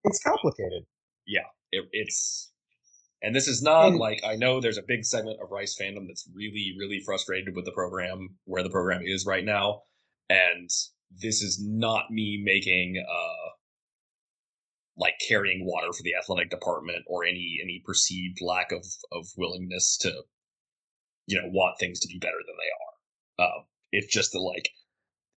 it's 0.04 0.24
complicated. 0.24 0.84
Yeah, 1.26 1.48
it, 1.72 1.86
it's 1.92 2.52
and 3.22 3.36
this 3.36 3.48
is 3.48 3.62
not 3.62 3.88
and, 3.88 3.98
like 3.98 4.22
I 4.26 4.36
know 4.36 4.60
there's 4.60 4.78
a 4.78 4.84
big 4.86 5.06
segment 5.06 5.40
of 5.42 5.52
Rice 5.52 5.78
fandom 5.80 6.08
that's 6.08 6.28
really, 6.34 6.76
really 6.78 7.00
frustrated 7.06 7.56
with 7.56 7.66
the 7.66 7.72
program 7.72 8.36
where 8.46 8.64
the 8.64 8.70
program 8.70 9.02
is 9.04 9.26
right 9.26 9.46
now, 9.46 9.84
and 10.30 10.70
this 11.22 11.42
is 11.42 11.64
not 11.64 12.12
me 12.12 12.42
making 12.44 13.04
uh 13.08 13.50
like 14.96 15.14
carrying 15.28 15.66
water 15.66 15.92
for 15.92 16.04
the 16.04 16.14
athletic 16.16 16.50
department 16.50 17.04
or 17.08 17.24
any 17.24 17.60
any 17.64 17.82
perceived 17.86 18.40
lack 18.42 18.72
of 18.72 18.86
of 19.12 19.26
willingness 19.38 19.98
to 19.98 20.12
you 21.26 21.42
know 21.42 21.48
want 21.50 21.80
things 21.80 22.00
to 22.00 22.08
be 22.08 22.20
better 22.20 22.38
than 22.46 22.56
they 22.58 23.44
are. 23.44 23.48
Um, 23.48 23.64
it's 23.92 24.14
just 24.14 24.34
that 24.34 24.40
like 24.40 24.70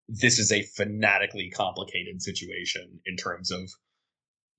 this 0.07 0.39
is 0.39 0.51
a 0.51 0.63
fanatically 0.63 1.49
complicated 1.49 2.21
situation 2.21 2.99
in 3.05 3.15
terms 3.17 3.51
of 3.51 3.69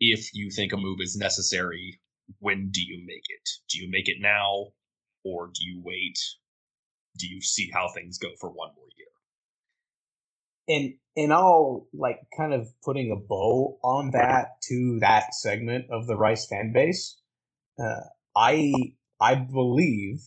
if 0.00 0.34
you 0.34 0.50
think 0.50 0.72
a 0.72 0.76
move 0.76 0.98
is 1.00 1.16
necessary, 1.16 2.00
when 2.38 2.70
do 2.70 2.82
you 2.82 3.02
make 3.06 3.24
it? 3.28 3.48
Do 3.70 3.78
you 3.78 3.90
make 3.90 4.08
it 4.08 4.18
now 4.20 4.68
or 5.24 5.46
do 5.48 5.64
you 5.64 5.80
wait? 5.82 6.18
Do 7.18 7.26
you 7.26 7.40
see 7.40 7.70
how 7.72 7.88
things 7.88 8.18
go 8.18 8.28
for 8.40 8.50
one 8.50 8.70
more 8.76 8.87
year? 8.96 9.06
And 10.68 10.94
and 11.16 11.32
all 11.32 11.88
like 11.94 12.18
kind 12.37 12.52
of 12.52 12.68
putting 12.84 13.11
a 13.11 13.16
bow 13.16 13.78
on 13.82 14.11
that 14.12 14.61
to 14.68 14.98
that 15.00 15.34
segment 15.34 15.87
of 15.90 16.06
the 16.06 16.16
Rice 16.16 16.46
fan 16.46 16.72
base. 16.72 17.18
Uh, 17.82 18.00
I 18.37 18.72
I 19.20 19.34
believe 19.34 20.20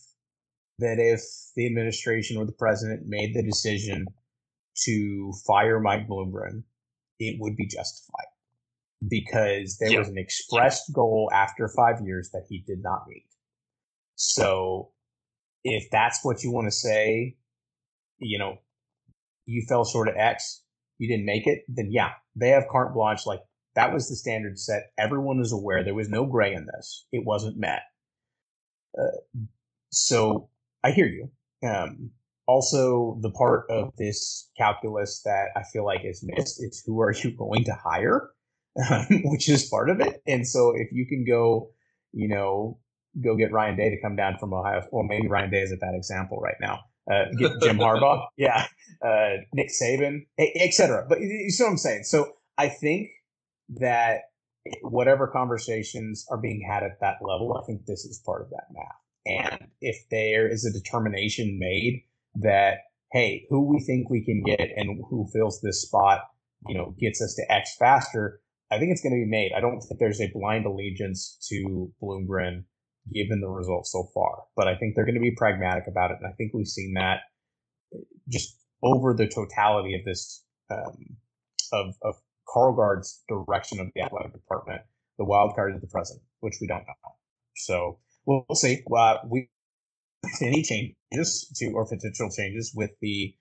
that 0.80 0.98
if 0.98 1.22
the 1.54 1.66
administration 1.66 2.36
or 2.36 2.44
the 2.44 2.52
president 2.52 3.06
made 3.06 3.34
the 3.34 3.42
decision 3.42 4.06
to 4.84 5.32
fire 5.46 5.80
Mike 5.80 6.08
Bloomgren, 6.08 6.62
it 7.18 7.36
would 7.40 7.56
be 7.56 7.66
justified 7.66 8.26
because 9.08 9.78
there 9.78 9.90
yeah. 9.90 9.98
was 9.98 10.08
an 10.08 10.18
expressed 10.18 10.92
goal 10.92 11.30
after 11.32 11.68
five 11.68 12.00
years 12.04 12.30
that 12.32 12.44
he 12.48 12.62
did 12.66 12.82
not 12.82 13.04
meet. 13.08 13.26
So 14.14 14.90
if 15.64 15.90
that's 15.90 16.20
what 16.24 16.42
you 16.42 16.52
want 16.52 16.66
to 16.66 16.76
say, 16.76 17.36
you 18.18 18.38
know, 18.38 18.58
you 19.46 19.64
fell 19.68 19.84
short 19.84 20.08
of 20.08 20.14
X, 20.16 20.62
you 20.98 21.08
didn't 21.08 21.26
make 21.26 21.46
it, 21.46 21.64
then 21.68 21.88
yeah, 21.90 22.10
they 22.36 22.50
have 22.50 22.64
carte 22.70 22.94
blanche. 22.94 23.26
Like 23.26 23.40
that 23.74 23.92
was 23.92 24.08
the 24.08 24.16
standard 24.16 24.58
set. 24.58 24.92
Everyone 24.98 25.40
is 25.40 25.52
aware. 25.52 25.82
There 25.82 25.94
was 25.94 26.08
no 26.08 26.26
gray 26.26 26.54
in 26.54 26.66
this. 26.66 27.06
It 27.12 27.24
wasn't 27.24 27.58
met. 27.58 27.82
Uh, 28.96 29.18
so 29.90 30.48
I 30.84 30.90
hear 30.92 31.06
you. 31.06 31.30
Um, 31.66 32.10
also, 32.46 33.18
the 33.20 33.30
part 33.30 33.66
of 33.70 33.92
this 33.96 34.50
calculus 34.56 35.22
that 35.24 35.48
I 35.56 35.62
feel 35.72 35.84
like 35.84 36.04
is 36.04 36.24
missed 36.24 36.62
is 36.62 36.82
who 36.84 37.00
are 37.00 37.12
you 37.12 37.30
going 37.36 37.64
to 37.64 37.74
hire, 37.74 38.30
which 39.24 39.48
is 39.48 39.68
part 39.68 39.90
of 39.90 40.00
it. 40.00 40.22
And 40.26 40.46
so, 40.46 40.72
if 40.74 40.88
you 40.92 41.06
can 41.06 41.24
go, 41.24 41.70
you 42.12 42.28
know, 42.28 42.78
go 43.22 43.36
get 43.36 43.52
Ryan 43.52 43.76
Day 43.76 43.90
to 43.90 44.00
come 44.00 44.16
down 44.16 44.38
from 44.38 44.52
Ohio, 44.52 44.82
well, 44.90 45.04
maybe 45.04 45.28
Ryan 45.28 45.50
Day 45.50 45.60
is 45.60 45.72
a 45.72 45.76
bad 45.76 45.94
example 45.94 46.38
right 46.38 46.56
now. 46.60 46.80
Uh, 47.10 47.24
get 47.38 47.52
Jim 47.62 47.78
Harbaugh, 47.78 48.26
yeah, 48.36 48.66
uh, 49.04 49.36
Nick 49.52 49.70
Saban, 49.70 50.26
etc. 50.38 51.06
But 51.08 51.20
you 51.20 51.50
see 51.50 51.62
what 51.62 51.70
I'm 51.70 51.76
saying. 51.78 52.04
So 52.04 52.32
I 52.58 52.68
think 52.68 53.10
that 53.80 54.22
whatever 54.82 55.26
conversations 55.28 56.24
are 56.30 56.38
being 56.38 56.66
had 56.68 56.82
at 56.82 57.00
that 57.00 57.16
level, 57.20 57.58
I 57.60 57.66
think 57.66 57.86
this 57.86 58.04
is 58.04 58.22
part 58.24 58.42
of 58.42 58.50
that 58.50 58.64
math. 58.72 59.02
And 59.24 59.68
if 59.80 59.96
there 60.10 60.48
is 60.48 60.64
a 60.64 60.72
determination 60.72 61.58
made 61.58 62.02
that 62.36 62.78
hey, 63.12 63.46
who 63.50 63.68
we 63.68 63.80
think 63.80 64.08
we 64.08 64.24
can 64.24 64.42
get 64.42 64.70
and 64.74 65.00
who 65.10 65.28
fills 65.32 65.60
this 65.60 65.82
spot, 65.82 66.20
you 66.66 66.74
know, 66.74 66.94
gets 66.98 67.20
us 67.20 67.34
to 67.34 67.52
X 67.52 67.76
faster, 67.78 68.40
I 68.70 68.78
think 68.78 68.90
it's 68.90 69.02
going 69.02 69.12
to 69.12 69.22
be 69.22 69.30
made. 69.30 69.52
I 69.54 69.60
don't 69.60 69.80
think 69.80 70.00
there's 70.00 70.20
a 70.20 70.30
blind 70.32 70.64
allegiance 70.64 71.36
to 71.50 71.92
Bloomgren 72.02 72.64
given 73.12 73.40
the 73.40 73.48
results 73.48 73.92
so 73.92 74.08
far, 74.14 74.44
but 74.56 74.66
I 74.66 74.76
think 74.76 74.94
they're 74.94 75.04
going 75.04 75.16
to 75.16 75.20
be 75.20 75.34
pragmatic 75.36 75.84
about 75.88 76.10
it, 76.10 76.18
and 76.20 76.26
I 76.26 76.34
think 76.36 76.52
we've 76.54 76.66
seen 76.66 76.94
that 76.94 77.20
just 78.28 78.56
over 78.82 79.12
the 79.12 79.26
totality 79.26 79.94
of 79.94 80.04
this 80.04 80.42
um, 80.70 81.16
of 81.72 81.94
of 82.02 82.14
Karlgaard's 82.48 83.22
direction 83.28 83.80
of 83.80 83.88
the 83.94 84.02
athletic 84.02 84.32
department. 84.32 84.82
The 85.18 85.24
wild 85.24 85.54
card 85.54 85.74
is 85.74 85.80
the 85.80 85.86
present, 85.86 86.20
which 86.40 86.54
we 86.60 86.66
don't 86.66 86.86
know. 86.86 87.12
So 87.56 87.98
we'll, 88.24 88.46
we'll 88.48 88.56
see. 88.56 88.82
Uh, 88.96 89.18
we 89.28 89.48
any 90.40 90.62
changes 90.62 91.52
to 91.56 91.72
or 91.72 91.86
potential 91.86 92.30
changes 92.30 92.72
with 92.74 92.90
the, 93.00 93.34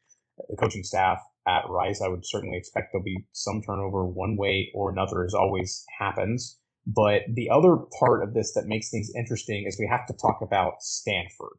coaching 0.59 0.83
staff 0.83 1.19
at 1.47 1.69
Rice, 1.69 2.01
I 2.01 2.07
would 2.07 2.25
certainly 2.25 2.57
expect 2.57 2.91
there'll 2.91 3.03
be 3.03 3.25
some 3.31 3.61
turnover 3.61 4.05
one 4.05 4.37
way 4.37 4.71
or 4.73 4.89
another, 4.89 5.23
as 5.23 5.33
always 5.33 5.85
happens. 5.99 6.57
But 6.87 7.23
the 7.31 7.49
other 7.49 7.77
part 7.99 8.23
of 8.23 8.33
this 8.33 8.53
that 8.53 8.65
makes 8.65 8.89
things 8.89 9.11
interesting 9.15 9.65
is 9.67 9.77
we 9.79 9.87
have 9.87 10.07
to 10.07 10.13
talk 10.13 10.39
about 10.41 10.81
Stanford 10.81 11.57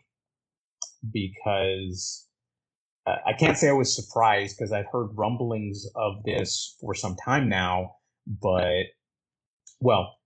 because 1.12 2.26
uh, 3.06 3.16
I 3.26 3.32
can't 3.32 3.56
say 3.56 3.68
I 3.68 3.72
was 3.72 3.94
surprised 3.94 4.56
because 4.56 4.72
I've 4.72 4.90
heard 4.90 5.10
rumblings 5.14 5.86
of 5.94 6.22
this 6.24 6.76
for 6.80 6.94
some 6.94 7.16
time 7.16 7.48
now. 7.48 7.96
But, 8.26 8.84
well, 9.80 10.16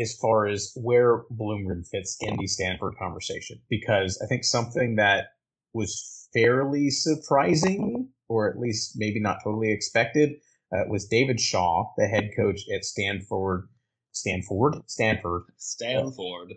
as 0.00 0.16
far 0.20 0.46
as 0.46 0.72
where 0.76 1.24
Bloomgren 1.32 1.86
fits 1.86 2.16
in 2.20 2.36
the 2.36 2.46
Stanford 2.46 2.94
conversation, 2.98 3.60
because 3.68 4.18
I 4.22 4.26
think 4.26 4.44
something 4.44 4.96
that 4.96 5.26
was 5.72 6.28
fairly 6.32 6.90
surprising, 6.90 8.08
or 8.28 8.50
at 8.50 8.58
least 8.58 8.94
maybe 8.96 9.20
not 9.20 9.38
totally 9.44 9.72
expected, 9.72 10.32
uh, 10.72 10.84
was 10.88 11.06
David 11.06 11.40
Shaw, 11.40 11.92
the 11.96 12.06
head 12.06 12.30
coach 12.36 12.62
at 12.74 12.84
Stanford, 12.84 13.68
Stanford, 14.12 14.76
Stanford, 14.86 15.42
Stanford, 15.58 16.52
uh, 16.52 16.54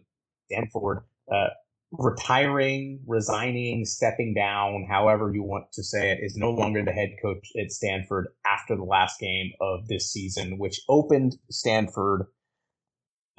Stanford, 0.49 1.03
uh, 1.32 1.49
retiring, 1.91 3.01
resigning, 3.07 3.84
stepping 3.86 4.34
down, 4.34 4.86
however 4.89 5.32
you 5.34 5.43
want 5.43 5.72
to 5.74 5.84
say 5.84 6.11
it, 6.11 6.20
is 6.22 6.36
no 6.36 6.51
longer 6.51 6.84
the 6.84 6.91
head 6.91 7.09
coach 7.22 7.49
at 7.59 7.72
Stanford 7.72 8.28
after 8.45 8.76
the 8.76 8.84
last 8.84 9.20
game 9.20 9.51
of 9.59 9.88
this 9.88 10.11
season, 10.11 10.57
which 10.57 10.82
opened 10.88 11.38
Stanford 11.49 12.26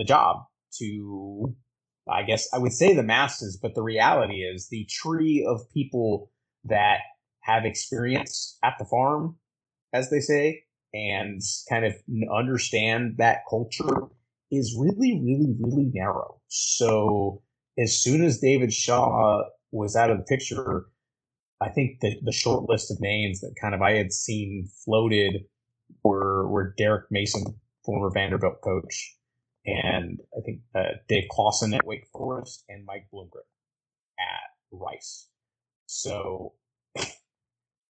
the 0.01 0.05
job 0.05 0.39
to 0.79 1.55
I 2.11 2.23
guess 2.23 2.49
I 2.53 2.59
would 2.59 2.73
say 2.73 2.95
the 2.95 3.05
masses, 3.05 3.59
but 3.61 3.75
the 3.75 3.83
reality 3.83 4.43
is 4.43 4.69
the 4.69 4.87
tree 4.91 5.47
of 5.49 5.71
people 5.73 6.33
that 6.65 7.01
have 7.43 7.65
experience 7.65 8.59
at 8.65 8.75
the 8.79 8.85
farm, 8.87 9.37
as 9.93 10.11
they 10.11 10.21
say, 10.21 10.65
and 10.93 11.41
kind 11.69 11.85
of 11.85 11.95
understand 12.35 13.17
that 13.19 13.43
culture 13.49 14.09
is 14.51 14.77
really, 14.77 15.21
really, 15.23 15.55
really 15.61 15.91
narrow. 15.95 16.41
So 16.49 17.43
as 17.79 18.01
soon 18.01 18.25
as 18.25 18.41
David 18.41 18.73
Shaw 18.73 19.43
was 19.71 19.95
out 19.95 20.11
of 20.11 20.19
the 20.19 20.25
picture, 20.25 20.87
I 21.61 21.69
think 21.69 22.01
that 22.01 22.17
the 22.25 22.33
short 22.33 22.69
list 22.69 22.91
of 22.91 23.01
names 23.01 23.41
that 23.41 23.55
kind 23.61 23.75
of 23.75 23.83
I 23.83 23.93
had 23.93 24.13
seen 24.13 24.67
floated 24.85 25.45
were 26.03 26.49
were 26.49 26.75
Derek 26.77 27.05
Mason 27.11 27.45
former 27.85 28.11
Vanderbilt 28.11 28.61
coach, 28.63 29.17
and 29.65 30.21
I 30.37 30.41
think 30.45 30.61
uh, 30.75 30.97
Dave 31.09 31.25
Clawson 31.31 31.75
at 31.75 31.87
Wake 31.87 32.07
Forest, 32.13 32.65
and 32.69 32.85
Mike 32.85 33.07
Bloomgren 33.13 33.47
at 34.19 34.51
Rice. 34.71 35.29
So, 35.87 36.55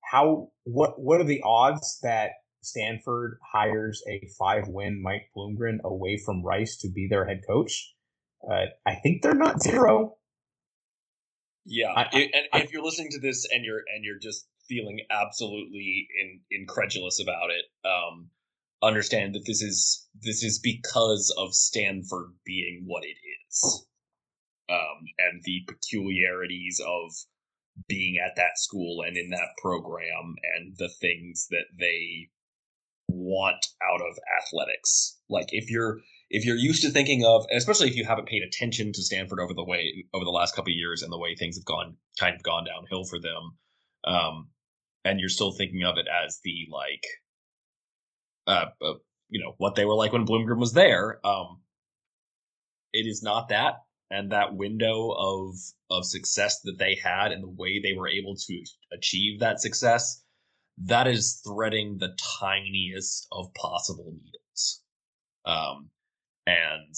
how 0.02 0.52
what 0.64 1.00
what 1.00 1.22
are 1.22 1.26
the 1.26 1.42
odds 1.44 2.00
that 2.02 2.32
Stanford 2.62 3.40
hires 3.54 4.02
a 4.10 4.28
five 4.38 4.68
win 4.68 5.02
Mike 5.02 5.30
Bloomgren 5.36 5.80
away 5.84 6.20
from 6.24 6.44
Rice 6.44 6.78
to 6.78 6.90
be 6.90 7.08
their 7.10 7.26
head 7.26 7.42
coach? 7.48 7.94
Uh, 8.44 8.66
I 8.86 8.96
think 8.96 9.22
they're 9.22 9.34
not 9.34 9.62
zero. 9.62 10.16
Yeah, 11.66 11.92
I, 11.96 12.08
it, 12.14 12.32
and 12.34 12.44
I, 12.54 12.60
if 12.62 12.72
you're 12.72 12.84
listening 12.84 13.12
to 13.12 13.20
this 13.20 13.48
and 13.52 13.64
you're 13.64 13.84
and 13.94 14.04
you're 14.04 14.18
just 14.18 14.48
feeling 14.68 15.02
absolutely 15.12 16.08
in, 16.20 16.40
incredulous 16.52 17.22
about 17.22 17.50
it, 17.50 17.66
um, 17.88 18.30
understand 18.82 19.36
that 19.36 19.46
this 19.46 19.62
is 19.62 20.08
this 20.22 20.44
is 20.44 20.60
because 20.60 21.34
of 21.38 21.54
Stanford 21.54 22.34
being 22.46 22.84
what 22.86 23.04
it 23.04 23.18
is, 23.48 23.86
um, 24.70 25.06
and 25.18 25.42
the 25.44 25.64
peculiarities 25.68 26.82
of 26.86 27.12
being 27.88 28.18
at 28.24 28.36
that 28.36 28.58
school 28.58 29.02
and 29.06 29.18
in 29.18 29.30
that 29.30 29.56
program, 29.62 30.36
and 30.56 30.76
the 30.78 30.90
things 30.90 31.48
that 31.50 31.66
they 31.80 32.30
want 33.08 33.66
out 33.82 34.02
of 34.02 34.18
athletics. 34.42 35.18
Like 35.30 35.48
if 35.52 35.70
you're 35.70 36.00
if 36.30 36.46
you're 36.46 36.56
used 36.56 36.84
to 36.84 36.90
thinking 36.90 37.26
of, 37.26 37.46
especially 37.52 37.88
if 37.88 37.96
you 37.96 38.06
haven't 38.06 38.28
paid 38.28 38.44
attention 38.44 38.92
to 38.94 39.04
Stanford 39.04 39.40
over 39.40 39.54
the 39.54 39.64
way 39.64 40.06
over 40.14 40.24
the 40.24 40.32
last 40.32 40.56
couple 40.56 40.72
of 40.72 40.78
years 40.78 41.02
and 41.02 41.12
the 41.12 41.18
way 41.18 41.36
things 41.36 41.58
have 41.58 41.66
gone 41.66 41.98
kind 42.20 42.36
of 42.36 42.44
gone 42.44 42.66
downhill 42.66 43.04
for 43.06 43.20
them, 43.20 43.58
um, 44.06 44.50
and 45.04 45.20
you're 45.20 45.30
still 45.30 45.52
thinking 45.52 45.84
of 45.84 45.98
it 45.98 46.06
as 46.08 46.40
the 46.44 46.68
like, 46.72 47.06
uh, 48.50 48.66
uh, 48.82 48.94
you 49.30 49.40
know, 49.42 49.54
what 49.58 49.76
they 49.76 49.86
were 49.86 49.96
like 49.96 50.12
when 50.12 50.26
Bloomgren 50.26 50.58
was 50.58 50.74
there. 50.74 51.26
Um, 51.26 51.62
it 52.92 53.06
is 53.06 53.22
not 53.22 53.50
that, 53.50 53.84
and 54.10 54.32
that 54.32 54.56
window 54.56 55.12
of 55.12 55.56
of 55.92 56.06
success 56.06 56.60
that 56.62 56.78
they 56.80 56.96
had 56.96 57.32
and 57.32 57.44
the 57.44 57.50
way 57.50 57.80
they 57.80 57.94
were 57.94 58.08
able 58.08 58.36
to 58.36 58.64
achieve 58.92 59.40
that 59.40 59.62
success, 59.62 60.24
that 60.86 61.08
is 61.08 61.42
threading 61.46 61.98
the 61.98 62.16
tiniest 62.40 63.28
of 63.32 63.54
possible 63.54 64.12
needles. 64.12 64.82
Um, 65.46 65.90
and 66.48 66.96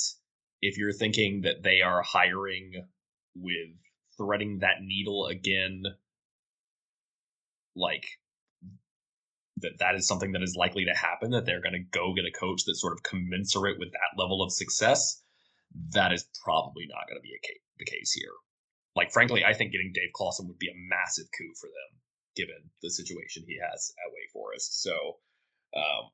if 0.61 0.77
you're 0.77 0.93
thinking 0.93 1.41
that 1.41 1.63
they 1.63 1.81
are 1.81 2.01
hiring 2.01 2.85
with 3.35 3.75
threading 4.17 4.59
that 4.59 4.81
needle 4.81 5.27
again, 5.27 5.83
like 7.75 8.05
that 9.61 9.79
that 9.79 9.95
is 9.95 10.07
something 10.07 10.31
that 10.33 10.43
is 10.43 10.55
likely 10.55 10.85
to 10.85 10.93
happen, 10.93 11.31
that 11.31 11.45
they're 11.45 11.61
going 11.61 11.73
to 11.73 11.97
go 11.97 12.13
get 12.13 12.25
a 12.25 12.31
coach 12.31 12.63
that's 12.65 12.81
sort 12.81 12.93
of 12.93 13.03
commensurate 13.03 13.79
with 13.79 13.91
that 13.91 14.21
level 14.21 14.41
of 14.41 14.51
success, 14.51 15.21
that 15.93 16.11
is 16.11 16.27
probably 16.43 16.85
not 16.87 17.07
going 17.07 17.17
to 17.17 17.23
be 17.23 17.31
case, 17.41 17.61
the 17.77 17.85
case 17.85 18.11
here. 18.11 18.33
Like, 18.95 19.11
frankly, 19.11 19.45
I 19.45 19.53
think 19.53 19.71
getting 19.71 19.91
Dave 19.93 20.11
Clawson 20.13 20.47
would 20.47 20.59
be 20.59 20.67
a 20.67 20.83
massive 20.89 21.27
coup 21.37 21.53
for 21.59 21.67
them, 21.67 21.99
given 22.35 22.69
the 22.81 22.91
situation 22.91 23.43
he 23.47 23.57
has 23.61 23.93
at 24.05 24.11
Wake 24.11 24.31
Forest. 24.33 24.81
So, 24.81 24.91
um, 25.75 26.11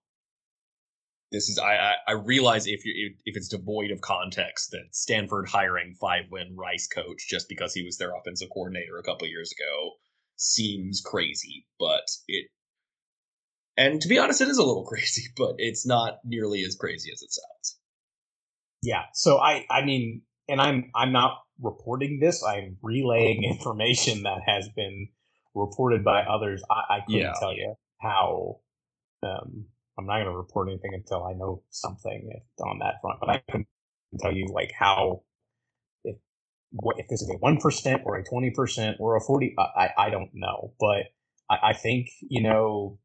this 1.31 1.49
is 1.49 1.59
I 1.59 1.95
I, 2.07 2.13
realize 2.13 2.67
if 2.67 2.85
you 2.85 3.13
if 3.25 3.35
it's 3.35 3.49
devoid 3.49 3.91
of 3.91 3.99
context 4.01 4.71
that 4.71 4.87
Stanford 4.91 5.49
hiring 5.49 5.93
five 5.99 6.25
win 6.31 6.55
Rice 6.55 6.87
coach 6.87 7.27
just 7.27 7.49
because 7.49 7.73
he 7.73 7.83
was 7.83 7.97
their 7.97 8.15
offensive 8.15 8.49
coordinator 8.53 8.97
a 8.97 9.03
couple 9.03 9.27
years 9.27 9.51
ago 9.51 9.93
seems 10.37 11.01
crazy, 11.01 11.65
but 11.79 12.07
it 12.27 12.47
and 13.77 14.01
to 14.01 14.07
be 14.07 14.17
honest, 14.17 14.41
it 14.41 14.47
is 14.47 14.57
a 14.57 14.63
little 14.63 14.85
crazy, 14.87 15.29
but 15.37 15.55
it's 15.57 15.85
not 15.85 16.19
nearly 16.25 16.63
as 16.63 16.75
crazy 16.75 17.11
as 17.11 17.21
it 17.21 17.31
sounds. 17.31 17.79
Yeah. 18.81 19.03
So 19.13 19.37
I 19.37 19.65
I 19.69 19.85
mean, 19.85 20.21
and 20.47 20.61
I'm 20.61 20.91
I'm 20.95 21.11
not 21.11 21.39
reporting 21.61 22.19
this. 22.19 22.43
I'm 22.43 22.77
relaying 22.81 23.43
information 23.51 24.23
that 24.23 24.39
has 24.45 24.69
been 24.75 25.07
reported 25.55 26.03
by 26.03 26.21
others. 26.21 26.63
I, 26.69 26.95
I 26.95 26.99
couldn't 27.05 27.21
yeah. 27.21 27.33
tell 27.39 27.53
you 27.53 27.75
how 27.99 28.59
um, 29.23 29.65
I'm 29.97 30.05
not 30.05 30.15
going 30.15 30.25
to 30.25 30.37
report 30.37 30.69
anything 30.69 30.91
until 30.93 31.25
I 31.25 31.33
know 31.33 31.63
something 31.69 32.29
on 32.59 32.79
that 32.79 32.95
front. 33.01 33.19
But 33.19 33.29
I 33.29 33.41
can 33.49 33.65
tell 34.19 34.33
you 34.33 34.47
like 34.53 34.71
how 34.77 35.23
if 36.03 36.17
what 36.71 36.99
if 36.99 37.07
this 37.07 37.21
is 37.21 37.29
a 37.29 37.37
one 37.37 37.57
percent 37.57 38.03
or 38.05 38.15
a 38.15 38.23
twenty 38.23 38.51
percent 38.51 38.97
or 38.99 39.15
a 39.15 39.21
forty. 39.21 39.55
I 39.57 39.89
I 39.97 40.09
don't 40.09 40.31
know, 40.33 40.73
but 40.79 41.05
I, 41.49 41.69
I 41.69 41.73
think 41.73 42.09
you 42.21 42.41
know. 42.41 42.99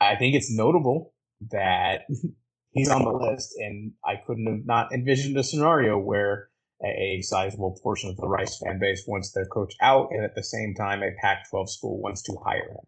I 0.00 0.16
think 0.16 0.34
it's 0.34 0.52
notable 0.52 1.14
that 1.50 2.02
he's 2.72 2.90
on 2.90 3.04
the 3.04 3.10
list, 3.10 3.54
and 3.58 3.92
I 4.04 4.16
couldn't 4.26 4.46
have 4.46 4.66
not 4.66 4.92
envisioned 4.92 5.36
a 5.36 5.42
scenario 5.42 5.98
where 5.98 6.48
a, 6.84 7.22
sizable 7.22 7.78
portion 7.82 8.10
of 8.10 8.16
the 8.16 8.26
Rice 8.26 8.58
fan 8.58 8.78
base 8.78 9.04
wants 9.06 9.32
their 9.32 9.46
coach 9.46 9.74
out, 9.80 10.08
and 10.10 10.24
at 10.24 10.34
the 10.34 10.42
same 10.42 10.74
time, 10.74 11.02
a 11.02 11.12
Pac-12 11.20 11.68
school 11.68 12.00
wants 12.00 12.22
to 12.22 12.36
hire 12.44 12.68
him 12.70 12.86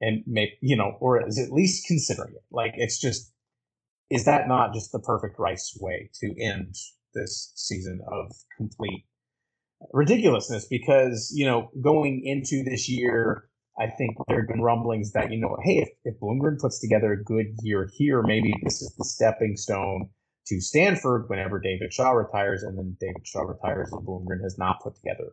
and 0.00 0.22
maybe 0.26 0.52
you 0.60 0.76
know, 0.76 0.96
or 1.00 1.26
is 1.26 1.38
at 1.38 1.52
least 1.52 1.86
considering 1.86 2.34
it. 2.34 2.44
Like 2.50 2.72
it's 2.76 3.00
just, 3.00 3.32
is 4.10 4.24
that 4.24 4.48
not 4.48 4.72
just 4.74 4.92
the 4.92 5.00
perfect 5.00 5.38
Rice 5.38 5.76
way 5.80 6.10
to 6.20 6.34
end 6.40 6.74
this 7.14 7.52
season 7.54 8.00
of 8.10 8.32
complete 8.56 9.04
ridiculousness? 9.92 10.66
Because 10.66 11.32
you 11.34 11.46
know, 11.46 11.70
going 11.80 12.22
into 12.24 12.62
this 12.62 12.88
year, 12.88 13.48
I 13.78 13.88
think 13.88 14.16
there 14.28 14.40
have 14.40 14.48
been 14.48 14.62
rumblings 14.62 15.12
that 15.12 15.30
you 15.30 15.38
know, 15.38 15.56
hey, 15.62 15.78
if, 15.78 15.88
if 16.04 16.20
Bloomgren 16.20 16.58
puts 16.58 16.80
together 16.80 17.12
a 17.12 17.22
good 17.22 17.46
year 17.62 17.88
here, 17.92 18.22
maybe 18.22 18.54
this 18.62 18.80
is 18.80 18.94
the 18.96 19.04
stepping 19.04 19.56
stone 19.56 20.08
to 20.46 20.60
Stanford 20.60 21.28
whenever 21.28 21.60
David 21.60 21.92
Shaw 21.92 22.12
retires, 22.12 22.62
and 22.62 22.78
then 22.78 22.96
David 23.00 23.26
Shaw 23.26 23.42
retires 23.42 23.92
and 23.92 24.06
Bloomgren 24.06 24.42
has 24.42 24.56
not 24.58 24.80
put 24.82 24.94
together 24.96 25.32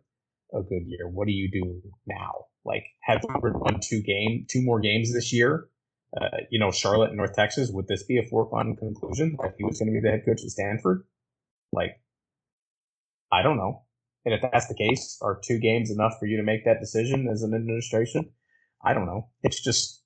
a 0.54 0.62
good 0.62 0.84
year. 0.88 1.08
What 1.08 1.28
do 1.28 1.34
you 1.34 1.50
do 1.50 1.82
now? 2.06 2.46
Like, 2.66 2.86
had 3.02 3.22
Auburn 3.30 3.60
won 3.60 3.80
two 3.82 4.02
game, 4.02 4.46
two 4.50 4.62
more 4.62 4.80
games 4.80 5.14
this 5.14 5.32
year, 5.34 5.68
uh, 6.20 6.38
you 6.50 6.60
know, 6.60 6.72
Charlotte 6.72 7.10
and 7.10 7.18
North 7.18 7.34
Texas, 7.34 7.72
would 7.72 7.88
this 7.88 8.04
be 8.04 8.20
a 8.20 8.26
foregone 8.26 8.76
conclusion 8.76 9.36
that 9.42 9.56
he 9.58 9.64
was 9.64 9.80
going 9.80 9.88
to 9.88 9.94
be 9.94 10.00
the 10.00 10.12
head 10.12 10.24
coach 10.26 10.44
at 10.44 10.50
Stanford? 10.50 11.06
Like, 11.72 12.00
I 13.32 13.42
don't 13.42 13.58
know. 13.58 13.84
And 14.26 14.34
if 14.34 14.42
that's 14.42 14.68
the 14.68 14.76
case, 14.76 15.18
are 15.22 15.40
two 15.44 15.60
games 15.60 15.92
enough 15.92 16.16
for 16.20 16.26
you 16.26 16.38
to 16.38 16.44
make 16.44 16.64
that 16.66 16.80
decision 16.80 17.28
as 17.28 17.44
an 17.44 17.54
administration? 17.54 18.30
I 18.84 18.94
don't 18.94 19.06
know. 19.06 19.30
It's 19.44 19.62
just, 19.62 20.02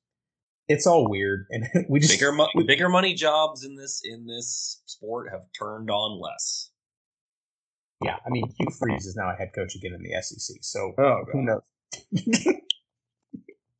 it's 0.67 0.87
all 0.87 1.09
weird, 1.09 1.45
and 1.49 1.67
we 1.89 1.99
just 1.99 2.13
bigger, 2.13 2.31
mo- 2.31 2.49
bigger 2.65 2.89
money 2.89 3.13
jobs 3.13 3.63
in 3.63 3.75
this 3.75 4.01
in 4.03 4.25
this 4.25 4.81
sport 4.85 5.29
have 5.31 5.41
turned 5.57 5.89
on 5.89 6.19
less. 6.19 6.71
Yeah, 8.03 8.17
I 8.25 8.29
mean 8.29 8.43
Hugh 8.57 8.67
Freeze 8.77 9.07
is 9.07 9.15
now 9.15 9.31
a 9.31 9.35
head 9.35 9.51
coach 9.55 9.75
again 9.75 9.93
in 9.93 10.03
the 10.03 10.21
SEC, 10.21 10.57
so 10.61 10.93
oh, 10.99 11.23
who 11.31 11.43
knows? 11.43 11.61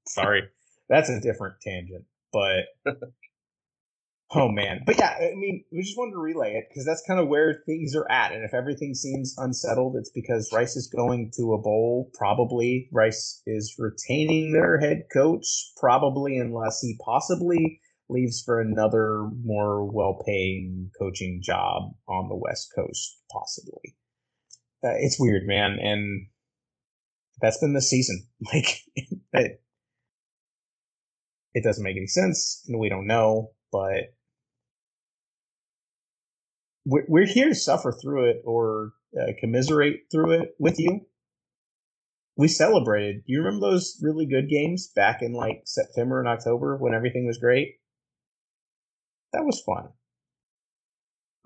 Sorry, 0.07 0.43
that's 0.89 1.09
a 1.09 1.19
different 1.19 1.55
tangent, 1.61 2.05
but 2.33 2.65
oh 4.31 4.49
man, 4.49 4.81
but 4.85 4.97
yeah, 4.97 5.15
I 5.19 5.33
mean, 5.35 5.63
we 5.71 5.81
just 5.81 5.97
wanted 5.97 6.11
to 6.11 6.19
relay 6.19 6.53
it 6.53 6.65
because 6.69 6.85
that's 6.85 7.03
kind 7.07 7.19
of 7.19 7.27
where 7.27 7.61
things 7.65 7.95
are 7.95 8.09
at, 8.11 8.31
and 8.33 8.43
if 8.43 8.53
everything 8.53 8.93
seems 8.93 9.35
unsettled, 9.37 9.95
it's 9.95 10.11
because 10.11 10.51
Rice 10.53 10.75
is 10.75 10.87
going 10.87 11.31
to 11.37 11.53
a 11.53 11.61
bowl. 11.61 12.11
Probably 12.13 12.89
Rice 12.91 13.41
is 13.45 13.75
retaining 13.77 14.53
their 14.53 14.79
head 14.79 15.03
coach, 15.13 15.71
probably 15.77 16.37
unless 16.37 16.81
he 16.81 16.99
possibly 17.03 17.79
leaves 18.09 18.41
for 18.41 18.61
another 18.61 19.27
more 19.43 19.85
well-paying 19.85 20.91
coaching 20.97 21.41
job 21.43 21.91
on 22.07 22.29
the 22.29 22.35
West 22.35 22.71
Coast, 22.75 23.17
possibly. 23.31 23.95
Uh, 24.83 24.95
it's 24.99 25.19
weird, 25.19 25.43
man, 25.45 25.77
and 25.81 26.27
that's 27.41 27.59
been 27.59 27.73
the 27.73 27.81
season. 27.81 28.27
Like 28.53 28.81
it, 29.33 29.61
it 31.53 31.63
doesn't 31.63 31.83
make 31.83 31.97
any 31.97 32.07
sense, 32.07 32.63
and 32.67 32.79
we 32.79 32.89
don't 32.89 33.07
know, 33.07 33.51
but 33.71 34.13
we're, 36.87 37.05
we're 37.07 37.25
here 37.25 37.49
to 37.49 37.55
suffer 37.55 37.91
through 37.91 38.29
it 38.29 38.41
or 38.45 38.93
uh, 39.19 39.33
commiserate 39.39 40.05
through 40.09 40.31
it 40.31 40.55
with 40.57 40.79
you. 40.79 41.01
We 42.37 42.47
celebrated. 42.47 43.23
You 43.25 43.39
remember 43.39 43.69
those 43.69 43.99
really 44.01 44.25
good 44.25 44.49
games 44.49 44.91
back 44.95 45.21
in 45.21 45.33
like 45.33 45.63
September 45.65 46.19
and 46.19 46.29
October 46.29 46.77
when 46.77 46.93
everything 46.93 47.25
was 47.25 47.37
great? 47.37 47.75
That 49.33 49.43
was 49.43 49.61
fun. 49.65 49.89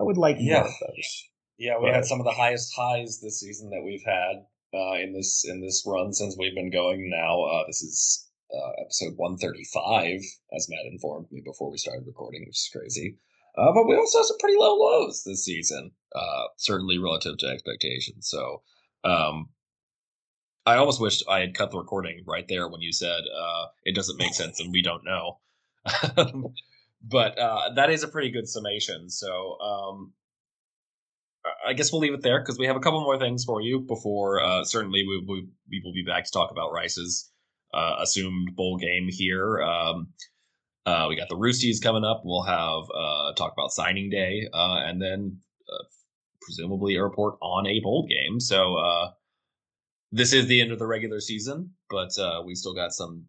I 0.00 0.04
would 0.04 0.16
like 0.16 0.36
yeah. 0.38 0.60
more 0.60 0.68
of 0.68 0.74
those. 0.80 1.28
Yeah, 1.58 1.78
we 1.78 1.86
but, 1.86 1.94
had 1.94 2.04
some 2.04 2.20
of 2.20 2.24
the 2.24 2.32
highest 2.32 2.74
highs 2.76 3.20
this 3.20 3.40
season 3.40 3.70
that 3.70 3.82
we've 3.84 4.04
had 4.04 4.44
uh, 4.74 4.94
in 4.94 5.12
this 5.12 5.44
in 5.48 5.60
this 5.60 5.82
run 5.86 6.12
since 6.12 6.36
we've 6.38 6.54
been 6.54 6.70
going 6.70 7.10
now. 7.10 7.42
Uh, 7.42 7.66
this 7.66 7.82
is 7.82 8.28
uh, 8.54 8.82
episode 8.82 9.14
135, 9.16 10.20
as 10.54 10.68
Matt 10.68 10.90
informed 10.90 11.26
me 11.30 11.42
before 11.44 11.70
we 11.70 11.78
started 11.78 12.06
recording, 12.06 12.44
which 12.46 12.56
is 12.56 12.70
crazy. 12.72 13.18
Uh, 13.56 13.72
but 13.74 13.86
we 13.86 13.96
also 13.96 14.18
have 14.18 14.26
some 14.26 14.38
pretty 14.38 14.56
low 14.58 14.74
lows 14.74 15.22
this 15.24 15.44
season, 15.44 15.92
uh, 16.14 16.44
certainly 16.56 16.98
relative 16.98 17.36
to 17.38 17.46
expectations. 17.46 18.28
So 18.28 18.62
um, 19.04 19.50
I 20.64 20.76
almost 20.76 21.00
wished 21.00 21.24
I 21.28 21.40
had 21.40 21.54
cut 21.54 21.70
the 21.70 21.78
recording 21.78 22.24
right 22.26 22.46
there 22.48 22.68
when 22.68 22.80
you 22.80 22.92
said 22.92 23.20
uh, 23.36 23.66
it 23.84 23.94
doesn't 23.94 24.18
make 24.18 24.34
sense 24.34 24.60
and 24.60 24.72
we 24.72 24.82
don't 24.82 25.04
know. 25.04 25.40
but 27.02 27.38
uh, 27.38 27.70
that 27.74 27.90
is 27.90 28.02
a 28.02 28.08
pretty 28.08 28.30
good 28.30 28.48
summation. 28.48 29.10
So 29.10 29.58
um, 29.60 30.12
I 31.66 31.72
guess 31.72 31.92
we'll 31.92 32.00
leave 32.00 32.14
it 32.14 32.22
there 32.22 32.40
because 32.40 32.58
we 32.58 32.66
have 32.66 32.76
a 32.76 32.80
couple 32.80 33.00
more 33.02 33.18
things 33.18 33.44
for 33.44 33.60
you 33.60 33.80
before. 33.80 34.42
Uh, 34.42 34.64
certainly, 34.64 35.04
we, 35.06 35.24
we, 35.28 35.48
we 35.68 35.82
will 35.84 35.92
be 35.92 36.04
back 36.04 36.24
to 36.24 36.30
talk 36.30 36.50
about 36.50 36.72
Rice's 36.72 37.30
uh, 37.74 37.96
assumed 38.00 38.54
bowl 38.54 38.76
game 38.76 39.08
here. 39.10 39.60
Um, 39.60 40.08
uh, 40.84 41.06
we 41.08 41.16
got 41.16 41.28
the 41.28 41.36
Roosties 41.36 41.80
coming 41.80 42.04
up. 42.04 42.22
We'll 42.24 42.42
have 42.42 42.84
uh, 42.92 43.32
talk 43.34 43.52
about 43.52 43.72
signing 43.72 44.10
day, 44.10 44.48
uh, 44.52 44.80
and 44.84 45.00
then 45.00 45.38
uh, 45.68 45.84
presumably 46.40 46.96
a 46.96 47.02
report 47.02 47.36
on 47.40 47.66
a 47.66 47.80
bowl 47.80 48.06
game. 48.08 48.40
So 48.40 48.76
uh, 48.76 49.10
this 50.10 50.32
is 50.32 50.46
the 50.46 50.60
end 50.60 50.72
of 50.72 50.78
the 50.80 50.86
regular 50.86 51.20
season, 51.20 51.70
but 51.88 52.18
uh, 52.18 52.42
we 52.44 52.54
still 52.54 52.74
got 52.74 52.92
some 52.92 53.26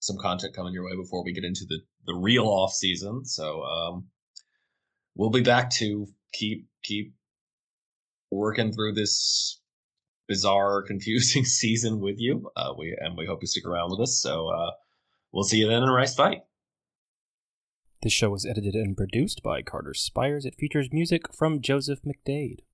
some 0.00 0.16
content 0.16 0.54
coming 0.54 0.72
your 0.72 0.84
way 0.84 0.96
before 0.96 1.24
we 1.24 1.32
get 1.32 1.44
into 1.44 1.64
the 1.68 1.78
the 2.06 2.14
real 2.14 2.46
off 2.46 2.72
season. 2.72 3.24
So 3.24 3.62
um, 3.62 4.08
we'll 5.14 5.30
be 5.30 5.42
back 5.42 5.70
to 5.74 6.08
keep 6.32 6.66
keep 6.82 7.14
working 8.32 8.72
through 8.72 8.94
this 8.94 9.60
bizarre, 10.26 10.82
confusing 10.86 11.44
season 11.60 12.00
with 12.00 12.16
you. 12.18 12.50
We 12.76 12.96
and 13.00 13.16
we 13.16 13.24
hope 13.24 13.38
you 13.40 13.46
stick 13.46 13.66
around 13.66 13.92
with 13.92 14.00
us. 14.00 14.20
So 14.20 14.50
we'll 15.30 15.44
see 15.44 15.58
you 15.58 15.68
then 15.68 15.84
in 15.84 15.90
Rice 15.90 16.16
Fight. 16.16 16.42
This 18.00 18.12
show 18.12 18.30
was 18.30 18.46
edited 18.46 18.76
and 18.76 18.96
produced 18.96 19.42
by 19.42 19.60
Carter 19.60 19.92
Spires. 19.92 20.44
It 20.46 20.54
features 20.54 20.92
music 20.92 21.34
from 21.34 21.60
Joseph 21.60 22.02
McDade. 22.02 22.60